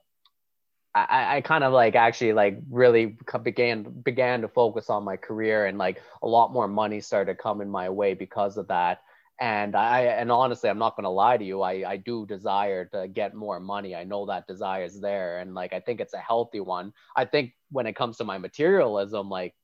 I, 0.93 1.37
I 1.37 1.41
kind 1.41 1.63
of 1.63 1.71
like 1.71 1.95
actually 1.95 2.33
like 2.33 2.59
really 2.69 3.17
began 3.43 3.83
began 3.83 4.41
to 4.41 4.49
focus 4.49 4.89
on 4.89 5.03
my 5.03 5.15
career 5.15 5.67
and 5.67 5.77
like 5.77 6.01
a 6.21 6.27
lot 6.27 6.51
more 6.51 6.67
money 6.67 6.99
started 6.99 7.37
coming 7.37 7.69
my 7.69 7.89
way 7.89 8.13
because 8.13 8.57
of 8.57 8.67
that. 8.67 9.01
And 9.39 9.75
I 9.75 10.01
and 10.01 10.31
honestly, 10.31 10.69
I'm 10.69 10.77
not 10.77 10.95
gonna 10.97 11.09
lie 11.09 11.37
to 11.37 11.45
you. 11.45 11.61
I 11.61 11.89
I 11.91 11.97
do 11.97 12.25
desire 12.25 12.85
to 12.93 13.07
get 13.07 13.33
more 13.33 13.59
money. 13.59 13.95
I 13.95 14.03
know 14.03 14.25
that 14.25 14.47
desire 14.47 14.83
is 14.83 14.99
there, 14.99 15.39
and 15.39 15.55
like 15.55 15.73
I 15.73 15.79
think 15.79 16.01
it's 16.01 16.13
a 16.13 16.19
healthy 16.19 16.59
one. 16.59 16.93
I 17.15 17.25
think 17.25 17.53
when 17.71 17.87
it 17.87 17.95
comes 17.95 18.17
to 18.17 18.25
my 18.25 18.37
materialism, 18.37 19.29
like 19.29 19.55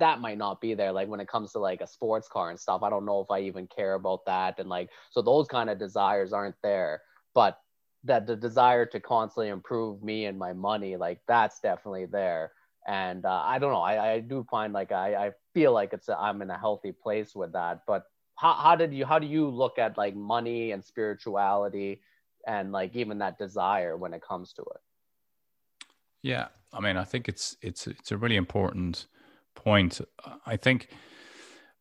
that 0.00 0.20
might 0.20 0.38
not 0.38 0.60
be 0.60 0.74
there 0.74 0.92
like 0.92 1.08
when 1.08 1.20
it 1.20 1.28
comes 1.28 1.52
to 1.52 1.58
like 1.58 1.80
a 1.80 1.86
sports 1.86 2.28
car 2.28 2.50
and 2.50 2.58
stuff. 2.58 2.82
I 2.82 2.90
don't 2.90 3.06
know 3.06 3.20
if 3.20 3.30
i 3.30 3.40
even 3.40 3.66
care 3.66 3.94
about 3.94 4.24
that 4.26 4.58
and 4.58 4.68
like 4.68 4.90
so 5.10 5.22
those 5.22 5.46
kind 5.46 5.70
of 5.70 5.78
desires 5.78 6.32
aren't 6.32 6.56
there. 6.62 7.02
But 7.34 7.58
that 8.04 8.26
the 8.26 8.34
desire 8.34 8.86
to 8.86 8.98
constantly 8.98 9.48
improve 9.48 10.02
me 10.02 10.24
and 10.24 10.38
my 10.38 10.52
money 10.54 10.96
like 10.96 11.20
that's 11.28 11.60
definitely 11.60 12.06
there. 12.06 12.52
And 12.86 13.24
uh, 13.24 13.42
i 13.44 13.58
don't 13.58 13.72
know 13.72 13.80
I, 13.80 14.14
I 14.14 14.20
do 14.20 14.44
find 14.50 14.72
like 14.72 14.90
i, 14.90 15.26
I 15.26 15.30
feel 15.54 15.72
like 15.72 15.92
it's 15.92 16.08
a, 16.08 16.18
i'm 16.18 16.42
in 16.42 16.50
a 16.50 16.58
healthy 16.58 16.92
place 16.92 17.34
with 17.34 17.52
that. 17.52 17.82
But 17.86 18.04
how, 18.36 18.54
how 18.54 18.74
did 18.76 18.92
you 18.92 19.06
how 19.06 19.18
do 19.18 19.26
you 19.26 19.48
look 19.48 19.78
at 19.78 19.98
like 19.98 20.16
money 20.16 20.72
and 20.72 20.84
spirituality 20.84 22.00
and 22.46 22.72
like 22.72 22.96
even 22.96 23.18
that 23.18 23.38
desire 23.38 23.96
when 23.96 24.14
it 24.14 24.22
comes 24.22 24.52
to 24.54 24.62
it? 24.62 24.80
Yeah 26.22 26.48
i 26.72 26.80
mean 26.80 26.96
i 26.96 27.04
think 27.04 27.28
it's 27.28 27.56
it's 27.60 27.86
it's 27.86 28.12
a 28.12 28.16
really 28.16 28.36
important 28.36 29.06
point, 29.54 30.00
I 30.46 30.56
think, 30.56 30.88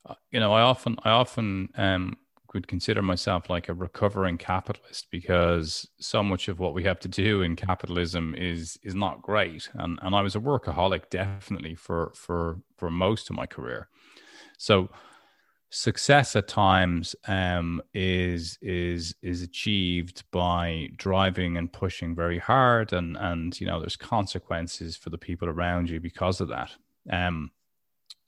uh, 0.05 0.15
you 0.31 0.39
know, 0.39 0.53
I 0.53 0.61
often, 0.61 0.97
I 1.03 1.09
often 1.09 1.69
um, 1.75 2.17
would 2.53 2.67
consider 2.67 3.01
myself 3.01 3.49
like 3.49 3.69
a 3.69 3.73
recovering 3.73 4.37
capitalist 4.37 5.07
because 5.11 5.87
so 5.99 6.23
much 6.23 6.47
of 6.47 6.59
what 6.59 6.73
we 6.73 6.83
have 6.83 6.99
to 6.99 7.07
do 7.07 7.41
in 7.41 7.55
capitalism 7.55 8.35
is 8.37 8.77
is 8.83 8.95
not 8.95 9.21
great, 9.21 9.69
and 9.75 9.99
and 10.01 10.15
I 10.15 10.21
was 10.21 10.35
a 10.35 10.39
workaholic 10.39 11.09
definitely 11.09 11.75
for 11.75 12.11
for 12.15 12.59
for 12.77 12.89
most 12.89 13.29
of 13.29 13.35
my 13.35 13.45
career, 13.45 13.89
so 14.57 14.89
success 15.71 16.35
at 16.35 16.47
times 16.47 17.15
um, 17.27 17.81
is 17.93 18.57
is 18.61 19.15
is 19.21 19.41
achieved 19.41 20.23
by 20.31 20.89
driving 20.95 21.57
and 21.57 21.71
pushing 21.71 22.15
very 22.15 22.39
hard 22.39 22.91
and 22.91 23.15
and 23.17 23.59
you 23.61 23.67
know 23.67 23.79
there's 23.79 23.95
consequences 23.95 24.97
for 24.97 25.11
the 25.11 25.17
people 25.17 25.47
around 25.47 25.89
you 25.89 25.99
because 25.99 26.41
of 26.41 26.47
that. 26.47 26.71
Um, 27.11 27.51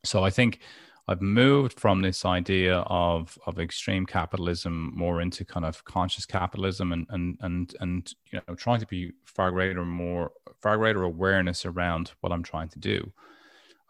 so 0.03 0.23
I 0.23 0.29
think 0.29 0.59
I've 1.07 1.21
moved 1.21 1.79
from 1.79 2.01
this 2.01 2.25
idea 2.25 2.77
of 2.79 3.37
of 3.45 3.59
extreme 3.59 4.05
capitalism 4.05 4.91
more 4.95 5.21
into 5.21 5.43
kind 5.43 5.65
of 5.65 5.83
conscious 5.83 6.25
capitalism 6.25 6.91
and 6.91 7.05
and 7.09 7.37
and 7.41 7.75
and 7.79 8.13
you 8.31 8.39
know 8.47 8.55
trying 8.55 8.79
to 8.79 8.87
be 8.87 9.11
far 9.25 9.51
greater 9.51 9.83
more 9.83 10.31
far 10.61 10.77
greater 10.77 11.03
awareness 11.03 11.65
around 11.65 12.11
what 12.21 12.31
I'm 12.31 12.43
trying 12.43 12.69
to 12.69 12.79
do. 12.79 13.11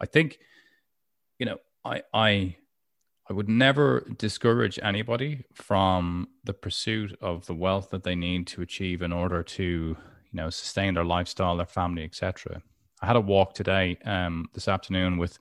I 0.00 0.06
think 0.06 0.38
you 1.38 1.46
know 1.46 1.58
I 1.84 2.02
I 2.12 2.56
I 3.30 3.32
would 3.34 3.48
never 3.48 4.06
discourage 4.18 4.78
anybody 4.82 5.44
from 5.54 6.28
the 6.44 6.54
pursuit 6.54 7.16
of 7.20 7.46
the 7.46 7.54
wealth 7.54 7.90
that 7.90 8.02
they 8.02 8.16
need 8.16 8.46
to 8.48 8.62
achieve 8.62 9.00
in 9.02 9.12
order 9.12 9.42
to 9.42 9.62
you 9.62 9.96
know 10.32 10.50
sustain 10.50 10.94
their 10.94 11.04
lifestyle, 11.04 11.56
their 11.56 11.66
family, 11.66 12.04
etc. 12.04 12.62
I 13.00 13.06
had 13.06 13.16
a 13.16 13.20
walk 13.20 13.54
today 13.54 13.98
um, 14.04 14.48
this 14.54 14.66
afternoon 14.68 15.18
with 15.18 15.38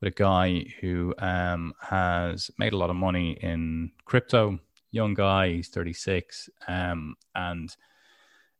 with 0.00 0.12
a 0.12 0.16
guy 0.16 0.64
who 0.80 1.14
um, 1.18 1.74
has 1.80 2.50
made 2.58 2.72
a 2.72 2.76
lot 2.76 2.90
of 2.90 2.96
money 2.96 3.32
in 3.40 3.90
crypto. 4.04 4.58
Young 4.90 5.14
guy, 5.14 5.52
he's 5.52 5.68
36, 5.68 6.48
um, 6.66 7.14
and 7.34 7.76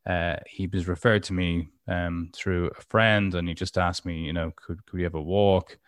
uh, 0.07 0.37
he 0.47 0.67
was 0.67 0.89
referred 0.89 1.23
to 1.25 1.33
me 1.33 1.69
um, 1.87 2.31
through 2.35 2.71
a 2.79 2.83
friend, 2.83 3.35
and 3.35 3.49
he 3.49 3.55
just 3.55 3.79
asked 3.79 4.05
me, 4.05 4.19
you 4.25 4.33
know, 4.33 4.53
could 4.57 4.85
could 4.87 4.97
we 4.97 5.05
have 5.05 5.15
a 5.15 5.23
walk? 5.23 5.79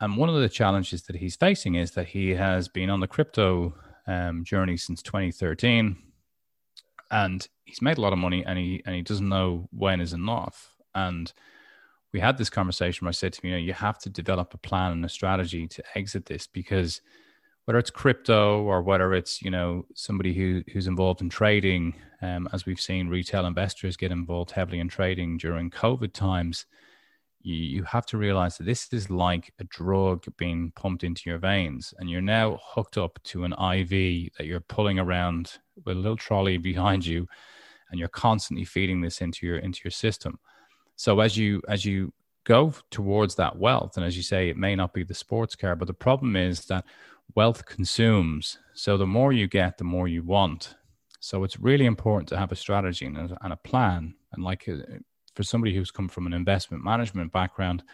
And 0.00 0.16
one 0.16 0.28
of 0.28 0.40
the 0.40 0.48
challenges 0.48 1.02
that 1.02 1.16
he's 1.16 1.36
facing 1.36 1.74
is 1.74 1.90
that 1.92 2.08
he 2.08 2.30
has 2.30 2.68
been 2.68 2.88
on 2.88 3.00
the 3.00 3.08
crypto 3.08 3.74
um, 4.06 4.44
journey 4.44 4.76
since 4.76 5.02
2013, 5.02 5.96
and 7.10 7.48
he's 7.64 7.82
made 7.82 7.98
a 7.98 8.00
lot 8.00 8.12
of 8.12 8.18
money, 8.18 8.44
and 8.44 8.58
he 8.58 8.82
and 8.86 8.94
he 8.94 9.02
doesn't 9.02 9.28
know 9.28 9.68
when 9.72 10.00
is 10.00 10.12
enough, 10.12 10.74
and 10.94 11.32
we 12.12 12.20
had 12.20 12.38
this 12.38 12.50
conversation 12.50 13.04
where 13.04 13.10
I 13.10 13.12
said 13.12 13.32
to 13.34 13.42
him, 13.42 13.50
you 13.50 13.56
know, 13.56 13.62
you 13.62 13.72
have 13.72 13.98
to 14.00 14.10
develop 14.10 14.54
a 14.54 14.58
plan 14.58 14.92
and 14.92 15.04
a 15.04 15.08
strategy 15.08 15.66
to 15.68 15.82
exit 15.94 16.26
this 16.26 16.46
because 16.46 17.00
whether 17.64 17.78
it's 17.78 17.90
crypto 17.90 18.62
or 18.62 18.82
whether 18.82 19.12
it's, 19.12 19.42
you 19.42 19.50
know, 19.50 19.84
somebody 19.94 20.32
who, 20.32 20.62
who's 20.72 20.86
involved 20.86 21.20
in 21.20 21.28
trading, 21.28 21.94
um, 22.22 22.48
as 22.52 22.64
we've 22.64 22.80
seen 22.80 23.08
retail 23.08 23.44
investors 23.44 23.96
get 23.96 24.10
involved 24.10 24.50
heavily 24.50 24.80
in 24.80 24.88
trading 24.88 25.36
during 25.36 25.70
COVID 25.70 26.14
times, 26.14 26.64
you, 27.42 27.54
you 27.54 27.82
have 27.84 28.06
to 28.06 28.16
realize 28.16 28.56
that 28.56 28.64
this 28.64 28.88
is 28.92 29.10
like 29.10 29.52
a 29.60 29.64
drug 29.64 30.24
being 30.36 30.72
pumped 30.76 31.04
into 31.04 31.28
your 31.28 31.38
veins 31.38 31.92
and 31.98 32.10
you're 32.10 32.20
now 32.20 32.58
hooked 32.62 32.96
up 32.98 33.18
to 33.24 33.44
an 33.44 33.52
IV 33.52 34.32
that 34.38 34.46
you're 34.46 34.60
pulling 34.60 34.98
around 34.98 35.58
with 35.84 35.96
a 35.96 36.00
little 36.00 36.16
trolley 36.16 36.56
behind 36.58 37.04
you 37.04 37.26
and 37.90 37.98
you're 37.98 38.08
constantly 38.08 38.64
feeding 38.64 39.00
this 39.00 39.20
into 39.20 39.46
your 39.46 39.58
into 39.58 39.80
your 39.84 39.90
system 39.90 40.38
so 40.98 41.20
as 41.20 41.36
you 41.36 41.62
as 41.68 41.84
you 41.84 42.12
go 42.42 42.74
towards 42.90 43.36
that 43.36 43.56
wealth, 43.56 43.96
and 43.96 44.04
as 44.04 44.16
you 44.16 44.22
say, 44.22 44.48
it 44.48 44.56
may 44.56 44.74
not 44.74 44.92
be 44.92 45.04
the 45.04 45.14
sports 45.14 45.54
car, 45.54 45.76
but 45.76 45.86
the 45.86 45.94
problem 45.94 46.34
is 46.34 46.64
that 46.64 46.84
wealth 47.36 47.64
consumes. 47.66 48.58
So 48.74 48.96
the 48.96 49.06
more 49.06 49.32
you 49.32 49.46
get, 49.46 49.78
the 49.78 49.84
more 49.84 50.08
you 50.08 50.24
want. 50.24 50.74
So 51.20 51.44
it's 51.44 51.60
really 51.60 51.86
important 51.86 52.28
to 52.30 52.36
have 52.36 52.50
a 52.50 52.56
strategy 52.56 53.06
and 53.06 53.16
a, 53.16 53.38
and 53.42 53.52
a 53.52 53.56
plan. 53.56 54.14
And 54.32 54.42
like 54.42 54.68
uh, 54.68 54.78
for 55.36 55.44
somebody 55.44 55.72
who's 55.72 55.92
come 55.92 56.08
from 56.08 56.26
an 56.26 56.32
investment 56.32 56.82
management 56.82 57.32
background, 57.32 57.84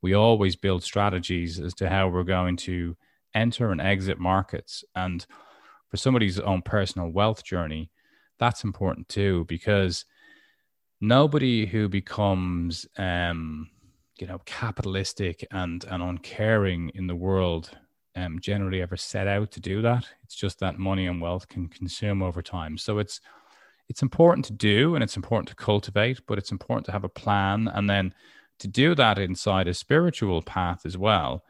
we 0.00 0.14
always 0.14 0.54
build 0.54 0.84
strategies 0.84 1.58
as 1.58 1.74
to 1.74 1.88
how 1.88 2.06
we're 2.06 2.22
going 2.22 2.56
to 2.58 2.96
enter 3.34 3.72
and 3.72 3.80
exit 3.80 4.20
markets. 4.20 4.84
And 4.94 5.26
for 5.88 5.96
somebody's 5.96 6.38
own 6.38 6.62
personal 6.62 7.08
wealth 7.08 7.42
journey, 7.42 7.90
that's 8.38 8.62
important 8.62 9.08
too, 9.08 9.46
because 9.48 10.04
nobody 11.00 11.66
who 11.66 11.88
becomes, 11.88 12.86
um, 12.96 13.68
you 14.18 14.26
know, 14.26 14.40
capitalistic 14.44 15.46
and, 15.50 15.84
and 15.84 16.02
uncaring 16.02 16.90
in 16.94 17.06
the 17.06 17.16
world 17.16 17.70
um, 18.16 18.40
generally 18.40 18.80
ever 18.80 18.96
set 18.96 19.28
out 19.28 19.50
to 19.52 19.60
do 19.60 19.82
that. 19.82 20.06
It's 20.24 20.34
just 20.34 20.58
that 20.60 20.78
money 20.78 21.06
and 21.06 21.20
wealth 21.20 21.48
can 21.48 21.68
consume 21.68 22.22
over 22.22 22.42
time. 22.42 22.78
So 22.78 22.98
it's 22.98 23.20
it's 23.88 24.02
important 24.02 24.44
to 24.46 24.52
do 24.52 24.96
and 24.96 25.04
it's 25.04 25.16
important 25.16 25.48
to 25.48 25.54
cultivate, 25.54 26.20
but 26.26 26.38
it's 26.38 26.50
important 26.50 26.86
to 26.86 26.92
have 26.92 27.04
a 27.04 27.08
plan 27.08 27.68
and 27.72 27.88
then 27.88 28.12
to 28.58 28.66
do 28.66 28.94
that 28.96 29.18
inside 29.18 29.68
a 29.68 29.74
spiritual 29.74 30.42
path 30.42 30.84
as 30.84 30.98
well 30.98 31.44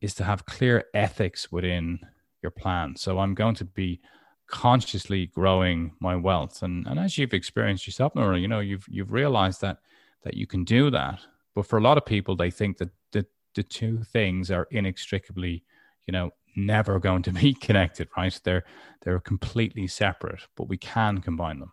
is 0.00 0.14
to 0.14 0.24
have 0.24 0.46
clear 0.46 0.84
ethics 0.94 1.52
within 1.52 2.00
your 2.42 2.50
plan. 2.50 2.96
So 2.96 3.18
I'm 3.18 3.34
going 3.34 3.54
to 3.56 3.64
be 3.64 4.00
consciously 4.48 5.26
growing 5.26 5.92
my 6.00 6.16
wealth. 6.16 6.62
And 6.62 6.86
and 6.86 6.98
as 6.98 7.18
you've 7.18 7.34
experienced 7.34 7.86
yourself, 7.86 8.14
Nora, 8.14 8.38
you 8.38 8.48
know, 8.48 8.60
you've 8.60 8.86
you've 8.88 9.12
realized 9.12 9.60
that 9.60 9.78
that 10.24 10.34
you 10.34 10.46
can 10.46 10.64
do 10.64 10.90
that. 10.90 11.20
But 11.54 11.66
for 11.66 11.78
a 11.78 11.82
lot 11.82 11.98
of 11.98 12.04
people, 12.04 12.36
they 12.36 12.50
think 12.50 12.78
that 12.78 12.90
the, 13.12 13.26
the 13.54 13.62
two 13.62 14.02
things 14.04 14.50
are 14.50 14.68
inextricably, 14.70 15.64
you 16.06 16.12
know, 16.12 16.30
never 16.56 16.98
going 16.98 17.22
to 17.22 17.32
be 17.44 17.54
connected, 17.54 18.08
right? 18.16 18.38
They're 18.44 18.64
they're 19.02 19.20
completely 19.20 19.86
separate, 19.86 20.40
but 20.56 20.68
we 20.68 20.76
can 20.76 21.18
combine 21.18 21.60
them. 21.60 21.72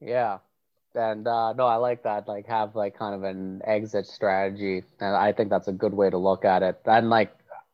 Yeah. 0.00 0.38
And 0.94 1.28
uh, 1.28 1.52
no, 1.52 1.66
I 1.66 1.76
like 1.76 2.02
that. 2.04 2.26
Like 2.26 2.46
have 2.46 2.74
like 2.74 2.98
kind 2.98 3.14
of 3.14 3.22
an 3.22 3.60
exit 3.64 4.06
strategy, 4.06 4.82
and 5.00 5.16
I 5.16 5.32
think 5.32 5.50
that's 5.50 5.68
a 5.68 5.72
good 5.72 5.92
way 5.92 6.10
to 6.10 6.18
look 6.18 6.44
at 6.44 6.62
it. 6.62 6.80
And 6.86 7.10
like 7.10 7.32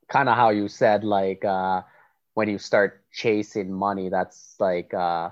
kind 0.08 0.28
of 0.28 0.36
how 0.36 0.50
you 0.50 0.68
said, 0.68 1.04
like 1.04 1.44
uh, 1.44 1.82
when 2.34 2.48
you 2.48 2.58
start 2.58 3.04
chasing 3.12 3.72
money, 3.72 4.08
that's 4.08 4.56
like 4.58 4.92
uh, 4.92 5.30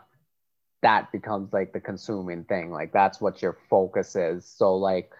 that 0.82 1.12
becomes 1.12 1.52
like 1.52 1.72
the 1.72 1.80
consuming 1.80 2.44
thing. 2.44 2.70
Like 2.70 2.92
that's 2.92 3.20
what 3.20 3.42
your 3.42 3.58
focus 3.68 4.16
is. 4.16 4.46
So 4.46 4.76
like 4.76 5.10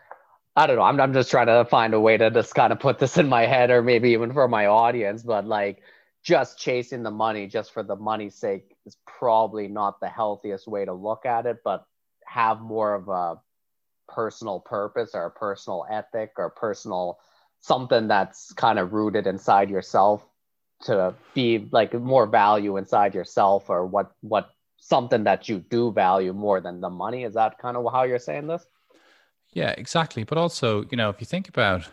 I 0.57 0.67
don't 0.67 0.77
know. 0.77 0.83
I'm 0.83 1.01
I'm 1.01 1.13
just 1.13 1.31
trying 1.31 1.47
to 1.47 1.65
find 1.65 1.95
a 1.95 2.01
way 2.01 2.17
to 2.17 2.31
just 2.31 2.55
kind 2.55 2.73
of 2.73 2.81
put 2.81 2.99
this 2.99 3.19
in 3.19 3.29
my 3.29 3.47
head, 3.47 3.71
or 3.71 3.83
maybe 3.83 4.11
even 4.11 4.33
for 4.33 4.49
my 4.49 4.67
audience. 4.67 5.23
But 5.23 5.47
like 5.47 5.83
just 6.23 6.59
chasing 6.59 7.03
the 7.03 7.11
money 7.11 7.49
just 7.49 7.73
for 7.73 7.83
the 7.83 7.97
money's 7.97 8.37
sake 8.37 8.77
is 8.87 8.97
probably 9.07 9.67
not 9.67 10.01
the 10.01 10.09
healthiest 10.09 10.69
way 10.69 10.85
to 10.85 10.93
look 10.93 11.27
at 11.27 11.47
it. 11.47 11.59
But 11.65 11.85
have 12.27 12.61
more 12.61 12.95
of 12.95 13.09
a 13.09 13.41
personal 14.09 14.61
purpose 14.61 15.11
or 15.15 15.27
a 15.27 15.31
personal 15.31 15.87
ethic 15.91 16.33
or 16.37 16.51
personal 16.51 17.19
something 17.61 18.09
that's 18.09 18.53
kind 18.55 18.79
of 18.79 18.93
rooted 18.93 19.27
inside 19.27 19.71
yourself 19.71 20.23
to 20.83 21.15
be 21.35 21.69
like 21.71 21.95
more 21.95 22.27
value 22.27 22.77
inside 22.77 23.15
yourself 23.15 23.71
or 23.71 23.87
what 23.87 24.13
what 24.21 24.51
something 24.79 25.25
that 25.25 25.49
you 25.49 25.59
do 25.59 25.93
value 25.93 26.33
more 26.33 26.61
than 26.61 26.81
the 26.81 26.91
money? 26.91 27.25
Is 27.25 27.35
that 27.35 27.59
kind 27.59 27.77
of 27.77 27.93
how 27.93 28.03
you're 28.03 28.19
saying 28.19 28.47
this? 28.47 28.65
Yeah 29.53 29.75
exactly. 29.77 30.25
But 30.25 30.39
also 30.39 30.85
you 30.91 30.97
know 30.97 31.11
if 31.11 31.21
you 31.21 31.27
think 31.27 31.49
about 31.49 31.89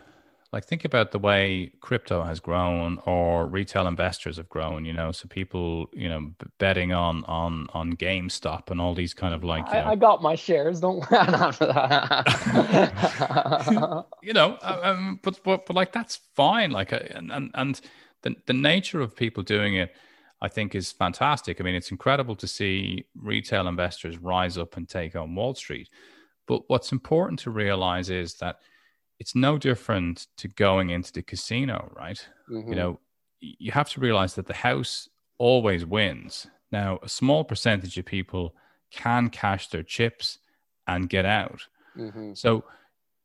like 0.52 0.64
think 0.64 0.84
about 0.84 1.12
the 1.12 1.18
way 1.18 1.70
crypto 1.80 2.24
has 2.24 2.40
grown 2.40 2.98
or 3.06 3.46
retail 3.46 3.86
investors 3.86 4.36
have 4.36 4.48
grown 4.48 4.84
you 4.84 4.92
know 4.92 5.12
so 5.12 5.28
people 5.28 5.88
you 5.92 6.08
know 6.08 6.32
betting 6.58 6.92
on 6.92 7.24
on 7.24 7.68
on 7.72 7.94
gamestop 7.94 8.70
and 8.70 8.80
all 8.80 8.94
these 8.94 9.14
kind 9.14 9.32
of 9.32 9.44
like 9.44 9.68
I, 9.68 9.92
I 9.92 9.96
got 9.96 10.22
my 10.22 10.34
shares. 10.34 10.80
Don't 10.80 11.04
after 11.12 11.66
that. 11.66 12.26
You 14.22 14.32
know 14.34 14.58
um, 14.62 15.18
but, 15.22 15.40
but 15.44 15.66
but 15.66 15.76
like 15.76 15.92
that's 15.92 16.16
fine. 16.34 16.72
Like 16.72 16.92
uh, 16.92 17.00
and 17.10 17.30
and, 17.32 17.50
and 17.54 17.80
the, 18.22 18.34
the 18.46 18.52
nature 18.52 19.00
of 19.00 19.16
people 19.16 19.42
doing 19.42 19.76
it 19.76 19.94
i 20.40 20.48
think 20.48 20.74
is 20.74 20.92
fantastic 20.92 21.60
i 21.60 21.64
mean 21.64 21.74
it's 21.74 21.90
incredible 21.90 22.36
to 22.36 22.46
see 22.46 23.04
retail 23.14 23.68
investors 23.68 24.18
rise 24.18 24.56
up 24.58 24.76
and 24.76 24.88
take 24.88 25.16
on 25.16 25.34
wall 25.34 25.54
street 25.54 25.88
but 26.50 26.62
what's 26.68 26.90
important 26.90 27.38
to 27.40 27.50
realize 27.50 28.10
is 28.10 28.34
that 28.34 28.58
it's 29.20 29.36
no 29.36 29.58
different 29.58 30.26
to 30.38 30.48
going 30.48 30.90
into 30.90 31.12
the 31.12 31.22
casino, 31.22 31.92
right? 31.94 32.26
Mm-hmm. 32.50 32.70
You 32.70 32.74
know, 32.74 33.00
you 33.38 33.70
have 33.70 33.90
to 33.90 34.00
realize 34.00 34.34
that 34.34 34.46
the 34.46 34.54
house 34.54 35.08
always 35.38 35.86
wins. 35.86 36.46
Now, 36.72 36.98
a 37.02 37.08
small 37.08 37.44
percentage 37.44 37.96
of 37.98 38.06
people 38.06 38.56
can 38.90 39.28
cash 39.28 39.68
their 39.68 39.82
chips 39.82 40.38
and 40.86 41.08
get 41.08 41.26
out. 41.26 41.68
Mm-hmm. 41.96 42.32
So, 42.34 42.64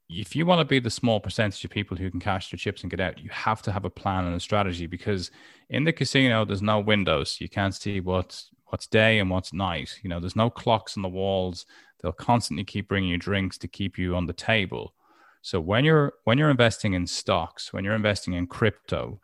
if 0.09 0.35
you 0.35 0.45
want 0.45 0.59
to 0.59 0.65
be 0.65 0.79
the 0.79 0.89
small 0.89 1.19
percentage 1.19 1.63
of 1.65 1.71
people 1.71 1.97
who 1.97 2.11
can 2.11 2.19
cash 2.19 2.51
their 2.51 2.57
chips 2.57 2.81
and 2.81 2.91
get 2.91 2.99
out, 2.99 3.19
you 3.19 3.29
have 3.31 3.61
to 3.63 3.71
have 3.71 3.85
a 3.85 3.89
plan 3.89 4.25
and 4.25 4.35
a 4.35 4.39
strategy 4.39 4.85
because 4.85 5.31
in 5.69 5.83
the 5.83 5.93
casino, 5.93 6.45
there's 6.45 6.61
no 6.61 6.79
windows. 6.79 7.37
You 7.39 7.49
can't 7.49 7.73
see 7.73 7.99
what's 7.99 8.49
what's 8.65 8.87
day 8.87 9.19
and 9.19 9.29
what's 9.29 9.53
night. 9.53 9.99
You 10.03 10.09
know, 10.09 10.19
there's 10.19 10.35
no 10.35 10.49
clocks 10.49 10.97
on 10.97 11.03
the 11.03 11.09
walls. 11.09 11.65
They'll 12.01 12.11
constantly 12.11 12.63
keep 12.63 12.87
bringing 12.87 13.09
you 13.09 13.17
drinks 13.17 13.57
to 13.59 13.67
keep 13.67 13.97
you 13.97 14.15
on 14.15 14.27
the 14.27 14.33
table. 14.33 14.93
So 15.41 15.59
when 15.59 15.83
you're 15.85 16.13
when 16.23 16.37
you're 16.37 16.51
investing 16.51 16.93
in 16.93 17.07
stocks, 17.07 17.73
when 17.73 17.83
you're 17.83 17.95
investing 17.95 18.33
in 18.33 18.47
crypto, 18.47 19.19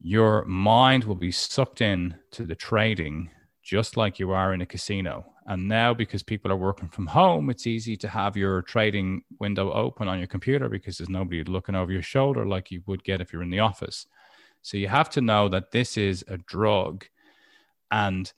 your 0.00 0.44
mind 0.46 1.04
will 1.04 1.14
be 1.14 1.32
sucked 1.32 1.80
in 1.80 2.14
to 2.32 2.44
the 2.44 2.54
trading 2.54 3.30
just 3.64 3.96
like 3.96 4.18
you 4.18 4.30
are 4.30 4.52
in 4.52 4.60
a 4.60 4.66
casino. 4.66 5.24
And 5.46 5.66
now 5.68 5.94
because 5.94 6.22
people 6.22 6.52
are 6.52 6.56
working 6.56 6.88
from 6.88 7.06
home, 7.06 7.50
it's 7.50 7.66
easy 7.66 7.96
to 7.96 8.08
have 8.08 8.36
your 8.36 8.62
trading 8.62 9.22
window 9.40 9.72
open 9.72 10.06
on 10.06 10.18
your 10.18 10.26
computer 10.26 10.68
because 10.68 10.98
there's 10.98 11.08
nobody 11.08 11.42
looking 11.44 11.74
over 11.74 11.90
your 11.90 12.02
shoulder 12.02 12.46
like 12.46 12.70
you 12.70 12.82
would 12.86 13.02
get 13.04 13.20
if 13.20 13.32
you're 13.32 13.42
in 13.42 13.50
the 13.50 13.60
office. 13.60 14.06
So 14.62 14.76
you 14.76 14.88
have 14.88 15.10
to 15.10 15.20
know 15.20 15.48
that 15.48 15.70
this 15.72 15.96
is 15.96 16.24
a 16.28 16.36
drug 16.38 17.06
and 17.90 18.32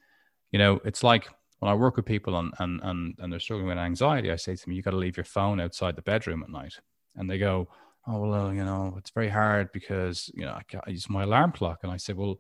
you 0.53 0.59
know, 0.59 0.81
it's 0.85 1.03
like 1.03 1.29
when 1.59 1.71
I 1.71 1.75
work 1.75 1.97
with 1.97 2.07
people 2.07 2.39
and 2.39 2.53
and 2.59 2.81
and, 2.83 3.15
and 3.19 3.33
they're 3.33 3.41
struggling 3.41 3.69
with 3.69 3.79
anxiety, 3.79 4.31
I 4.31 4.37
say 4.37 4.55
to 4.55 4.65
them, 4.65 4.73
you 4.73 4.83
got 4.83 4.93
to 4.93 4.97
leave 4.97 5.17
your 5.17 5.25
phone 5.25 5.61
outside 5.61 5.97
the 5.97 6.03
bedroom 6.03 6.43
at 6.43 6.51
night 6.51 6.75
and 7.17 7.29
they 7.29 7.39
go, 7.39 7.69
"Oh 8.07 8.21
well, 8.21 8.55
you 8.55 8.65
know, 8.65 8.95
it's 8.99 9.11
very 9.11 9.29
hard 9.29 9.73
because 9.73 10.31
you 10.35 10.45
know 10.45 10.53
I, 10.53 10.63
I 10.87 10.91
use 10.91 11.09
my 11.11 11.25
alarm 11.25 11.53
clock." 11.53 11.81
And 11.83 11.91
I 11.93 11.97
said, 11.97 12.17
"Well, 12.17 12.39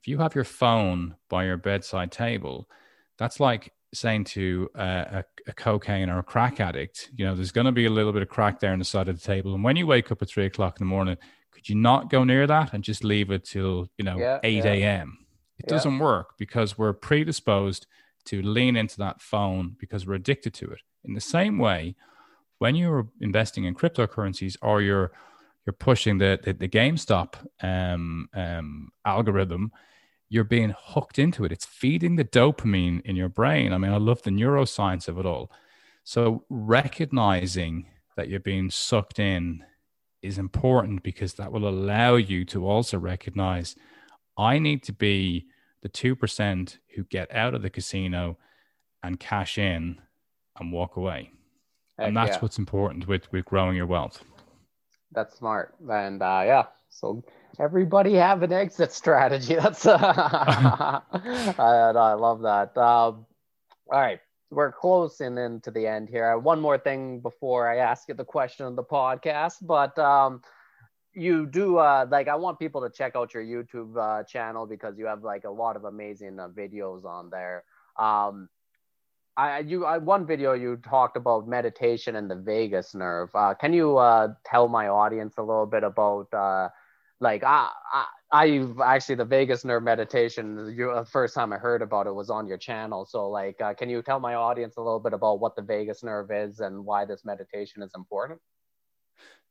if 0.00 0.08
you 0.08 0.18
have 0.18 0.34
your 0.34 0.44
phone 0.44 1.16
by 1.28 1.44
your 1.44 1.56
bedside 1.56 2.12
table, 2.12 2.68
that's 3.18 3.40
like 3.40 3.72
saying 3.94 4.24
to 4.24 4.68
a, 4.74 5.24
a, 5.46 5.52
cocaine 5.52 6.10
or 6.10 6.18
a 6.18 6.22
crack 6.22 6.60
addict, 6.60 7.10
you 7.16 7.24
know, 7.24 7.34
there's 7.34 7.52
going 7.52 7.64
to 7.64 7.72
be 7.72 7.86
a 7.86 7.90
little 7.90 8.12
bit 8.12 8.22
of 8.22 8.28
crack 8.28 8.60
there 8.60 8.72
on 8.72 8.78
the 8.78 8.84
side 8.84 9.08
of 9.08 9.18
the 9.18 9.26
table, 9.26 9.54
and 9.54 9.64
when 9.64 9.76
you 9.76 9.86
wake 9.86 10.12
up 10.12 10.22
at 10.22 10.28
three 10.28 10.46
o'clock 10.46 10.78
in 10.80 10.86
the 10.86 10.90
morning, 10.90 11.16
could 11.50 11.68
you 11.68 11.74
not 11.74 12.10
go 12.10 12.24
near 12.24 12.46
that 12.46 12.74
and 12.74 12.84
just 12.84 13.02
leave 13.02 13.30
it 13.30 13.44
till 13.44 13.88
you 13.96 14.04
know 14.04 14.18
yeah, 14.18 14.38
eight 14.42 14.64
yeah. 14.64 14.72
a.m. 14.72 15.18
It 15.58 15.64
yeah. 15.66 15.74
doesn't 15.74 15.98
work 15.98 16.34
because 16.38 16.76
we're 16.76 16.92
predisposed 16.92 17.86
to 18.26 18.42
lean 18.42 18.76
into 18.76 18.98
that 18.98 19.22
phone 19.22 19.76
because 19.78 20.06
we're 20.06 20.14
addicted 20.14 20.52
to 20.54 20.66
it. 20.66 20.80
In 21.04 21.14
the 21.14 21.20
same 21.20 21.58
way, 21.58 21.94
when 22.58 22.74
you're 22.74 23.08
investing 23.20 23.64
in 23.64 23.74
cryptocurrencies 23.74 24.56
or 24.60 24.82
you're 24.82 25.12
you're 25.66 25.74
pushing 25.74 26.18
the 26.18 26.38
the, 26.42 26.52
the 26.52 26.68
GameStop 26.68 27.34
um, 27.62 28.28
um, 28.34 28.90
algorithm, 29.04 29.72
you're 30.28 30.44
being 30.44 30.74
hooked 30.78 31.18
into 31.18 31.44
it. 31.44 31.52
It's 31.52 31.66
feeding 31.66 32.16
the 32.16 32.24
dopamine 32.24 33.02
in 33.02 33.16
your 33.16 33.28
brain. 33.28 33.72
I 33.72 33.78
mean, 33.78 33.92
I 33.92 33.98
love 33.98 34.22
the 34.22 34.30
neuroscience 34.30 35.08
of 35.08 35.18
it 35.18 35.26
all. 35.26 35.50
So 36.04 36.44
recognizing 36.48 37.86
that 38.16 38.28
you're 38.28 38.40
being 38.40 38.70
sucked 38.70 39.18
in 39.18 39.64
is 40.22 40.38
important 40.38 41.02
because 41.02 41.34
that 41.34 41.52
will 41.52 41.68
allow 41.68 42.16
you 42.16 42.44
to 42.46 42.66
also 42.66 42.98
recognize 42.98 43.76
I 44.38 44.58
need 44.58 44.82
to 44.84 44.92
be 44.92 45.46
the 45.82 45.88
2% 45.88 46.78
who 46.94 47.04
get 47.04 47.32
out 47.34 47.54
of 47.54 47.62
the 47.62 47.70
casino 47.70 48.38
and 49.02 49.20
cash 49.20 49.58
in 49.58 50.00
and 50.58 50.72
walk 50.72 50.96
away. 50.96 51.30
Heck 51.98 52.08
and 52.08 52.16
that's 52.16 52.36
yeah. 52.36 52.40
what's 52.40 52.58
important 52.58 53.06
with 53.06 53.30
with 53.32 53.44
growing 53.44 53.76
your 53.76 53.86
wealth. 53.86 54.22
That's 55.16 55.36
smart, 55.38 55.74
and 55.90 56.22
uh, 56.22 56.42
yeah. 56.44 56.64
So 56.90 57.24
everybody 57.58 58.14
have 58.16 58.42
an 58.42 58.52
exit 58.52 58.92
strategy. 58.92 59.54
That's 59.62 59.86
uh, 59.86 59.96
I, 59.98 61.02
I 61.58 62.12
love 62.12 62.42
that. 62.42 62.76
Um, 62.76 63.24
all 63.90 64.00
right, 64.00 64.20
we're 64.50 64.72
closing 64.72 65.38
into 65.38 65.70
the 65.70 65.86
end 65.86 66.10
here. 66.10 66.36
One 66.38 66.60
more 66.60 66.76
thing 66.76 67.20
before 67.20 67.66
I 67.66 67.78
ask 67.78 68.08
you 68.08 68.14
the 68.14 68.26
question 68.26 68.66
of 68.66 68.76
the 68.76 68.84
podcast, 68.84 69.54
but 69.62 69.98
um, 69.98 70.42
you 71.14 71.46
do 71.46 71.78
uh, 71.78 72.06
like 72.10 72.28
I 72.28 72.34
want 72.36 72.58
people 72.58 72.82
to 72.82 72.90
check 72.90 73.16
out 73.16 73.32
your 73.32 73.42
YouTube 73.42 73.96
uh, 73.96 74.22
channel 74.24 74.66
because 74.66 74.98
you 74.98 75.06
have 75.06 75.24
like 75.24 75.44
a 75.44 75.50
lot 75.50 75.76
of 75.76 75.84
amazing 75.84 76.38
uh, 76.38 76.48
videos 76.48 77.06
on 77.06 77.30
there. 77.30 77.64
Um, 77.98 78.50
I 79.36 79.58
you 79.60 79.84
I, 79.84 79.98
one 79.98 80.26
video 80.26 80.54
you 80.54 80.76
talked 80.76 81.16
about 81.16 81.46
meditation 81.46 82.16
and 82.16 82.30
the 82.30 82.36
vagus 82.36 82.94
nerve. 82.94 83.30
Uh, 83.34 83.54
can 83.54 83.72
you 83.72 83.98
uh, 83.98 84.28
tell 84.44 84.68
my 84.68 84.88
audience 84.88 85.34
a 85.36 85.42
little 85.42 85.66
bit 85.66 85.84
about 85.84 86.32
uh, 86.32 86.68
like 87.20 87.44
I, 87.44 87.68
I 87.92 88.06
I 88.32 88.94
actually 88.94 89.14
the 89.16 89.24
vagus 89.24 89.64
nerve 89.64 89.82
meditation. 89.82 90.74
You, 90.76 90.92
the 90.94 91.04
first 91.04 91.34
time 91.34 91.52
I 91.52 91.56
heard 91.56 91.82
about 91.82 92.06
it 92.06 92.14
was 92.14 92.28
on 92.28 92.46
your 92.46 92.58
channel. 92.58 93.06
So, 93.06 93.28
like, 93.30 93.60
uh, 93.60 93.74
can 93.74 93.88
you 93.88 94.02
tell 94.02 94.20
my 94.20 94.34
audience 94.34 94.76
a 94.76 94.82
little 94.82 94.98
bit 94.98 95.12
about 95.12 95.38
what 95.40 95.54
the 95.54 95.62
vagus 95.62 96.02
nerve 96.02 96.30
is 96.30 96.60
and 96.60 96.84
why 96.84 97.04
this 97.04 97.24
meditation 97.24 97.82
is 97.82 97.92
important? 97.94 98.40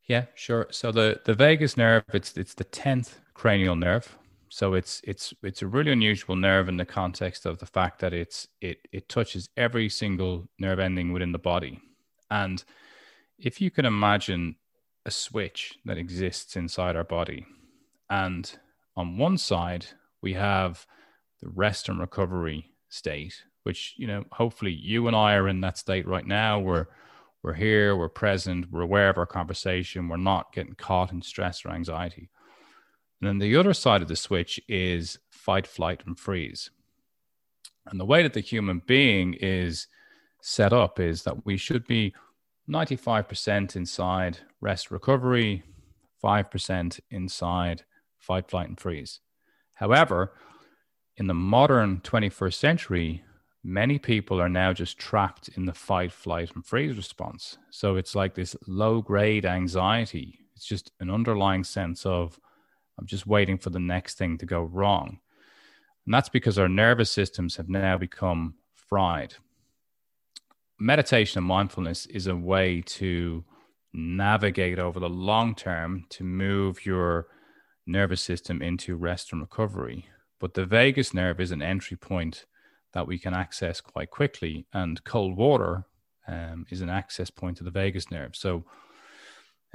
Yeah, 0.04 0.26
sure. 0.34 0.66
So 0.70 0.92
the 0.92 1.20
the 1.24 1.34
vagus 1.34 1.76
nerve, 1.76 2.04
it's 2.12 2.36
it's 2.36 2.54
the 2.54 2.64
tenth 2.64 3.18
cranial 3.34 3.76
nerve. 3.76 4.16
So 4.48 4.74
it's 4.74 5.00
it's 5.04 5.34
it's 5.42 5.62
a 5.62 5.66
really 5.66 5.92
unusual 5.92 6.36
nerve 6.36 6.68
in 6.68 6.76
the 6.76 6.84
context 6.84 7.46
of 7.46 7.58
the 7.58 7.66
fact 7.66 8.00
that 8.00 8.12
it's 8.12 8.48
it 8.60 8.78
it 8.92 9.08
touches 9.08 9.48
every 9.56 9.88
single 9.88 10.48
nerve 10.58 10.78
ending 10.78 11.12
within 11.12 11.32
the 11.32 11.38
body. 11.38 11.80
And 12.30 12.62
if 13.38 13.60
you 13.60 13.70
can 13.70 13.84
imagine 13.84 14.56
a 15.04 15.10
switch 15.10 15.78
that 15.84 15.98
exists 15.98 16.56
inside 16.56 16.96
our 16.96 17.04
body, 17.04 17.46
and 18.08 18.58
on 18.96 19.18
one 19.18 19.38
side, 19.38 19.86
we 20.22 20.32
have 20.34 20.86
the 21.42 21.48
rest 21.48 21.88
and 21.88 22.00
recovery 22.00 22.70
state, 22.88 23.42
which, 23.64 23.94
you 23.96 24.06
know, 24.06 24.24
hopefully 24.32 24.72
you 24.72 25.06
and 25.06 25.14
I 25.14 25.34
are 25.34 25.48
in 25.48 25.60
that 25.60 25.78
state 25.78 26.06
right 26.06 26.26
now. 26.26 26.58
We're, 26.58 26.86
we're 27.42 27.54
here, 27.54 27.96
we're 27.96 28.08
present, 28.08 28.70
we're 28.70 28.80
aware 28.80 29.10
of 29.10 29.18
our 29.18 29.26
conversation, 29.26 30.08
we're 30.08 30.16
not 30.16 30.52
getting 30.52 30.74
caught 30.74 31.12
in 31.12 31.22
stress 31.22 31.64
or 31.64 31.70
anxiety. 31.70 32.30
And 33.20 33.28
then 33.28 33.38
the 33.38 33.56
other 33.56 33.72
side 33.72 34.02
of 34.02 34.08
the 34.08 34.16
switch 34.16 34.60
is 34.68 35.18
fight, 35.30 35.66
flight, 35.66 36.02
and 36.06 36.18
freeze. 36.18 36.70
And 37.86 37.98
the 38.00 38.04
way 38.04 38.22
that 38.22 38.32
the 38.32 38.40
human 38.40 38.82
being 38.86 39.34
is 39.34 39.86
set 40.42 40.72
up 40.72 41.00
is 41.00 41.22
that 41.22 41.46
we 41.46 41.56
should 41.56 41.86
be 41.86 42.14
95% 42.68 43.76
inside 43.76 44.38
rest 44.60 44.90
recovery, 44.90 45.62
5% 46.22 47.00
inside 47.10 47.84
fight, 48.18 48.50
flight, 48.50 48.68
and 48.68 48.78
freeze. 48.78 49.20
However, 49.74 50.32
in 51.16 51.26
the 51.26 51.34
modern 51.34 52.00
21st 52.00 52.54
century, 52.54 53.22
many 53.62 53.98
people 53.98 54.40
are 54.40 54.48
now 54.48 54.72
just 54.72 54.98
trapped 54.98 55.48
in 55.50 55.64
the 55.64 55.72
fight, 55.72 56.12
flight, 56.12 56.50
and 56.54 56.66
freeze 56.66 56.96
response. 56.96 57.58
So 57.70 57.96
it's 57.96 58.14
like 58.14 58.34
this 58.34 58.56
low 58.66 59.00
grade 59.00 59.46
anxiety. 59.46 60.40
It's 60.54 60.66
just 60.66 60.90
an 61.00 61.10
underlying 61.10 61.64
sense 61.64 62.04
of, 62.04 62.38
I'm 62.98 63.06
just 63.06 63.26
waiting 63.26 63.58
for 63.58 63.70
the 63.70 63.78
next 63.78 64.18
thing 64.18 64.38
to 64.38 64.46
go 64.46 64.62
wrong. 64.62 65.20
And 66.04 66.14
that's 66.14 66.28
because 66.28 66.58
our 66.58 66.68
nervous 66.68 67.10
systems 67.10 67.56
have 67.56 67.68
now 67.68 67.98
become 67.98 68.54
fried. 68.74 69.34
Meditation 70.78 71.38
and 71.38 71.46
mindfulness 71.46 72.06
is 72.06 72.26
a 72.26 72.36
way 72.36 72.82
to 72.82 73.44
navigate 73.92 74.78
over 74.78 75.00
the 75.00 75.08
long 75.08 75.54
term 75.54 76.04
to 76.10 76.22
move 76.24 76.84
your 76.84 77.26
nervous 77.86 78.20
system 78.20 78.62
into 78.62 78.96
rest 78.96 79.32
and 79.32 79.40
recovery. 79.40 80.06
But 80.38 80.54
the 80.54 80.66
vagus 80.66 81.14
nerve 81.14 81.40
is 81.40 81.50
an 81.50 81.62
entry 81.62 81.96
point 81.96 82.44
that 82.92 83.06
we 83.06 83.18
can 83.18 83.34
access 83.34 83.80
quite 83.80 84.10
quickly, 84.10 84.66
and 84.72 85.02
cold 85.04 85.36
water 85.36 85.84
um, 86.28 86.66
is 86.70 86.80
an 86.80 86.90
access 86.90 87.30
point 87.30 87.56
to 87.58 87.64
the 87.64 87.70
vagus 87.70 88.10
nerve. 88.10 88.36
So, 88.36 88.64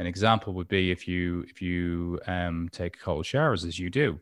an 0.01 0.07
example 0.07 0.53
would 0.53 0.67
be 0.67 0.89
if 0.89 1.07
you 1.07 1.45
if 1.47 1.61
you 1.61 2.19
um, 2.25 2.69
take 2.71 2.99
cold 2.99 3.23
showers 3.25 3.63
as 3.63 3.77
you 3.77 3.89
do. 3.91 4.19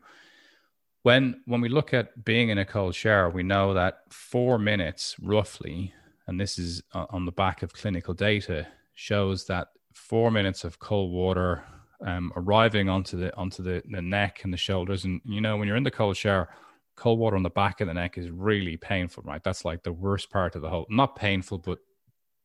When 1.02 1.40
when 1.46 1.62
we 1.62 1.70
look 1.70 1.94
at 1.94 2.22
being 2.22 2.50
in 2.50 2.58
a 2.58 2.66
cold 2.66 2.94
shower, 2.94 3.30
we 3.30 3.42
know 3.42 3.72
that 3.72 4.02
four 4.10 4.58
minutes 4.58 5.16
roughly, 5.22 5.94
and 6.26 6.38
this 6.38 6.58
is 6.58 6.82
on 6.92 7.24
the 7.24 7.32
back 7.32 7.62
of 7.62 7.72
clinical 7.72 8.12
data, 8.12 8.66
shows 8.94 9.46
that 9.46 9.68
four 9.94 10.30
minutes 10.30 10.64
of 10.64 10.78
cold 10.78 11.12
water 11.12 11.64
um, 12.06 12.30
arriving 12.36 12.90
onto 12.90 13.16
the 13.16 13.34
onto 13.34 13.62
the, 13.62 13.82
the 13.88 14.02
neck 14.02 14.40
and 14.44 14.52
the 14.52 14.58
shoulders. 14.58 15.06
And 15.06 15.22
you 15.24 15.40
know, 15.40 15.56
when 15.56 15.66
you're 15.66 15.78
in 15.78 15.82
the 15.82 15.90
cold 15.90 16.18
shower, 16.18 16.50
cold 16.94 17.18
water 17.18 17.36
on 17.36 17.42
the 17.42 17.48
back 17.48 17.80
of 17.80 17.88
the 17.88 17.94
neck 17.94 18.18
is 18.18 18.30
really 18.30 18.76
painful, 18.76 19.22
right? 19.26 19.42
That's 19.42 19.64
like 19.64 19.82
the 19.82 19.92
worst 19.94 20.28
part 20.28 20.56
of 20.56 20.60
the 20.60 20.68
whole. 20.68 20.86
Not 20.90 21.16
painful, 21.16 21.56
but 21.56 21.78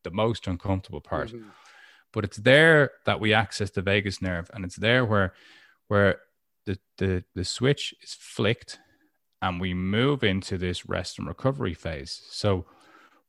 the 0.04 0.10
most 0.10 0.46
uncomfortable 0.46 1.02
part. 1.02 1.28
Mm-hmm. 1.28 1.48
But 2.16 2.24
it's 2.24 2.38
there 2.38 2.92
that 3.04 3.20
we 3.20 3.34
access 3.34 3.68
the 3.68 3.82
vagus 3.82 4.22
nerve, 4.22 4.50
and 4.54 4.64
it's 4.64 4.76
there 4.76 5.04
where 5.04 5.34
where 5.88 6.20
the 6.64 6.78
the 6.96 7.24
the 7.34 7.44
switch 7.44 7.92
is 8.02 8.16
flicked, 8.18 8.78
and 9.42 9.60
we 9.60 9.74
move 9.74 10.24
into 10.24 10.56
this 10.56 10.88
rest 10.88 11.18
and 11.18 11.28
recovery 11.28 11.74
phase. 11.74 12.22
So 12.30 12.64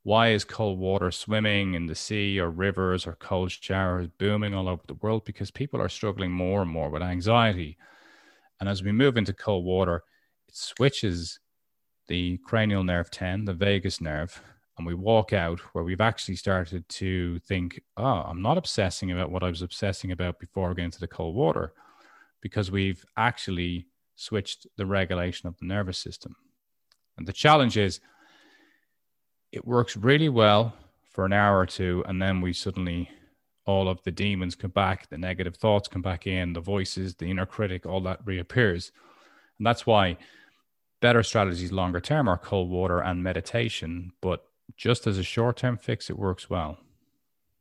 why 0.03 0.29
is 0.29 0.45
cold 0.45 0.79
water 0.79 1.11
swimming 1.11 1.73
in 1.73 1.88
the 1.88 1.95
sea 1.95 2.39
or 2.39 2.49
rivers 2.49 3.05
or 3.05 3.17
cold 3.19 3.51
showers 3.51 4.07
booming 4.07 4.53
all 4.53 4.69
over 4.69 4.83
the 4.88 4.93
world? 4.93 5.25
Because 5.25 5.51
people 5.51 5.81
are 5.81 5.89
struggling 5.89 6.31
more 6.31 6.61
and 6.61 6.71
more 6.71 6.89
with 6.89 7.01
anxiety. 7.01 7.77
And 8.61 8.69
as 8.69 8.83
we 8.83 8.93
move 8.93 9.17
into 9.17 9.33
cold 9.33 9.65
water, 9.65 10.03
it 10.47 10.55
switches 10.55 11.41
the 12.07 12.38
cranial 12.38 12.85
nerve 12.85 13.11
10, 13.11 13.43
the 13.43 13.53
vagus 13.53 13.99
nerve, 13.99 14.41
and 14.78 14.86
we 14.86 14.93
walk 14.93 15.34
out 15.34 15.59
where 15.73 15.84
we've 15.84 16.01
actually 16.01 16.36
started 16.36 16.88
to 16.88 17.39
think, 17.39 17.82
oh, 17.97 18.03
I'm 18.03 18.41
not 18.41 18.57
obsessing 18.57 19.11
about 19.11 19.32
what 19.32 19.43
I 19.43 19.49
was 19.49 19.61
obsessing 19.61 20.11
about 20.11 20.39
before 20.39 20.73
going 20.73 20.86
into 20.86 20.99
the 20.99 21.07
cold 21.07 21.36
water 21.36 21.73
because 22.41 22.69
we've 22.69 23.03
actually 23.17 23.88
switched 24.15 24.67
the 24.78 24.86
regulation 24.86 25.47
of 25.47 25.57
the 25.57 25.65
nervous 25.65 25.97
system. 25.97 26.36
And 27.17 27.28
the 27.28 27.34
challenge 27.34 27.78
is, 27.78 27.99
it 29.51 29.65
works 29.65 29.97
really 29.97 30.30
well 30.30 30.73
for 31.11 31.25
an 31.25 31.34
hour 31.34 31.57
or 31.57 31.65
two, 31.65 32.03
and 32.07 32.21
then 32.21 32.41
we 32.41 32.53
suddenly 32.53 33.09
all 33.65 33.89
of 33.89 34.01
the 34.03 34.11
demons 34.11 34.55
come 34.55 34.71
back, 34.71 35.09
the 35.09 35.17
negative 35.17 35.57
thoughts 35.57 35.88
come 35.88 36.01
back 36.01 36.25
in, 36.25 36.53
the 36.53 36.61
voices, 36.61 37.15
the 37.15 37.30
inner 37.30 37.45
critic, 37.45 37.86
all 37.86 38.01
that 38.01 38.19
reappears. 38.25 38.91
And 39.57 39.65
that's 39.65 39.86
why 39.86 40.17
better 41.01 41.21
strategies 41.21 41.71
longer 41.71 41.99
term 41.99 42.28
are 42.30 42.38
cold 42.38 42.69
water 42.69 42.99
and 42.99 43.23
meditation. 43.23 44.11
But 44.21 44.46
just 44.76 45.07
as 45.07 45.18
a 45.18 45.24
short 45.24 45.57
term 45.57 45.78
fix, 45.78 46.09
it 46.09 46.18
works 46.18 46.49
well. 46.49 46.78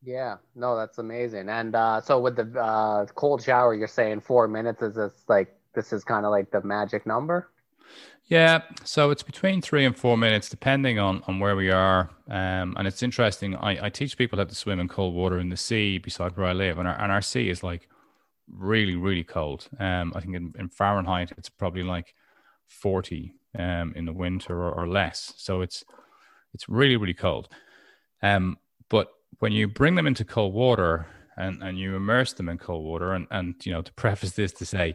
Yeah, 0.03 0.37
no, 0.55 0.77
that's 0.77 0.99
amazing. 0.99 1.49
And 1.49 1.75
uh, 1.75 2.01
so 2.01 2.21
with 2.21 2.37
the 2.37 2.61
uh, 2.61 3.07
cold 3.07 3.43
shower, 3.43 3.75
you're 3.75 3.89
saying 3.89 4.21
four 4.21 4.47
minutes 4.47 4.83
is 4.83 4.95
this 4.95 5.25
like 5.29 5.57
this 5.75 5.93
is 5.93 6.05
kind 6.05 6.25
of 6.25 6.31
like 6.31 6.51
the 6.51 6.63
magic 6.63 7.07
number? 7.07 7.51
Yeah, 8.29 8.63
so 8.83 9.11
it's 9.11 9.23
between 9.23 9.63
three 9.63 9.85
and 9.85 9.97
four 9.97 10.17
minutes, 10.19 10.49
depending 10.49 10.99
on, 10.99 11.23
on 11.29 11.39
where 11.39 11.55
we 11.55 11.71
are. 11.71 12.11
Um, 12.29 12.75
and 12.77 12.87
it's 12.89 13.03
interesting. 13.03 13.55
I, 13.55 13.87
I 13.87 13.89
teach 13.89 14.19
people 14.19 14.39
how 14.39 14.45
to 14.45 14.55
swim 14.55 14.81
in 14.81 14.89
cold 14.89 15.15
water 15.15 15.39
in 15.39 15.49
the 15.49 15.57
sea 15.57 15.99
beside 15.99 16.37
where 16.37 16.47
I 16.47 16.53
live, 16.53 16.79
and 16.79 16.89
our, 16.89 17.01
and 17.01 17.13
our 17.13 17.23
sea 17.23 17.49
is 17.49 17.63
like 17.63 17.89
really, 18.51 18.97
really 18.97 19.23
cold. 19.23 19.69
Um, 19.79 20.13
I 20.17 20.21
think 20.21 20.35
in, 20.35 20.53
in 20.59 20.69
Fahrenheit, 20.69 21.33
it's 21.39 21.49
probably 21.49 21.85
like 21.85 22.15
40 22.67 23.35
um, 23.57 23.93
in 23.95 24.07
the 24.07 24.13
winter 24.13 24.61
or, 24.61 24.73
or 24.73 24.89
less. 24.89 25.33
So 25.37 25.61
it's 25.61 25.85
it's 26.57 26.71
really, 26.71 26.97
really 26.97 27.15
cold. 27.15 27.49
Um, 28.23 28.57
but 28.89 29.09
when 29.41 29.53
you 29.53 29.69
bring 29.69 29.95
them 29.95 30.07
into 30.07 30.25
cold 30.25 30.55
water 30.55 31.07
and, 31.37 31.63
and 31.63 31.79
you 31.79 31.95
immerse 31.95 32.33
them 32.33 32.49
in 32.49 32.57
cold 32.57 32.83
water, 32.83 33.13
and, 33.13 33.27
and 33.31 33.55
you 33.67 33.73
know, 33.73 33.83
to 33.83 33.93
preface 33.93 34.33
this 34.33 34.53
to 34.53 34.65
say, 34.65 34.95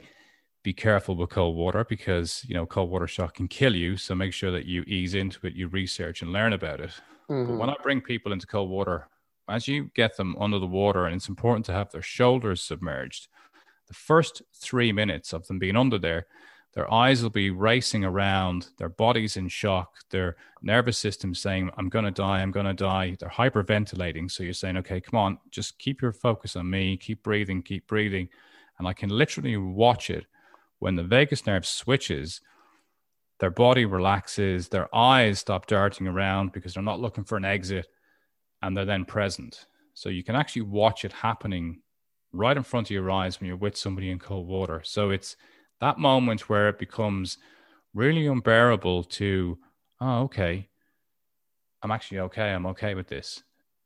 be 0.63 0.73
careful 0.73 1.15
with 1.15 1.29
cold 1.29 1.55
water 1.55 1.85
because 1.87 2.43
you 2.47 2.53
know 2.55 2.65
cold 2.65 2.89
water 2.89 3.07
shock 3.07 3.35
can 3.35 3.47
kill 3.47 3.75
you 3.75 3.97
so 3.97 4.13
make 4.13 4.33
sure 4.33 4.51
that 4.51 4.65
you 4.65 4.83
ease 4.83 5.15
into 5.15 5.47
it 5.47 5.55
you 5.55 5.67
research 5.67 6.21
and 6.21 6.31
learn 6.31 6.53
about 6.53 6.79
it 6.79 6.91
mm-hmm. 7.27 7.47
but 7.47 7.57
when 7.57 7.69
i 7.69 7.75
bring 7.81 7.99
people 7.99 8.31
into 8.31 8.45
cold 8.45 8.69
water 8.69 9.07
as 9.49 9.67
you 9.67 9.89
get 9.95 10.15
them 10.17 10.35
under 10.39 10.59
the 10.59 10.67
water 10.67 11.07
and 11.07 11.15
it's 11.15 11.29
important 11.29 11.65
to 11.65 11.73
have 11.73 11.91
their 11.91 12.03
shoulders 12.03 12.61
submerged 12.61 13.27
the 13.87 13.93
first 13.95 14.43
three 14.53 14.91
minutes 14.91 15.33
of 15.33 15.47
them 15.47 15.57
being 15.57 15.75
under 15.75 15.97
there 15.97 16.27
their 16.73 16.91
eyes 16.91 17.21
will 17.21 17.29
be 17.29 17.49
racing 17.49 18.05
around. 18.05 18.69
Their 18.77 18.89
body's 18.89 19.35
in 19.35 19.49
shock. 19.49 19.97
Their 20.09 20.37
nervous 20.61 20.97
system 20.97 21.33
saying 21.33 21.69
i'm 21.77 21.89
going 21.89 22.05
to 22.05 22.11
die 22.11 22.41
i'm 22.41 22.51
going 22.51 22.65
to 22.65 22.73
die. 22.73 23.17
They're 23.19 23.29
hyperventilating. 23.29 24.29
So 24.31 24.43
you're 24.43 24.53
saying 24.53 24.77
okay 24.77 25.01
come 25.01 25.19
on 25.19 25.37
just 25.49 25.79
keep 25.79 26.01
your 26.01 26.13
focus 26.13 26.55
on 26.55 26.69
me. 26.69 26.97
Keep 26.97 27.23
breathing 27.23 27.61
keep 27.61 27.87
breathing. 27.87 28.29
And 28.77 28.87
i 28.87 28.93
can 28.93 29.09
literally 29.09 29.57
watch 29.57 30.09
it. 30.09 30.25
When 30.79 30.95
the 30.95 31.03
vagus 31.03 31.45
nerve 31.45 31.65
switches, 31.65 32.41
their 33.41 33.51
body 33.51 33.85
relaxes, 33.85 34.69
their 34.69 34.93
eyes 34.95 35.39
stop 35.39 35.65
darting 35.65 36.07
around 36.07 36.51
because 36.51 36.73
they're 36.73 36.83
not 36.83 36.99
looking 36.99 37.23
for 37.23 37.37
an 37.37 37.45
exit, 37.45 37.87
and 38.61 38.77
they're 38.77 38.85
then 38.85 39.03
present. 39.03 39.65
So 39.93 40.09
you 40.09 40.23
can 40.23 40.35
actually 40.35 40.63
watch 40.63 41.05
it 41.05 41.11
happening 41.11 41.81
right 42.33 42.55
in 42.55 42.63
front 42.63 42.87
of 42.87 42.91
your 42.91 43.09
eyes 43.11 43.39
when 43.39 43.47
you're 43.47 43.57
with 43.57 43.75
somebody 43.75 44.09
in 44.11 44.19
cold 44.19 44.47
water. 44.47 44.81
So 44.83 45.09
it's 45.09 45.35
that 45.81 45.99
moment 45.99 46.47
where 46.47 46.69
it 46.69 46.79
becomes 46.79 47.37
really 47.93 48.27
unbearable 48.27 49.03
to, 49.03 49.57
oh, 49.99 50.21
okay, 50.21 50.69
I'm 51.83 51.91
actually 51.91 52.19
okay. 52.19 52.51
I'm 52.51 52.67
okay 52.67 52.95
with 52.95 53.07
this. 53.07 53.43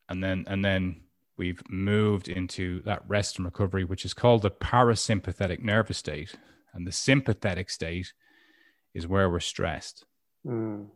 And 0.09 0.23
then, 0.23 0.45
and 0.47 0.63
then 0.63 1.01
we've 1.37 1.61
moved 1.69 2.27
into 2.27 2.81
that 2.83 3.01
rest 3.07 3.37
and 3.37 3.45
recovery, 3.45 3.85
which 3.85 4.05
is 4.05 4.13
called 4.13 4.43
the 4.43 4.51
parasympathetic 4.51 5.61
nervous 5.63 5.97
state. 5.97 6.35
And 6.73 6.85
the 6.85 6.91
sympathetic 6.91 7.69
state 7.69 8.13
is 8.93 9.07
where 9.07 9.29
we're 9.29 9.39
stressed. 9.39 10.05
Mm. 10.45 10.87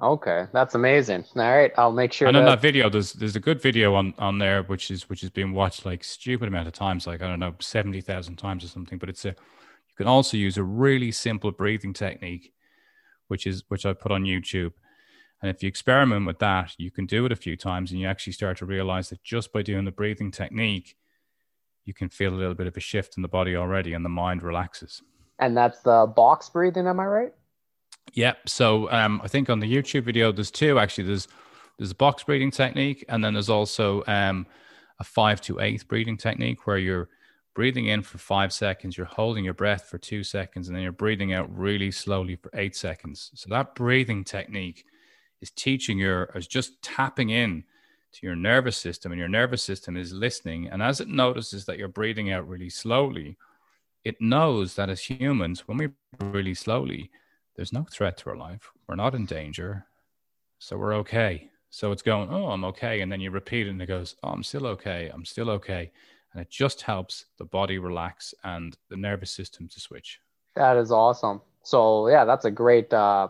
Okay, 0.00 0.46
that's 0.52 0.76
amazing. 0.76 1.24
All 1.34 1.42
right, 1.42 1.72
I'll 1.76 1.92
make 1.92 2.12
sure. 2.12 2.28
And 2.28 2.36
that... 2.36 2.40
on 2.40 2.46
that 2.46 2.60
video, 2.60 2.88
there's 2.88 3.12
there's 3.14 3.34
a 3.34 3.40
good 3.40 3.60
video 3.60 3.96
on 3.96 4.14
on 4.16 4.38
there 4.38 4.62
which 4.62 4.92
is 4.92 5.08
which 5.10 5.22
has 5.22 5.30
been 5.30 5.52
watched 5.52 5.84
like 5.84 6.04
stupid 6.04 6.46
amount 6.46 6.68
of 6.68 6.72
times, 6.72 7.04
like 7.04 7.20
I 7.20 7.26
don't 7.26 7.40
know, 7.40 7.54
seventy 7.58 8.00
thousand 8.00 8.36
times 8.36 8.64
or 8.64 8.68
something. 8.68 8.96
But 8.98 9.08
it's 9.08 9.24
a 9.24 9.34
can 9.98 10.06
also 10.06 10.36
use 10.36 10.56
a 10.56 10.62
really 10.62 11.10
simple 11.10 11.50
breathing 11.50 11.92
technique, 11.92 12.52
which 13.26 13.46
is 13.46 13.64
which 13.68 13.84
I 13.84 13.92
put 13.92 14.12
on 14.12 14.22
YouTube. 14.22 14.72
And 15.42 15.50
if 15.50 15.62
you 15.62 15.68
experiment 15.68 16.24
with 16.24 16.38
that, 16.38 16.72
you 16.78 16.90
can 16.90 17.04
do 17.04 17.26
it 17.26 17.32
a 17.32 17.36
few 17.36 17.56
times 17.56 17.90
and 17.90 18.00
you 18.00 18.06
actually 18.06 18.32
start 18.32 18.58
to 18.58 18.66
realize 18.66 19.10
that 19.10 19.22
just 19.22 19.52
by 19.52 19.62
doing 19.62 19.84
the 19.84 19.92
breathing 19.92 20.30
technique, 20.30 20.96
you 21.84 21.94
can 21.94 22.08
feel 22.08 22.32
a 22.32 22.36
little 22.36 22.54
bit 22.54 22.66
of 22.68 22.76
a 22.76 22.80
shift 22.80 23.16
in 23.16 23.22
the 23.22 23.28
body 23.28 23.56
already 23.56 23.92
and 23.92 24.04
the 24.04 24.08
mind 24.08 24.42
relaxes. 24.42 25.02
And 25.40 25.56
that's 25.56 25.80
the 25.80 26.12
box 26.16 26.48
breathing, 26.48 26.86
am 26.86 27.00
I 27.00 27.06
right? 27.06 27.32
Yep. 28.14 28.48
So 28.48 28.90
um, 28.90 29.20
I 29.22 29.28
think 29.28 29.50
on 29.50 29.58
the 29.58 29.72
YouTube 29.72 30.04
video, 30.04 30.32
there's 30.32 30.50
two 30.50 30.78
actually. 30.78 31.04
There's 31.04 31.28
there's 31.76 31.90
a 31.92 31.96
box 31.96 32.22
breathing 32.22 32.50
technique, 32.50 33.04
and 33.08 33.22
then 33.22 33.34
there's 33.34 33.50
also 33.50 34.02
um, 34.06 34.46
a 35.00 35.04
five 35.04 35.40
to 35.42 35.60
eight 35.60 35.86
breathing 35.88 36.16
technique 36.16 36.66
where 36.66 36.78
you're 36.78 37.08
breathing 37.58 37.86
in 37.86 38.00
for 38.00 38.18
five 38.18 38.52
seconds, 38.52 38.96
you're 38.96 39.04
holding 39.04 39.44
your 39.44 39.52
breath 39.52 39.86
for 39.86 39.98
two 39.98 40.22
seconds, 40.22 40.68
and 40.68 40.76
then 40.76 40.82
you're 40.84 40.92
breathing 40.92 41.32
out 41.32 41.52
really 41.58 41.90
slowly 41.90 42.36
for 42.36 42.52
eight 42.54 42.76
seconds. 42.76 43.32
So 43.34 43.50
that 43.50 43.74
breathing 43.74 44.22
technique 44.22 44.84
is 45.40 45.50
teaching 45.50 45.98
your, 45.98 46.30
is 46.36 46.46
just 46.46 46.80
tapping 46.82 47.30
in 47.30 47.64
to 48.12 48.20
your 48.24 48.36
nervous 48.36 48.76
system, 48.76 49.10
and 49.10 49.18
your 49.18 49.28
nervous 49.28 49.60
system 49.60 49.96
is 49.96 50.12
listening. 50.12 50.68
And 50.68 50.80
as 50.80 51.00
it 51.00 51.08
notices 51.08 51.64
that 51.64 51.78
you're 51.78 51.88
breathing 51.88 52.30
out 52.30 52.46
really 52.46 52.70
slowly, 52.70 53.36
it 54.04 54.20
knows 54.20 54.76
that 54.76 54.88
as 54.88 55.00
humans, 55.00 55.66
when 55.66 55.78
we 55.78 55.88
breathe 56.16 56.32
really 56.32 56.54
slowly, 56.54 57.10
there's 57.56 57.72
no 57.72 57.88
threat 57.90 58.18
to 58.18 58.30
our 58.30 58.36
life. 58.36 58.70
We're 58.86 58.94
not 58.94 59.16
in 59.16 59.26
danger. 59.26 59.84
So 60.60 60.76
we're 60.76 60.94
okay. 60.98 61.50
So 61.70 61.90
it's 61.90 62.02
going, 62.02 62.28
oh, 62.30 62.52
I'm 62.52 62.64
okay. 62.66 63.00
And 63.00 63.10
then 63.10 63.20
you 63.20 63.32
repeat 63.32 63.66
it 63.66 63.70
and 63.70 63.82
it 63.82 63.86
goes, 63.86 64.14
oh, 64.22 64.28
I'm 64.28 64.44
still 64.44 64.68
okay. 64.68 65.10
I'm 65.12 65.24
still 65.24 65.50
okay. 65.50 65.90
And 66.32 66.42
it 66.42 66.50
just 66.50 66.82
helps 66.82 67.26
the 67.38 67.44
body 67.44 67.78
relax 67.78 68.34
and 68.44 68.76
the 68.88 68.96
nervous 68.96 69.30
system 69.30 69.68
to 69.68 69.80
switch. 69.80 70.20
That 70.54 70.76
is 70.76 70.90
awesome. 70.90 71.40
So, 71.62 72.08
yeah, 72.08 72.24
that's 72.24 72.44
a 72.44 72.50
great. 72.50 72.92
Uh, 72.92 73.28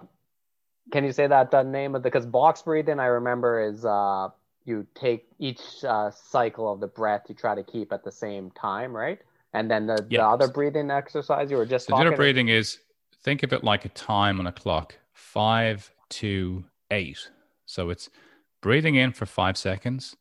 can 0.91 1.05
you 1.05 1.13
say 1.13 1.27
that 1.27 1.51
the 1.51 1.63
name 1.63 1.95
of 1.95 2.03
the, 2.03 2.09
because 2.09 2.27
box 2.27 2.63
breathing, 2.63 2.99
I 2.99 3.07
remember, 3.07 3.61
is 3.61 3.85
uh, 3.85 4.29
you 4.65 4.87
take 4.95 5.27
each 5.39 5.61
uh, 5.85 6.11
cycle 6.11 6.71
of 6.73 6.81
the 6.81 6.87
breath, 6.87 7.23
you 7.29 7.35
try 7.35 7.55
to 7.55 7.63
keep 7.63 7.93
at 7.93 8.05
the 8.05 8.13
same 8.13 8.51
time, 8.53 8.95
right? 8.95 9.19
And 9.55 9.71
then 9.71 9.87
the, 9.87 10.07
the 10.09 10.23
other 10.23 10.49
breathing 10.49 10.91
exercise 10.91 11.51
you 11.51 11.57
were 11.57 11.67
just 11.67 11.87
so 11.87 11.93
talking. 11.93 12.11
The 12.11 12.17
breathing 12.17 12.49
is 12.49 12.79
think 13.23 13.43
of 13.43 13.53
it 13.53 13.65
like 13.65 13.85
a 13.85 13.89
time 13.91 14.39
on 14.41 14.47
a 14.47 14.53
clock 14.53 14.97
five, 15.13 15.91
two, 16.09 16.65
eight. 16.91 17.31
So 17.67 17.91
it's 17.91 18.11
breathing 18.61 18.95
in 18.95 19.13
for 19.13 19.27
five 19.27 19.57
seconds, 19.57 20.17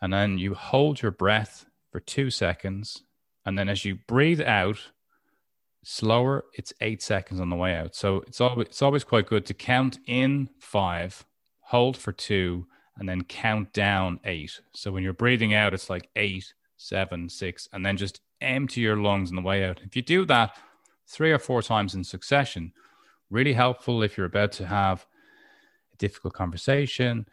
and 0.00 0.12
then 0.12 0.38
you 0.38 0.54
hold 0.54 1.02
your 1.02 1.10
breath 1.10 1.66
for 1.90 2.00
two 2.00 2.30
seconds. 2.30 3.02
And 3.44 3.58
then 3.58 3.68
as 3.68 3.84
you 3.84 3.98
breathe 4.06 4.40
out, 4.40 4.78
slower, 5.82 6.44
it's 6.54 6.72
eight 6.80 7.02
seconds 7.02 7.40
on 7.40 7.50
the 7.50 7.56
way 7.56 7.74
out. 7.74 7.94
So 7.94 8.22
it's 8.26 8.40
always, 8.40 8.66
it's 8.68 8.82
always 8.82 9.04
quite 9.04 9.26
good 9.26 9.46
to 9.46 9.54
count 9.54 9.98
in 10.06 10.50
five, 10.60 11.24
hold 11.60 11.96
for 11.96 12.12
two, 12.12 12.66
and 12.98 13.08
then 13.08 13.22
count 13.24 13.72
down 13.72 14.20
eight. 14.24 14.60
So 14.72 14.90
when 14.92 15.02
you're 15.02 15.12
breathing 15.12 15.54
out, 15.54 15.72
it's 15.72 15.88
like 15.88 16.10
eight, 16.16 16.52
seven, 16.76 17.28
six, 17.28 17.68
and 17.72 17.84
then 17.86 17.96
just 17.96 18.20
empty 18.40 18.82
your 18.82 18.96
lungs 18.96 19.30
on 19.30 19.36
the 19.36 19.42
way 19.42 19.64
out. 19.64 19.80
If 19.84 19.96
you 19.96 20.02
do 20.02 20.24
that 20.26 20.56
three 21.06 21.32
or 21.32 21.38
four 21.38 21.62
times 21.62 21.94
in 21.94 22.04
succession, 22.04 22.72
really 23.30 23.52
helpful 23.52 24.02
if 24.02 24.16
you're 24.16 24.26
about 24.26 24.52
to 24.52 24.66
have 24.66 25.06
a 25.92 25.96
difficult 25.96 26.34
conversation, 26.34 27.26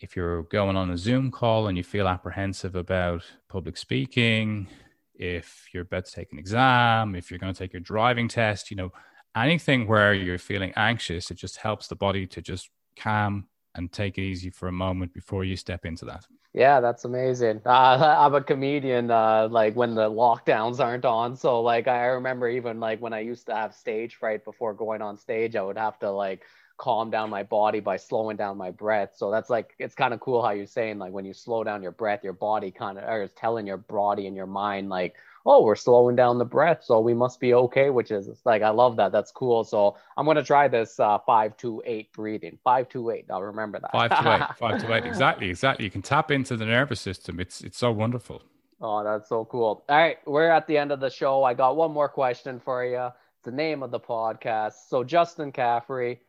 if 0.00 0.16
you're 0.16 0.44
going 0.44 0.76
on 0.76 0.90
a 0.90 0.98
Zoom 0.98 1.30
call 1.30 1.66
and 1.66 1.76
you 1.76 1.84
feel 1.84 2.08
apprehensive 2.08 2.74
about 2.74 3.22
public 3.48 3.76
speaking, 3.76 4.68
if 5.14 5.68
you're 5.72 5.82
about 5.82 6.04
to 6.06 6.12
take 6.12 6.32
an 6.32 6.38
exam, 6.38 7.14
if 7.14 7.30
you're 7.30 7.38
going 7.38 7.52
to 7.52 7.58
take 7.58 7.72
your 7.72 7.80
driving 7.80 8.28
test, 8.28 8.70
you 8.70 8.76
know, 8.76 8.92
anything 9.36 9.86
where 9.86 10.14
you're 10.14 10.38
feeling 10.38 10.72
anxious, 10.76 11.30
it 11.30 11.34
just 11.34 11.56
helps 11.56 11.88
the 11.88 11.96
body 11.96 12.26
to 12.26 12.40
just 12.40 12.70
calm 12.96 13.46
and 13.74 13.92
take 13.92 14.18
it 14.18 14.22
easy 14.22 14.50
for 14.50 14.68
a 14.68 14.72
moment 14.72 15.12
before 15.12 15.44
you 15.44 15.56
step 15.56 15.84
into 15.84 16.04
that. 16.04 16.24
Yeah, 16.54 16.80
that's 16.80 17.04
amazing. 17.04 17.60
Uh, 17.66 18.16
I'm 18.20 18.34
a 18.34 18.42
comedian, 18.42 19.10
uh, 19.10 19.48
like 19.50 19.76
when 19.76 19.94
the 19.94 20.10
lockdowns 20.10 20.80
aren't 20.80 21.04
on. 21.04 21.36
So, 21.36 21.60
like, 21.60 21.88
I 21.88 22.06
remember 22.06 22.48
even 22.48 22.80
like 22.80 23.00
when 23.00 23.12
I 23.12 23.20
used 23.20 23.46
to 23.46 23.54
have 23.54 23.74
stage 23.74 24.14
fright 24.14 24.44
before 24.44 24.74
going 24.74 25.02
on 25.02 25.16
stage, 25.16 25.56
I 25.56 25.62
would 25.62 25.78
have 25.78 25.98
to 26.00 26.10
like 26.10 26.44
calm 26.78 27.10
down 27.10 27.28
my 27.28 27.42
body 27.42 27.80
by 27.80 27.96
slowing 27.96 28.36
down 28.36 28.56
my 28.56 28.70
breath. 28.70 29.10
So 29.16 29.30
that's 29.30 29.50
like 29.50 29.74
it's 29.78 29.94
kind 29.94 30.14
of 30.14 30.20
cool 30.20 30.42
how 30.42 30.50
you're 30.50 30.66
saying 30.66 30.98
like 30.98 31.12
when 31.12 31.24
you 31.24 31.34
slow 31.34 31.64
down 31.64 31.82
your 31.82 31.92
breath, 31.92 32.24
your 32.24 32.32
body 32.32 32.70
kind 32.70 32.98
of 32.98 33.22
is 33.22 33.30
telling 33.32 33.66
your 33.66 33.76
body 33.76 34.26
and 34.26 34.36
your 34.36 34.46
mind 34.46 34.88
like, 34.88 35.16
oh, 35.44 35.62
we're 35.62 35.74
slowing 35.74 36.14
down 36.14 36.38
the 36.38 36.44
breath, 36.44 36.84
so 36.84 37.00
we 37.00 37.14
must 37.14 37.40
be 37.40 37.52
okay. 37.52 37.90
Which 37.90 38.10
is 38.10 38.28
like 38.44 38.62
I 38.62 38.70
love 38.70 38.96
that. 38.96 39.12
That's 39.12 39.32
cool. 39.32 39.64
So 39.64 39.96
I'm 40.16 40.24
gonna 40.24 40.44
try 40.44 40.68
this 40.68 40.98
uh, 41.00 41.18
five 41.18 41.56
two 41.56 41.82
eight 41.84 42.12
breathing. 42.12 42.58
Five 42.62 42.88
two 42.88 43.10
eight. 43.10 43.26
I'll 43.28 43.42
remember 43.42 43.80
that. 43.80 43.92
Five 43.92 44.10
to 44.10 44.34
eight. 44.34 44.56
Five 44.58 44.80
to 44.80 44.94
eight. 44.94 45.04
Exactly. 45.04 45.50
Exactly. 45.50 45.84
You 45.84 45.90
can 45.90 46.02
tap 46.02 46.30
into 46.30 46.56
the 46.56 46.64
nervous 46.64 47.00
system. 47.00 47.40
It's 47.40 47.60
it's 47.60 47.76
so 47.76 47.90
wonderful. 47.90 48.42
Oh, 48.80 49.02
that's 49.02 49.28
so 49.28 49.44
cool. 49.46 49.84
All 49.88 49.96
right, 49.96 50.18
we're 50.24 50.50
at 50.50 50.68
the 50.68 50.78
end 50.78 50.92
of 50.92 51.00
the 51.00 51.10
show. 51.10 51.42
I 51.42 51.52
got 51.52 51.74
one 51.74 51.90
more 51.90 52.08
question 52.08 52.60
for 52.60 52.84
you. 52.84 53.06
It's 53.06 53.44
the 53.44 53.50
name 53.50 53.82
of 53.82 53.90
the 53.90 53.98
podcast. 53.98 54.74
So 54.88 55.02
Justin 55.02 55.50
Caffrey 55.50 56.20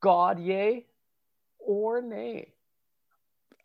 God 0.00 0.38
yay 0.38 0.86
or 1.58 2.00
nay? 2.02 2.52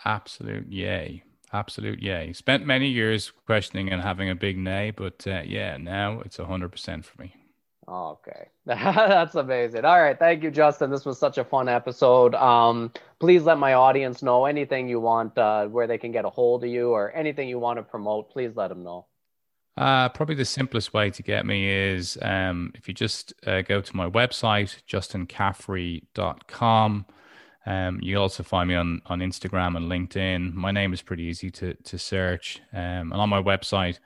Absolute 0.05 0.71
yay. 0.71 1.23
Absolute 1.51 2.01
yay. 2.01 2.33
Spent 2.33 2.65
many 2.65 2.87
years 2.87 3.31
questioning 3.45 3.91
and 3.91 4.01
having 4.01 4.29
a 4.29 4.35
big 4.35 4.57
nay, 4.57 4.91
but 4.91 5.25
uh, 5.27 5.41
yeah, 5.45 5.77
now 5.77 6.19
it's 6.21 6.37
100% 6.37 7.05
for 7.05 7.21
me. 7.21 7.35
Okay. 7.87 8.47
That's 8.65 9.35
amazing. 9.35 9.85
All 9.85 10.01
right. 10.01 10.17
Thank 10.17 10.41
you, 10.41 10.51
Justin. 10.51 10.89
This 10.89 11.05
was 11.05 11.19
such 11.19 11.37
a 11.37 11.43
fun 11.43 11.69
episode. 11.69 12.33
Um, 12.35 12.91
please 13.19 13.43
let 13.43 13.57
my 13.57 13.73
audience 13.73 14.23
know 14.23 14.45
anything 14.45 14.87
you 14.87 14.99
want, 14.99 15.37
uh, 15.37 15.67
where 15.67 15.85
they 15.85 15.97
can 15.97 16.11
get 16.11 16.25
a 16.25 16.29
hold 16.29 16.63
of 16.63 16.69
you 16.69 16.89
or 16.89 17.11
anything 17.13 17.49
you 17.49 17.59
want 17.59 17.77
to 17.77 17.83
promote. 17.83 18.31
Please 18.31 18.55
let 18.55 18.69
them 18.69 18.83
know. 18.83 19.05
Uh, 19.75 20.07
probably 20.09 20.35
the 20.35 20.45
simplest 20.45 20.93
way 20.93 21.09
to 21.09 21.23
get 21.23 21.47
me 21.47 21.67
is 21.67 22.15
um, 22.21 22.71
if 22.75 22.87
you 22.87 22.93
just 22.93 23.33
uh, 23.47 23.61
go 23.61 23.81
to 23.81 23.95
my 23.95 24.07
website, 24.09 24.75
justincaffrey.com. 24.87 27.05
Um, 27.65 27.99
you 28.01 28.19
also 28.19 28.43
find 28.43 28.67
me 28.69 28.75
on, 28.75 29.01
on 29.07 29.19
Instagram 29.19 29.75
and 29.77 29.89
LinkedIn. 29.89 30.53
My 30.53 30.71
name 30.71 30.93
is 30.93 31.01
pretty 31.01 31.23
easy 31.23 31.49
to, 31.51 31.73
to 31.73 31.97
search. 31.97 32.61
Um, 32.73 33.11
and 33.11 33.13
on 33.13 33.29
my 33.29 33.41
website, 33.41 33.99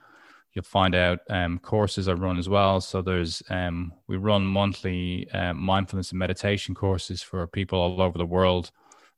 you'll 0.54 0.64
find 0.64 0.96
out 0.96 1.20
um, 1.30 1.60
courses 1.60 2.08
I 2.08 2.14
run 2.14 2.38
as 2.38 2.48
well. 2.48 2.80
So 2.80 3.02
there's 3.02 3.44
um, 3.50 3.92
we 4.08 4.18
run 4.18 4.46
monthly 4.46 5.30
uh, 5.32 5.54
mindfulness 5.54 6.12
and 6.12 6.20
meditation 6.20 6.76
courses 6.76 7.22
for 7.22 7.46
people 7.48 7.80
all 7.80 8.02
over 8.02 8.18
the 8.18 8.26
world. 8.26 8.72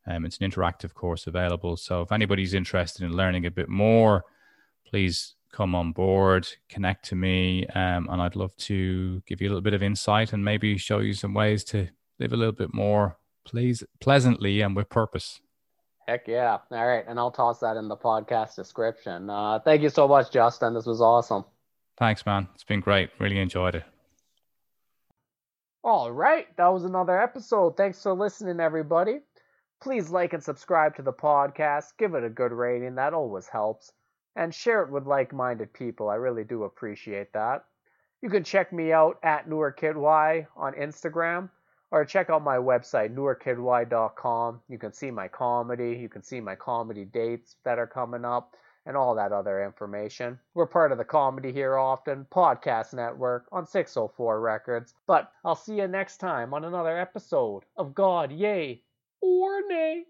Um, 0.08 0.26
it's 0.26 0.38
an 0.38 0.50
interactive 0.50 0.94
course 0.94 1.28
available. 1.28 1.78
So 1.78 2.02
if 2.02 2.12
anybody's 2.12 2.54
interested 2.54 3.06
in 3.06 3.16
learning 3.16 3.46
a 3.46 3.52
bit 3.52 3.70
more, 3.70 4.24
please 4.88 5.36
come 5.52 5.76
on 5.76 5.92
board, 5.92 6.48
connect 6.68 7.06
to 7.06 7.16
me, 7.16 7.66
um, 7.68 8.08
and 8.10 8.22
I'd 8.22 8.36
love 8.36 8.56
to 8.58 9.22
give 9.26 9.42
you 9.42 9.48
a 9.48 9.52
little 9.52 9.62
bit 9.62 9.74
of 9.74 9.84
insight 9.84 10.34
and 10.34 10.44
maybe 10.44 10.78
show 10.78 11.00
you 11.00 11.14
some 11.14 11.34
ways 11.34 11.64
to 11.66 11.90
live 12.20 12.34
a 12.34 12.38
little 12.38 12.54
bit 12.54 12.74
more 12.74 13.18
please 13.50 13.84
pleasantly 14.00 14.62
and 14.62 14.76
with 14.76 14.90
purpose. 14.90 15.42
Heck 16.08 16.28
yeah! 16.28 16.58
All 16.72 16.88
right, 16.88 17.04
and 17.08 17.20
I'll 17.20 17.32
toss 17.32 17.60
that 17.60 17.78
in 17.78 17.88
the 17.88 17.98
podcast 17.98 18.56
description. 18.56 19.30
Uh, 19.30 19.60
thank 19.60 19.82
you 19.82 19.90
so 19.90 20.08
much, 20.08 20.32
Justin. 20.32 20.74
This 20.74 20.86
was 20.86 21.02
awesome. 21.02 21.46
Thanks, 21.98 22.26
man. 22.26 22.48
It's 22.56 22.64
been 22.64 22.80
great. 22.80 23.10
Really 23.20 23.40
enjoyed 23.40 23.76
it. 23.76 23.84
All 25.84 26.12
right, 26.12 26.48
that 26.58 26.68
was 26.68 26.84
another 26.84 27.20
episode. 27.22 27.78
Thanks 27.78 28.02
for 28.02 28.14
listening, 28.14 28.60
everybody. 28.60 29.20
Please 29.82 30.10
like 30.10 30.34
and 30.34 30.44
subscribe 30.44 30.96
to 30.96 31.02
the 31.02 31.14
podcast. 31.14 31.94
Give 31.98 32.16
it 32.16 32.24
a 32.24 32.30
good 32.30 32.52
rating. 32.52 32.96
That 32.96 33.14
always 33.14 33.48
helps 33.48 33.92
and 34.40 34.56
share 34.56 34.82
it 34.84 34.90
with 34.90 35.06
like 35.06 35.34
minded 35.34 35.74
people. 35.74 36.10
I 36.10 36.16
really 36.16 36.46
do 36.46 36.64
appreciate 36.64 37.34
that. 37.34 37.66
You 38.22 38.30
can 38.30 38.46
check 38.46 38.72
me 38.72 38.94
out 38.94 39.20
at 39.22 39.50
NewerKidY 39.50 40.48
on 40.56 40.74
Instagram 40.74 41.50
or 41.92 42.06
check 42.06 42.30
out 42.30 42.42
my 42.42 42.56
website, 42.56 43.14
newerkidy.com. 43.14 44.62
You 44.70 44.78
can 44.78 44.94
see 44.94 45.12
my 45.12 45.28
comedy, 45.28 45.98
you 46.00 46.08
can 46.08 46.24
see 46.24 46.40
my 46.40 46.56
comedy 46.56 47.04
dates 47.04 47.58
that 47.66 47.80
are 47.80 47.88
coming 47.88 48.24
up, 48.24 48.56
and 48.86 48.96
all 48.96 49.14
that 49.16 49.34
other 49.34 49.64
information. 49.64 50.40
We're 50.54 50.66
part 50.66 50.94
of 50.94 50.98
the 50.98 51.04
Comedy 51.04 51.52
Here 51.52 51.78
Often 51.78 52.28
podcast 52.34 52.94
network 52.94 53.46
on 53.52 53.68
604 53.68 54.40
Records. 54.40 54.94
But 55.06 55.32
I'll 55.44 55.56
see 55.56 55.76
you 55.76 55.88
next 55.88 56.18
time 56.18 56.54
on 56.54 56.64
another 56.64 56.98
episode 56.98 57.64
of 57.78 57.94
God, 57.94 58.32
Yay 58.32 58.84
or 59.22 59.62
Nay. 59.68 60.06